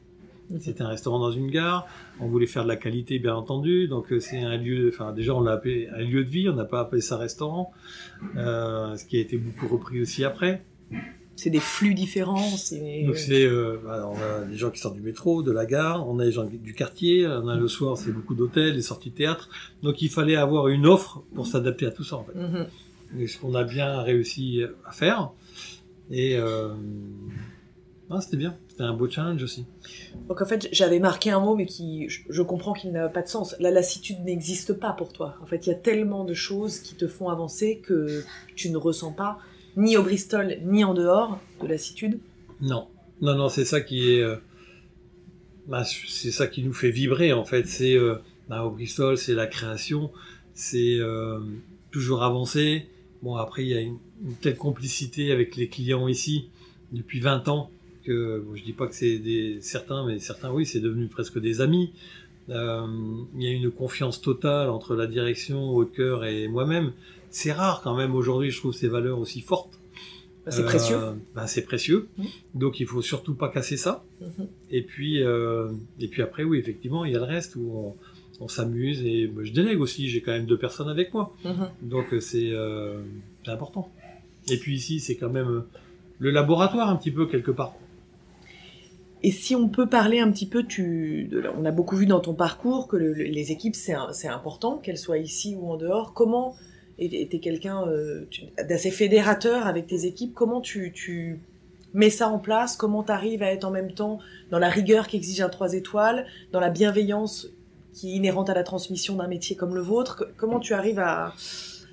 C'était 0.61 0.83
un 0.83 0.89
restaurant 0.89 1.19
dans 1.19 1.33
une 1.33 1.51
gare. 1.51 1.87
On 2.21 2.27
voulait 2.27 2.47
faire 2.47 2.63
de 2.63 2.69
la 2.69 2.77
qualité, 2.77 3.19
bien 3.19 3.35
entendu. 3.35 3.89
Donc 3.89 4.13
euh, 4.13 4.21
c'est 4.21 4.41
un 4.41 4.57
lieu, 4.57 4.91
enfin 4.93 5.13
déjà 5.13 5.35
on 5.35 5.41
l'a 5.41 5.53
appelé 5.53 5.89
un 5.95 6.03
lieu 6.03 6.25
de 6.25 6.31
vie. 6.31 6.49
On 6.49 6.55
n'a 6.55 6.65
pas 6.65 6.81
appelé 6.81 7.01
ça 7.01 7.17
restaurant, 7.17 7.73
euh, 8.37 8.97
ce 8.97 9.05
qui 9.05 9.17
a 9.17 9.21
été 9.21 9.37
beaucoup 9.37 9.69
repris 9.69 10.01
aussi 10.01 10.25
après. 10.25 10.65
C'est 11.35 11.51
des 11.51 11.61
flux 11.61 11.95
différents. 11.95 12.57
C'est... 12.57 13.03
Donc 13.05 13.17
c'est, 13.17 13.45
euh, 13.45 13.79
bah, 13.85 14.09
on 14.11 14.17
a 14.17 14.45
des 14.47 14.57
gens 14.57 14.71
qui 14.71 14.79
sortent 14.79 14.97
du 14.97 15.03
métro, 15.03 15.43
de 15.43 15.53
la 15.53 15.67
gare, 15.67 16.09
on 16.09 16.19
a 16.19 16.25
des 16.25 16.33
gens 16.33 16.45
du 16.45 16.75
quartier, 16.75 17.27
on 17.27 17.49
a 17.49 17.57
le 17.57 17.69
soir 17.69 17.99
c'est 17.99 18.13
beaucoup 18.13 18.35
d'hôtels, 18.35 18.75
des 18.75 18.83
sorties 18.83 19.11
de 19.11 19.17
théâtre. 19.17 19.51
Donc 19.83 20.01
il 20.01 20.09
fallait 20.09 20.37
avoir 20.37 20.69
une 20.69 20.87
offre 20.87 21.23
pour 21.35 21.47
s'adapter 21.47 21.87
à 21.87 21.91
tout 21.91 22.05
ça 22.05 22.17
en 22.17 22.25
fait. 22.25 22.35
Mhm. 22.35 22.67
Et 23.19 23.27
ce 23.27 23.39
qu'on 23.39 23.55
a 23.55 23.65
bien 23.65 24.03
réussi 24.03 24.63
à 24.85 24.93
faire. 24.93 25.31
Et 26.11 26.37
euh, 26.37 26.75
ah, 28.09 28.21
c'était 28.21 28.37
bien, 28.37 28.57
c'était 28.69 28.85
un 28.85 28.93
beau 28.93 29.11
challenge 29.11 29.43
aussi. 29.43 29.67
Donc 30.29 30.41
en 30.41 30.47
fait, 30.47 30.69
j'avais 30.71 31.01
marqué 31.01 31.31
un 31.31 31.41
mot, 31.41 31.57
mais 31.57 31.67
qui, 31.67 32.09
je, 32.09 32.21
je 32.29 32.43
comprends 32.43 32.73
qu'il 32.73 32.93
n'a 32.93 33.09
pas 33.09 33.23
de 33.23 33.29
sens. 33.29 33.57
La 33.59 33.73
lassitude 33.73 34.25
n'existe 34.25 34.75
pas 34.75 34.93
pour 34.93 35.13
toi. 35.13 35.37
En 35.43 35.47
fait, 35.47 35.67
il 35.67 35.71
y 35.71 35.73
a 35.73 35.77
tellement 35.77 36.25
de 36.25 36.35
choses 36.35 36.79
qui 36.79 36.95
te 36.95 37.09
font 37.09 37.31
avancer 37.31 37.83
que 37.85 38.23
tu 38.55 38.71
ne 38.71 38.77
ressens 38.77 39.13
pas, 39.13 39.39
ni 39.77 39.97
au 39.97 40.03
Bristol, 40.03 40.59
ni 40.65 40.85
en 40.85 40.95
dehors, 40.95 41.41
de 41.61 41.67
lassitude. 41.67 42.21
Non, 42.61 42.87
non, 43.21 43.35
non, 43.35 43.49
c'est 43.49 43.65
ça 43.65 43.81
qui 43.81 44.13
est, 44.13 44.21
euh, 44.21 44.37
bah, 45.67 45.85
c'est 45.85 46.31
ça 46.31 46.47
qui 46.47 46.63
nous 46.63 46.73
fait 46.73 46.91
vibrer 46.91 47.33
en 47.33 47.45
fait. 47.45 47.67
C'est 47.67 47.95
euh, 47.95 48.17
bah, 48.49 48.65
au 48.65 48.71
Bristol, 48.71 49.19
c'est 49.19 49.35
la 49.35 49.49
création, 49.49 50.13
c'est 50.55 50.97
euh, 50.99 51.41
toujours 51.91 52.23
avancer 52.23 52.89
Bon, 53.23 53.35
après, 53.37 53.63
il 53.63 53.69
y 53.69 53.75
a 53.75 53.81
une, 53.81 53.99
une 54.25 54.35
telle 54.35 54.57
complicité 54.57 55.33
avec 55.33 55.57
les 55.57 55.69
clients 55.69 56.07
ici 56.07 56.51
depuis 56.93 57.19
20 57.19 57.49
ans 57.49 57.71
que 58.07 58.45
je 58.55 58.63
dis 58.63 58.73
pas 58.73 58.87
que 58.87 58.95
c'est 58.95 59.19
des 59.19 59.59
certains, 59.61 60.07
mais 60.07 60.19
certains, 60.19 60.51
oui, 60.53 60.65
c'est 60.67 60.81
devenu 60.81 61.09
presque 61.09 61.39
des 61.41 61.61
amis. 61.61 61.93
Euh, 62.49 62.87
il 63.37 63.43
y 63.43 63.49
a 63.49 63.51
une 63.51 63.71
confiance 63.71 64.21
totale 64.21 64.71
entre 64.71 64.95
la 64.95 65.07
direction, 65.07 65.71
haut 65.71 65.85
cœur 65.85 66.25
et 66.25 66.47
moi-même. 66.49 66.93
C'est 67.31 67.53
rare 67.53 67.81
quand 67.83 67.97
même 67.97 68.15
aujourd'hui, 68.15 68.51
je 68.51 68.59
trouve 68.61 68.73
ces 68.75 68.89
valeurs 68.89 69.19
aussi 69.19 69.41
fortes. 69.41 69.79
Bah, 70.45 70.53
c'est 70.53 70.63
précieux. 70.65 70.97
Ben, 71.35 71.47
c'est 71.49 71.63
précieux. 71.65 72.09
Donc 72.55 72.79
il 72.79 72.87
faut 72.87 73.03
surtout 73.03 73.35
pas 73.35 73.49
casser 73.49 73.77
ça. 73.77 74.05
Mhm. 74.21 74.47
Et 74.71 74.83
puis, 74.83 75.23
euh, 75.23 75.73
et 75.99 76.07
puis 76.07 76.23
après, 76.23 76.45
oui, 76.45 76.59
effectivement, 76.59 77.05
il 77.05 77.13
y 77.13 77.17
a 77.17 77.19
le 77.19 77.25
reste 77.25 77.57
où 77.57 77.69
on, 77.75 77.97
on 78.45 78.49
s'amuse 78.49 79.03
et 79.05 79.27
bah, 79.27 79.43
je 79.43 79.53
délègue 79.53 79.81
aussi. 79.81 80.09
J'ai 80.09 80.21
quand 80.21 80.31
même 80.33 80.47
deux 80.47 80.59
personnes 80.59 80.89
avec 80.89 81.13
moi, 81.15 81.35
Mhm. 81.45 81.69
donc 81.83 82.07
c'est 82.21 82.53
important. 83.49 83.91
Et 84.49 84.57
puis 84.59 84.77
ici, 84.77 85.01
c'est 85.01 85.17
quand 85.17 85.31
même 85.31 85.65
le 86.21 86.31
laboratoire 86.31 86.89
un 86.89 86.97
petit 86.97 87.11
peu 87.11 87.27
quelque 87.27 87.51
part. 87.51 87.75
Et 89.23 89.33
si 89.33 89.57
on 89.57 89.69
peut 89.69 89.87
parler 89.89 90.21
un 90.21 90.31
petit 90.31 90.47
peu, 90.47 90.63
tu, 90.65 91.31
on 91.59 91.65
a 91.65 91.71
beaucoup 91.71 91.97
vu 91.97 92.07
dans 92.07 92.21
ton 92.21 92.35
parcours 92.35 92.87
que 92.87 92.97
le- 92.97 93.13
le- 93.13 93.25
les 93.25 93.51
équipes 93.51 93.75
c'est 93.75 94.29
important, 94.29 94.77
qu'elles 94.79 94.99
soient 94.99 95.19
ici 95.19 95.57
ou 95.59 95.69
en 95.71 95.77
dehors. 95.77 96.13
Comment 96.15 96.55
et 96.99 97.27
quelqu'un 97.41 97.87
euh, 97.89 98.25
tu- 98.31 98.43
d'assez 98.69 98.91
fédérateur 98.91 99.67
avec 99.67 99.87
tes 99.87 100.07
équipes. 100.07 100.33
Comment 100.35 100.61
tu, 100.63 100.93
tu 100.95 101.41
mets 101.93 102.09
ça 102.11 102.29
en 102.29 102.39
place? 102.39 102.75
Comment 102.77 103.03
t'arrives 103.03 103.43
à 103.43 103.53
être 103.53 103.65
en 103.65 103.71
même 103.71 103.93
temps 103.93 104.19
dans 104.51 104.59
la 104.59 104.71
rigueur 104.71 105.07
qu'exige 105.09 105.41
un 105.43 105.49
3 105.51 105.75
étoiles, 105.75 106.25
dans 106.53 106.61
la 106.61 106.71
bienveillance 106.71 107.49
qui 107.93 108.13
est 108.13 108.17
inhérente 108.17 108.49
à 108.49 108.55
la 108.55 108.63
transmission 108.63 109.15
d'un 109.17 109.29
métier 109.29 109.57
comme 109.57 109.75
le 109.75 109.83
vôtre? 109.83 110.27
Comment 110.39 110.59
tu 110.61 110.73
arrives 110.73 110.99
à, 110.99 111.35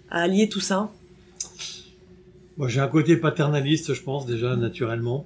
à 0.09 0.21
allier 0.21 0.47
tout 0.49 0.61
ça? 0.61 0.89
Moi, 2.57 2.67
j'ai 2.69 2.79
un 2.79 2.87
côté 2.87 3.17
paternaliste, 3.17 3.93
je 3.93 4.03
pense 4.03 4.25
déjà 4.25 4.55
naturellement. 4.55 5.25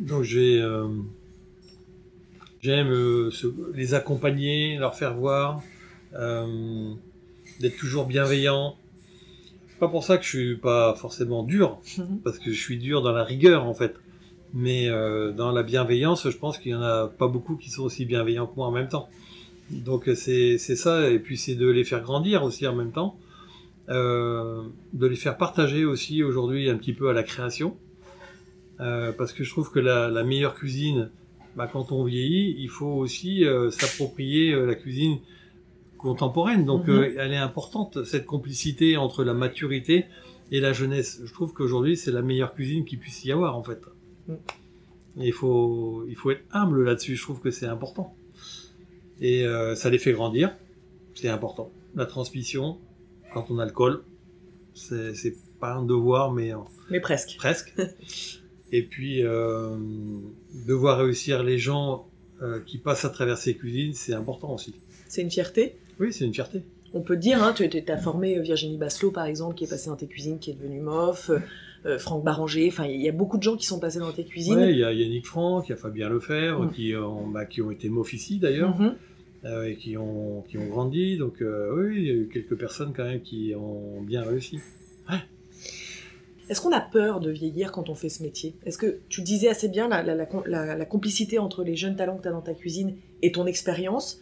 Donc 0.00 0.22
j'ai 0.22 0.60
euh, 0.62 0.88
j'aime 2.62 2.90
euh, 2.90 3.30
les 3.74 3.92
accompagner, 3.92 4.78
leur 4.78 4.96
faire 4.96 5.14
voir, 5.14 5.62
euh, 6.14 6.94
d'être 7.60 7.76
toujours 7.76 8.06
bienveillant. 8.06 8.76
Pas 9.78 9.88
pour 9.88 10.02
ça 10.04 10.16
que 10.16 10.24
je 10.24 10.28
suis 10.28 10.56
pas 10.56 10.94
forcément 10.94 11.42
dur, 11.42 11.80
parce 12.24 12.38
que 12.38 12.50
je 12.50 12.58
suis 12.58 12.78
dur 12.78 13.02
dans 13.02 13.12
la 13.12 13.24
rigueur 13.24 13.66
en 13.66 13.74
fait. 13.74 13.94
Mais 14.52 14.88
dans 14.88 15.52
la 15.52 15.62
bienveillance, 15.62 16.28
je 16.28 16.36
pense 16.36 16.58
qu'il 16.58 16.72
y 16.72 16.74
en 16.74 16.82
a 16.82 17.06
pas 17.06 17.28
beaucoup 17.28 17.54
qui 17.54 17.70
sont 17.70 17.84
aussi 17.84 18.04
bienveillants 18.04 18.48
que 18.48 18.56
moi 18.56 18.66
en 18.66 18.72
même 18.72 18.88
temps. 18.88 19.08
Donc 19.70 20.10
c'est 20.16 20.58
ça, 20.58 21.08
et 21.08 21.20
puis 21.20 21.38
c'est 21.38 21.54
de 21.54 21.68
les 21.68 21.84
faire 21.84 22.02
grandir 22.02 22.42
aussi 22.42 22.66
en 22.66 22.74
même 22.74 22.90
temps, 22.90 23.16
de 23.86 25.06
les 25.06 25.14
faire 25.14 25.36
partager 25.36 25.84
aussi 25.84 26.24
aujourd'hui 26.24 26.68
un 26.68 26.76
petit 26.78 26.94
peu 26.94 27.08
à 27.10 27.12
la 27.12 27.22
création, 27.22 27.76
Euh, 28.80 29.12
parce 29.12 29.32
que 29.32 29.44
je 29.44 29.50
trouve 29.50 29.70
que 29.70 29.78
la, 29.78 30.08
la 30.08 30.24
meilleure 30.24 30.54
cuisine, 30.54 31.10
bah, 31.56 31.68
quand 31.70 31.92
on 31.92 32.04
vieillit, 32.04 32.56
il 32.58 32.68
faut 32.68 32.86
aussi 32.86 33.44
euh, 33.44 33.70
s'approprier 33.70 34.52
euh, 34.52 34.64
la 34.66 34.74
cuisine 34.74 35.18
contemporaine. 35.98 36.64
Donc 36.64 36.86
Mhm. 36.88 37.14
elle 37.18 37.32
est 37.32 37.36
importante 37.36 38.04
cette 38.04 38.24
complicité 38.24 38.96
entre 38.96 39.22
la 39.22 39.34
maturité 39.34 40.06
et 40.50 40.60
la 40.60 40.72
jeunesse. 40.72 41.20
Je 41.24 41.32
trouve 41.32 41.52
qu'aujourd'hui 41.52 41.96
c'est 41.96 42.10
la 42.10 42.22
meilleure 42.22 42.54
cuisine 42.54 42.84
qu'il 42.86 42.98
puisse 42.98 43.22
y 43.24 43.32
avoir 43.32 43.56
en 43.56 43.62
fait. 43.62 43.80
Mm. 44.26 44.32
Et 45.20 45.26
il 45.26 45.32
faut 45.32 46.06
il 46.08 46.16
faut 46.16 46.30
être 46.30 46.44
humble 46.52 46.84
là-dessus. 46.84 47.16
Je 47.16 47.22
trouve 47.22 47.40
que 47.40 47.50
c'est 47.50 47.66
important. 47.66 48.14
Et 49.20 49.44
ça 49.74 49.90
les 49.90 49.98
fait 49.98 50.12
grandir. 50.12 50.56
C'est 51.14 51.28
important. 51.28 51.70
La 51.94 52.06
transmission 52.06 52.78
quand 53.34 53.50
on 53.50 53.58
a 53.58 53.66
le 53.66 53.72
col, 53.72 54.02
c'est 54.72 55.34
pas 55.60 55.74
un 55.74 55.84
devoir 55.84 56.32
mais 56.32 56.52
Mais 56.90 57.00
presque. 57.00 57.36
presque. 57.36 57.74
Et 58.72 58.82
puis, 58.82 59.22
euh, 59.24 59.76
devoir 60.66 60.98
réussir 60.98 61.42
les 61.42 61.58
gens 61.58 62.06
euh, 62.42 62.60
qui 62.64 62.78
passent 62.78 63.04
à 63.04 63.10
travers 63.10 63.36
ces 63.38 63.54
cuisines, 63.54 63.92
c'est 63.94 64.14
important 64.14 64.54
aussi. 64.54 64.74
C'est 65.08 65.22
une 65.22 65.30
fierté. 65.30 65.76
Oui, 65.98 66.12
c'est 66.12 66.24
une 66.24 66.32
fierté. 66.34 66.62
On 66.94 67.00
peut 67.02 67.16
dire, 67.16 67.42
hein, 67.42 67.52
tu 67.52 67.64
as 67.88 67.96
formé 67.98 68.38
Virginie 68.40 68.76
Basselot, 68.78 69.10
par 69.12 69.26
exemple, 69.26 69.54
qui 69.54 69.64
est 69.64 69.68
passée 69.68 69.90
dans 69.90 69.96
tes 69.96 70.06
cuisines, 70.06 70.38
qui 70.38 70.50
est 70.50 70.54
devenue 70.54 70.80
MOF, 70.80 71.30
euh, 71.30 71.38
euh, 71.86 71.98
Franck 71.98 72.24
Barranger, 72.24 72.68
enfin, 72.68 72.86
il 72.86 73.00
y 73.00 73.08
a 73.08 73.12
beaucoup 73.12 73.38
de 73.38 73.42
gens 73.42 73.56
qui 73.56 73.66
sont 73.66 73.78
passés 73.80 73.98
dans 74.00 74.12
tes 74.12 74.24
cuisines. 74.24 74.56
Ouais, 74.56 74.72
il 74.72 74.78
y 74.78 74.84
a 74.84 74.92
Yannick 74.92 75.26
Franck, 75.26 75.68
il 75.68 75.70
y 75.70 75.72
a 75.72 75.76
Fabien 75.76 76.08
Lefebvre, 76.08 76.64
Mm. 76.66 76.72
qui, 76.72 76.94
ont, 76.96 77.26
bah, 77.28 77.44
qui 77.46 77.62
ont 77.62 77.70
été 77.70 77.88
MOF 77.88 78.12
ici 78.12 78.38
d'ailleurs, 78.38 78.76
Mhm. 78.78 78.94
euh, 79.44 79.64
et 79.68 79.76
qui 79.76 79.96
ont, 79.96 80.42
qui 80.48 80.58
ont 80.58 80.66
grandi. 80.66 81.16
Donc, 81.16 81.40
euh, 81.42 81.70
oui, 81.74 81.94
il 81.98 82.06
y 82.06 82.10
a 82.10 82.14
eu 82.14 82.28
quelques 82.32 82.56
personnes 82.56 82.92
quand 82.94 83.04
même 83.04 83.20
qui 83.22 83.54
ont 83.56 84.02
bien 84.02 84.22
réussi. 84.22 84.58
Est-ce 86.50 86.60
qu'on 86.60 86.72
a 86.72 86.80
peur 86.80 87.20
de 87.20 87.30
vieillir 87.30 87.72
quand 87.72 87.88
on 87.88 87.94
fait 87.94 88.08
ce 88.10 88.22
métier? 88.22 88.54
Est-ce 88.66 88.76
que 88.76 88.98
tu 89.08 89.22
disais 89.22 89.48
assez 89.48 89.68
bien 89.68 89.88
la, 89.88 90.02
la- 90.02 90.14
la 90.14 90.26
com- 90.26 90.42
la- 90.46 90.76
la 90.76 90.84
complicité 90.84 91.38
entre 91.38 91.64
les 91.64 91.76
jeunes 91.76 91.96
talents 91.96 92.16
que 92.18 92.22
tu 92.22 92.28
as 92.28 92.32
dans 92.32 92.42
ta 92.42 92.54
cuisine 92.54 92.96
et 93.22 93.30
ton 93.32 93.46
expérience? 93.46 94.20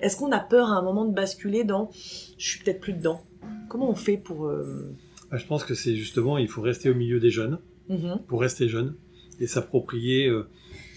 Est-ce 0.00 0.16
qu'on 0.16 0.30
a 0.32 0.40
peur 0.40 0.68
à 0.68 0.76
un 0.76 0.82
moment 0.82 1.04
de 1.06 1.14
basculer 1.14 1.64
dans 1.64 1.90
je 2.36 2.48
suis 2.48 2.62
peut-être 2.64 2.80
plus 2.80 2.92
dedans 2.92 3.20
Comment 3.68 3.88
on 3.90 3.94
fait 3.94 4.16
pour. 4.18 4.46
euh, 4.46 4.92
Bah, 5.30 5.38
je 5.38 5.46
pense 5.46 5.64
que 5.64 5.74
c'est 5.74 5.94
justement, 5.96 6.36
il 6.36 6.48
faut 6.48 6.62
rester 6.62 6.90
au 6.90 6.94
milieu 6.94 7.20
des 7.20 7.30
jeunes. 7.30 7.58
mhm, 7.88 8.18
pour 8.28 8.40
rester 8.42 8.68
jeune 8.68 8.94
et 9.40 9.46
s'approprier. 9.46 10.26
euh, 10.28 10.46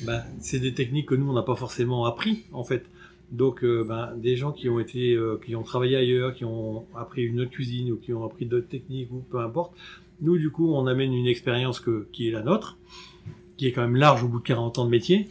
ben, 0.06 0.24
c'est 0.40 0.60
des 0.60 0.74
techniques 0.74 1.08
que 1.10 1.16
nous 1.16 1.30
on 1.30 1.34
n'a 1.34 1.44
pas 1.44 1.56
forcément 1.56 2.06
appris 2.06 2.46
en 2.52 2.64
fait. 2.64 2.84
Donc 3.32 3.64
euh, 3.64 3.86
ben, 3.88 4.14
des 4.18 4.36
gens 4.36 4.52
qui 4.52 4.68
ont 4.68 4.80
été, 4.80 5.14
euh, 5.14 5.40
qui 5.46 5.56
ont 5.56 5.64
travaillé 5.64 5.96
ailleurs, 5.96 6.34
qui 6.34 6.44
ont 6.44 6.86
appris 6.96 7.22
une 7.24 7.40
autre 7.40 7.52
cuisine 7.52 7.92
ou 7.92 7.98
qui 7.98 8.12
ont 8.14 8.26
appris 8.26 8.46
d'autres 8.48 8.68
techniques 8.68 9.12
ou 9.12 9.20
peu 9.30 9.40
importe. 9.40 9.74
Nous 10.22 10.38
du 10.38 10.50
coup 10.52 10.74
on 10.74 10.88
amène 10.88 11.14
une 11.14 11.28
expérience 11.28 11.84
qui 12.12 12.28
est 12.28 12.32
la 12.32 12.44
nôtre, 12.44 12.78
qui 13.58 13.68
est 13.68 13.72
quand 13.72 13.82
même 13.82 13.96
large 13.96 14.24
au 14.24 14.28
bout 14.28 14.40
de 14.40 14.44
40 14.44 14.80
ans 14.80 14.86
de 14.86 14.90
métier, 14.90 15.28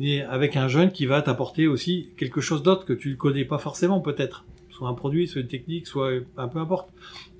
et 0.00 0.22
avec 0.22 0.56
un 0.56 0.68
jeune 0.68 0.90
qui 0.92 1.06
va 1.06 1.22
t'apporter 1.22 1.66
aussi 1.66 2.08
quelque 2.16 2.40
chose 2.40 2.62
d'autre 2.62 2.84
que 2.84 2.92
tu 2.92 3.10
ne 3.10 3.14
connais 3.16 3.44
pas 3.44 3.58
forcément 3.58 4.00
peut-être, 4.00 4.44
soit 4.70 4.88
un 4.88 4.94
produit, 4.94 5.26
soit 5.26 5.40
une 5.40 5.48
technique, 5.48 5.86
soit 5.86 6.10
un 6.36 6.48
peu 6.48 6.58
importe. 6.58 6.88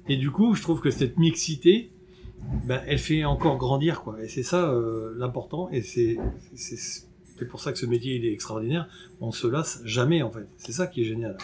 Et 0.09 0.17
du 0.17 0.31
coup 0.31 0.55
je 0.55 0.63
trouve 0.63 0.81
que 0.81 0.91
cette 0.91 1.19
mixité 1.19 1.91
ben, 2.65 2.81
elle 2.87 2.99
fait 2.99 3.25
encore 3.25 3.57
grandir 3.57 4.01
quoi. 4.03 4.23
Et 4.23 4.29
c'est 4.29 4.43
ça 4.45 4.71
euh, 4.71 5.13
l'important 5.19 5.69
et 5.71 5.83
c'est 5.83 6.17
pour 7.51 7.61
ça 7.61 7.73
que 7.73 7.79
ce 7.79 7.87
métier 7.87 8.15
il 8.17 8.25
est 8.25 8.33
extraordinaire. 8.33 8.89
On 9.21 9.33
se 9.33 9.47
lasse 9.47 9.83
jamais 9.85 10.23
en 10.23 10.31
fait. 10.31 10.47
C'est 10.57 10.73
ça 10.73 10.87
qui 10.87 11.03
est 11.03 11.05
génial. 11.05 11.37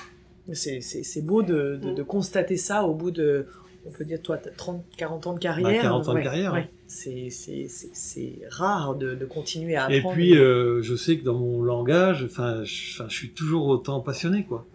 C'est 0.53 1.25
beau 1.25 1.43
de- 1.43 1.79
de 1.95 2.03
constater 2.03 2.57
ça 2.57 2.85
au 2.85 2.95
bout 2.95 3.11
de, 3.11 3.47
on 3.87 3.91
peut 3.91 4.05
dire, 4.05 4.21
toi, 4.23 4.39
t'as 4.39 4.51
30, 4.51 4.85
40 4.97 5.27
ans 5.27 5.33
de 5.35 5.39
carrière. 5.39 5.69
Bah, 5.69 5.79
40 5.83 6.09
ans 6.09 6.15
de 6.15 6.21
carrière, 6.21 6.53
ouais. 6.53 6.69
C'est- 6.87 7.29
rare 8.51 8.95
de, 8.95 9.15
de 9.15 9.25
continuer 9.25 9.77
à 9.77 9.91
et 9.91 9.97
apprendre. 9.99 10.15
puis 10.15 10.37
euh, 10.37 10.83
je 10.83 10.95
sais 10.95 11.17
que 11.19 11.25
dans 11.25 11.39
mon 11.39 11.63
langage 11.63 12.25
enfin 12.25 12.65
je, 12.65 13.03
suis 13.09 13.31
toujours 13.31 13.67
autant 13.67 14.01
passionné 14.01 14.45
quoi 14.45 14.67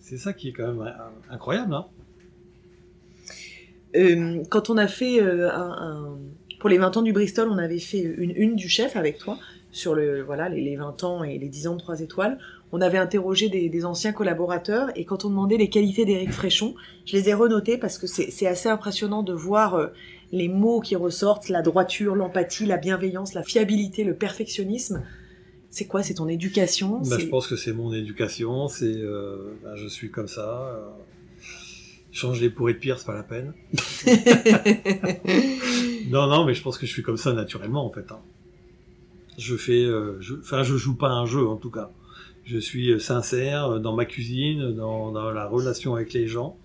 c'est 0.00 0.16
ça 0.16 0.32
qui 0.32 0.48
est 0.48 0.52
quand 0.52 0.72
même 0.72 0.92
incroyable 1.30 1.74
hein 1.74 1.86
Euh, 3.94 4.42
quand 4.48 4.70
on 4.70 4.78
a 4.78 4.86
fait 4.88 5.20
euh, 5.20 5.50
un, 5.52 5.70
un- 5.70 6.18
pour 6.58 6.70
les 6.70 6.78
20 6.78 6.96
ans 6.96 7.02
du 7.02 7.12
Bristol, 7.12 7.48
on 7.50 7.58
avait 7.58 7.78
fait 7.80 8.00
une 8.00 8.30
une 8.34 8.56
du 8.56 8.68
chef 8.68 8.96
avec 8.96 9.18
toi 9.18 9.38
sur 9.72 9.94
le 9.94 10.22
voilà 10.22 10.48
les, 10.48 10.60
les 10.60 10.76
20 10.76 11.02
ans 11.02 11.24
et 11.24 11.38
les 11.38 11.48
10 11.48 11.66
ans 11.66 11.74
de 11.74 11.80
3 11.80 12.00
étoiles. 12.00 12.38
On 12.70 12.80
avait 12.80 12.98
interrogé 12.98 13.48
des, 13.48 13.68
des 13.68 13.84
anciens 13.84 14.12
collaborateurs 14.12 14.88
et 14.96 15.04
quand 15.04 15.24
on 15.24 15.30
demandait 15.30 15.56
les 15.56 15.68
qualités 15.68 16.04
d'Éric 16.04 16.30
Fréchon, 16.32 16.74
je 17.06 17.16
les 17.16 17.28
ai 17.28 17.34
renotées 17.34 17.76
parce 17.78 17.98
que 17.98 18.06
c'est 18.06 18.46
assez 18.46 18.68
impressionnant 18.68 19.22
de 19.22 19.32
voir 19.32 19.74
euh, 19.74 19.88
les 20.30 20.48
mots 20.48 20.80
qui 20.80 20.94
ressortent, 20.96 21.48
la 21.50 21.60
droiture, 21.62 22.14
l'empathie, 22.14 22.64
la 22.66 22.78
bienveillance, 22.78 23.34
la 23.34 23.42
fiabilité, 23.42 24.04
le 24.04 24.14
perfectionnisme. 24.14 25.02
C'est 25.68 25.86
quoi? 25.86 26.02
C'est 26.02 26.14
ton 26.14 26.28
éducation? 26.28 27.00
Bah, 27.00 27.16
je 27.18 27.26
pense 27.26 27.46
que 27.46 27.56
c'est 27.56 27.72
mon 27.72 27.92
éducation 27.94 28.68
c'est 28.68 28.84
euh, 28.94 29.54
ben, 29.64 29.74
je 29.76 29.88
suis 29.88 30.10
comme 30.10 30.28
ça 30.28 30.74
euh, 30.76 30.86
changer 32.10 32.50
pour 32.50 32.68
être 32.68 32.78
pire 32.78 32.98
c'est 32.98 33.06
pas 33.06 33.14
la 33.14 33.22
peine 33.22 33.54
Non, 36.10 36.26
non, 36.26 36.44
mais 36.44 36.54
je 36.54 36.62
pense 36.62 36.78
que 36.78 36.86
je 36.86 36.92
suis 36.92 37.02
comme 37.02 37.16
ça 37.16 37.32
naturellement 37.32 37.84
en 37.86 37.90
fait. 37.90 38.10
hein. 38.10 38.20
Je 39.42 39.56
fais, 39.56 39.84
euh, 39.84 40.20
enfin, 40.40 40.62
je 40.62 40.76
joue 40.76 40.94
pas 40.94 41.10
un 41.10 41.26
jeu 41.26 41.46
en 41.46 41.56
tout 41.56 41.70
cas. 41.70 41.90
Je 42.44 42.58
suis 42.58 42.92
euh, 42.92 43.00
sincère 43.00 43.66
euh, 43.66 43.78
dans 43.80 43.94
ma 43.94 44.04
cuisine, 44.04 44.72
dans, 44.72 45.10
la 45.10 45.46
relation 45.48 45.96
avec 45.96 46.12
les 46.12 46.28
gens. 46.28 46.56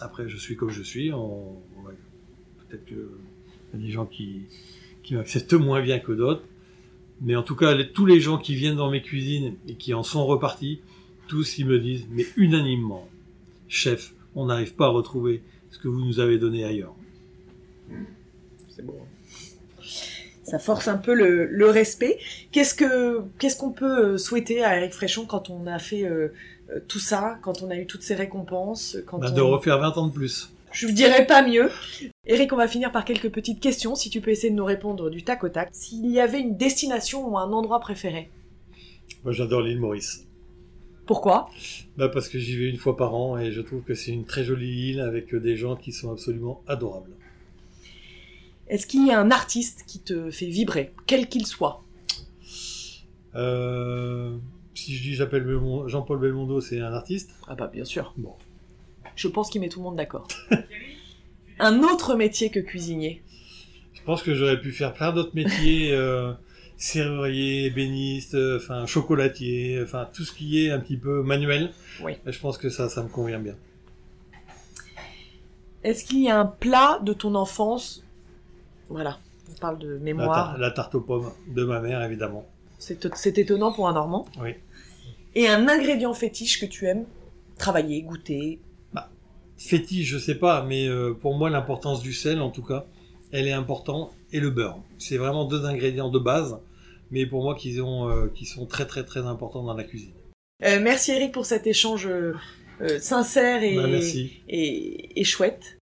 Après, 0.00 0.28
je 0.28 0.36
suis 0.36 0.56
comme 0.56 0.70
je 0.70 0.82
suis. 0.82 1.10
Peut-être 1.10 2.84
que 2.86 3.08
y 3.72 3.76
a 3.76 3.78
des 3.78 3.90
gens 3.90 4.06
qui, 4.06 4.42
qui 5.04 5.14
m'acceptent 5.14 5.54
moins 5.54 5.80
bien 5.80 6.00
que 6.00 6.10
d'autres. 6.10 6.42
Mais 7.20 7.36
en 7.36 7.44
tout 7.44 7.54
cas, 7.54 7.72
tous 7.84 8.06
les 8.06 8.18
gens 8.18 8.38
qui 8.38 8.56
viennent 8.56 8.76
dans 8.76 8.90
mes 8.90 9.00
cuisines 9.00 9.54
et 9.68 9.74
qui 9.74 9.94
en 9.94 10.02
sont 10.02 10.26
repartis, 10.26 10.80
tous 11.28 11.58
ils 11.58 11.66
me 11.66 11.78
disent, 11.78 12.08
mais 12.10 12.26
unanimement, 12.36 13.08
chef, 13.68 14.12
on 14.34 14.46
n'arrive 14.46 14.74
pas 14.74 14.86
à 14.86 14.90
retrouver 14.90 15.42
ce 15.70 15.78
que 15.78 15.86
vous 15.86 16.04
nous 16.04 16.18
avez 16.18 16.38
donné 16.38 16.64
ailleurs. 16.64 16.94
C'est 18.68 18.84
beau. 18.84 18.98
Ça 20.44 20.58
force 20.58 20.88
un 20.88 20.98
peu 20.98 21.14
le, 21.14 21.46
le 21.46 21.70
respect. 21.70 22.18
Qu'est-ce 22.52 22.74
que 22.74 23.22
qu'est-ce 23.38 23.56
qu'on 23.56 23.72
peut 23.72 24.12
euh, 24.14 24.18
souhaiter 24.18 24.62
à 24.62 24.76
Eric 24.76 24.92
Fréchon 24.92 25.24
quand 25.26 25.50
on 25.50 25.66
a 25.66 25.78
fait 25.78 26.04
euh, 26.04 26.32
euh, 26.70 26.80
tout 26.86 26.98
ça, 26.98 27.38
quand 27.42 27.62
on 27.62 27.70
a 27.70 27.76
eu 27.76 27.86
toutes 27.86 28.02
ces 28.02 28.14
récompenses, 28.14 28.98
quand 29.06 29.18
Bah, 29.18 29.28
on... 29.30 29.34
de 29.34 29.40
refaire 29.40 29.78
20 29.78 29.96
ans 29.96 30.06
de 30.06 30.12
plus. 30.12 30.50
Je 30.70 30.86
ne 30.88 30.92
dirais 30.92 31.26
pas 31.26 31.46
mieux. 31.46 31.70
Eric, 32.26 32.52
on 32.52 32.56
va 32.56 32.66
finir 32.68 32.90
par 32.92 33.04
quelques 33.04 33.30
petites 33.30 33.60
questions, 33.60 33.94
si 33.94 34.10
tu 34.10 34.20
peux 34.20 34.30
essayer 34.32 34.50
de 34.50 34.56
nous 34.56 34.64
répondre 34.64 35.08
du 35.08 35.22
tac 35.22 35.44
au 35.44 35.48
tac. 35.48 35.68
S'il 35.72 36.06
y 36.10 36.20
avait 36.20 36.40
une 36.40 36.56
destination 36.56 37.28
ou 37.28 37.38
un 37.38 37.52
endroit 37.52 37.78
préféré 37.80 38.28
Moi, 39.22 39.32
j'adore 39.32 39.60
l'île 39.62 39.78
Maurice. 39.78 40.26
Pourquoi? 41.06 41.48
Bah 41.96 42.08
Parce 42.08 42.28
que 42.28 42.38
j'y 42.38 42.56
vais 42.56 42.68
une 42.68 42.76
fois 42.76 42.96
par 42.96 43.14
an 43.14 43.38
et 43.38 43.52
je 43.52 43.60
trouve 43.60 43.82
que 43.82 43.94
c'est 43.94 44.10
une 44.10 44.24
très 44.24 44.42
jolie 44.42 44.90
île 44.90 45.00
avec 45.00 45.34
des 45.34 45.56
gens 45.56 45.76
qui 45.76 45.92
sont 45.92 46.10
absolument 46.10 46.62
adorables. 46.66 47.10
Est-ce 48.68 48.86
qu'il 48.86 49.06
y 49.06 49.10
a 49.10 49.20
un 49.20 49.30
artiste 49.30 49.84
qui 49.86 50.00
te 50.00 50.30
fait 50.30 50.46
vibrer, 50.46 50.92
quel 51.06 51.28
qu'il 51.28 51.46
soit? 51.46 51.82
Euh, 53.34 54.36
Si 54.74 54.96
je 54.96 55.02
dis 55.02 55.14
j'appelle 55.14 55.46
Jean-Paul 55.86 56.18
Belmondo, 56.18 56.60
c'est 56.60 56.80
un 56.80 56.92
artiste? 56.92 57.30
Ah 57.46 57.54
bah 57.54 57.70
bien 57.72 57.84
sûr. 57.84 58.14
Bon. 58.16 58.34
Je 59.16 59.28
pense 59.28 59.50
qu'il 59.50 59.60
met 59.60 59.68
tout 59.68 59.80
le 59.80 59.84
monde 59.84 59.96
d'accord. 59.96 60.26
un 61.58 61.82
autre 61.82 62.14
métier 62.16 62.50
que 62.50 62.60
cuisinier? 62.60 63.22
Je 63.92 64.02
pense 64.02 64.22
que 64.22 64.34
j'aurais 64.34 64.60
pu 64.60 64.72
faire 64.72 64.92
plein 64.92 65.12
d'autres 65.12 65.34
métiers. 65.34 65.92
Euh, 66.04 66.32
serrurier, 66.76 67.66
ébéniste, 67.66 68.36
enfin 68.56 68.84
chocolatier, 68.84 69.80
enfin 69.82 70.08
tout 70.12 70.24
ce 70.24 70.32
qui 70.32 70.66
est 70.66 70.70
un 70.70 70.80
petit 70.80 70.96
peu 70.96 71.22
manuel. 71.22 71.72
Oui. 72.02 72.14
Je 72.26 72.38
pense 72.38 72.58
que 72.58 72.68
ça, 72.68 72.88
ça 72.88 73.02
me 73.02 73.08
convient 73.08 73.38
bien. 73.38 73.54
Est-ce 75.84 76.04
qu'il 76.04 76.20
y 76.22 76.28
a 76.28 76.38
un 76.38 76.46
plat 76.46 76.98
de 77.02 77.12
ton 77.12 77.36
enfance 77.36 78.03
Voilà, 78.88 79.18
on 79.50 79.58
parle 79.58 79.78
de 79.78 79.98
mémoire. 79.98 80.58
La, 80.58 80.70
tarte 80.70 80.94
aux 80.94 81.00
pommes 81.00 81.30
de 81.48 81.64
ma 81.64 81.80
mère, 81.80 82.02
évidemment. 82.02 82.46
C'est 82.78 83.38
étonnant 83.38 83.72
pour 83.72 83.88
un 83.88 83.94
Normand. 83.94 84.26
Oui. 84.40 84.50
Et 85.34 85.48
un 85.48 85.68
ingrédient 85.68 86.14
fétiche 86.14 86.60
que 86.60 86.66
tu 86.66 86.86
aimes 86.86 87.06
travailler, 87.58 88.02
goûter 88.02 88.60
bah, 88.92 89.10
Fétiche, 89.56 90.08
je 90.08 90.18
sais 90.18 90.34
pas, 90.34 90.62
mais 90.62 90.86
euh, 90.88 91.14
pour 91.14 91.36
moi, 91.36 91.50
l'importance 91.50 92.02
du 92.02 92.12
sel, 92.12 92.40
en 92.40 92.50
tout 92.50 92.62
cas, 92.62 92.84
elle 93.32 93.48
est 93.48 93.52
importante, 93.52 94.12
et 94.32 94.40
le 94.40 94.50
beurre. 94.50 94.78
C'est 94.98 95.16
vraiment 95.16 95.44
deux 95.44 95.64
ingrédients 95.64 96.10
de 96.10 96.18
base, 96.18 96.58
mais 97.10 97.26
pour 97.26 97.42
moi 97.42 97.54
qui, 97.54 97.80
ont, 97.80 98.08
euh, 98.08 98.26
qui 98.34 98.44
sont 98.44 98.66
très 98.66 98.86
très 98.86 99.04
très 99.04 99.20
importants 99.20 99.62
dans 99.62 99.74
la 99.74 99.84
cuisine. 99.84 100.12
Euh, 100.64 100.80
merci 100.82 101.12
Eric 101.12 101.32
pour 101.32 101.46
cet 101.46 101.66
échange 101.66 102.06
euh, 102.06 102.34
sincère 102.98 103.62
et, 103.62 103.76
bah, 103.76 103.88
et, 104.48 105.20
et 105.20 105.24
chouette. 105.24 105.78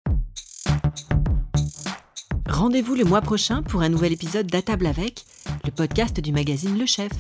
Rendez-vous 2.51 2.97
le 2.97 3.05
mois 3.05 3.21
prochain 3.21 3.63
pour 3.63 3.81
un 3.81 3.89
nouvel 3.89 4.13
épisode 4.13 4.47
d'À 4.47 4.61
table 4.61 4.87
avec, 4.87 5.25
le 5.65 5.71
podcast 5.71 6.21
du 6.21 6.33
magazine 6.33 6.77
Le 6.77 6.85
Chef. 6.85 7.13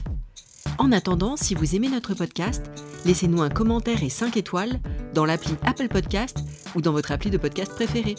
En 0.76 0.91
attendant, 0.91 1.37
si 1.37 1.55
vous 1.55 1.76
aimez 1.76 1.89
notre 1.89 2.14
podcast, 2.14 2.68
laissez-nous 3.07 3.41
un 3.41 3.49
commentaire 3.49 4.03
et 4.03 4.09
5 4.09 4.37
étoiles 4.37 4.81
dans 5.14 5.24
l'appli 5.24 5.55
Apple 5.64 5.89
Podcast 5.89 6.39
ou 6.74 6.83
dans 6.83 6.93
votre 6.93 7.12
appli 7.12 7.31
de 7.31 7.39
podcast 7.39 7.72
préféré. 7.72 8.16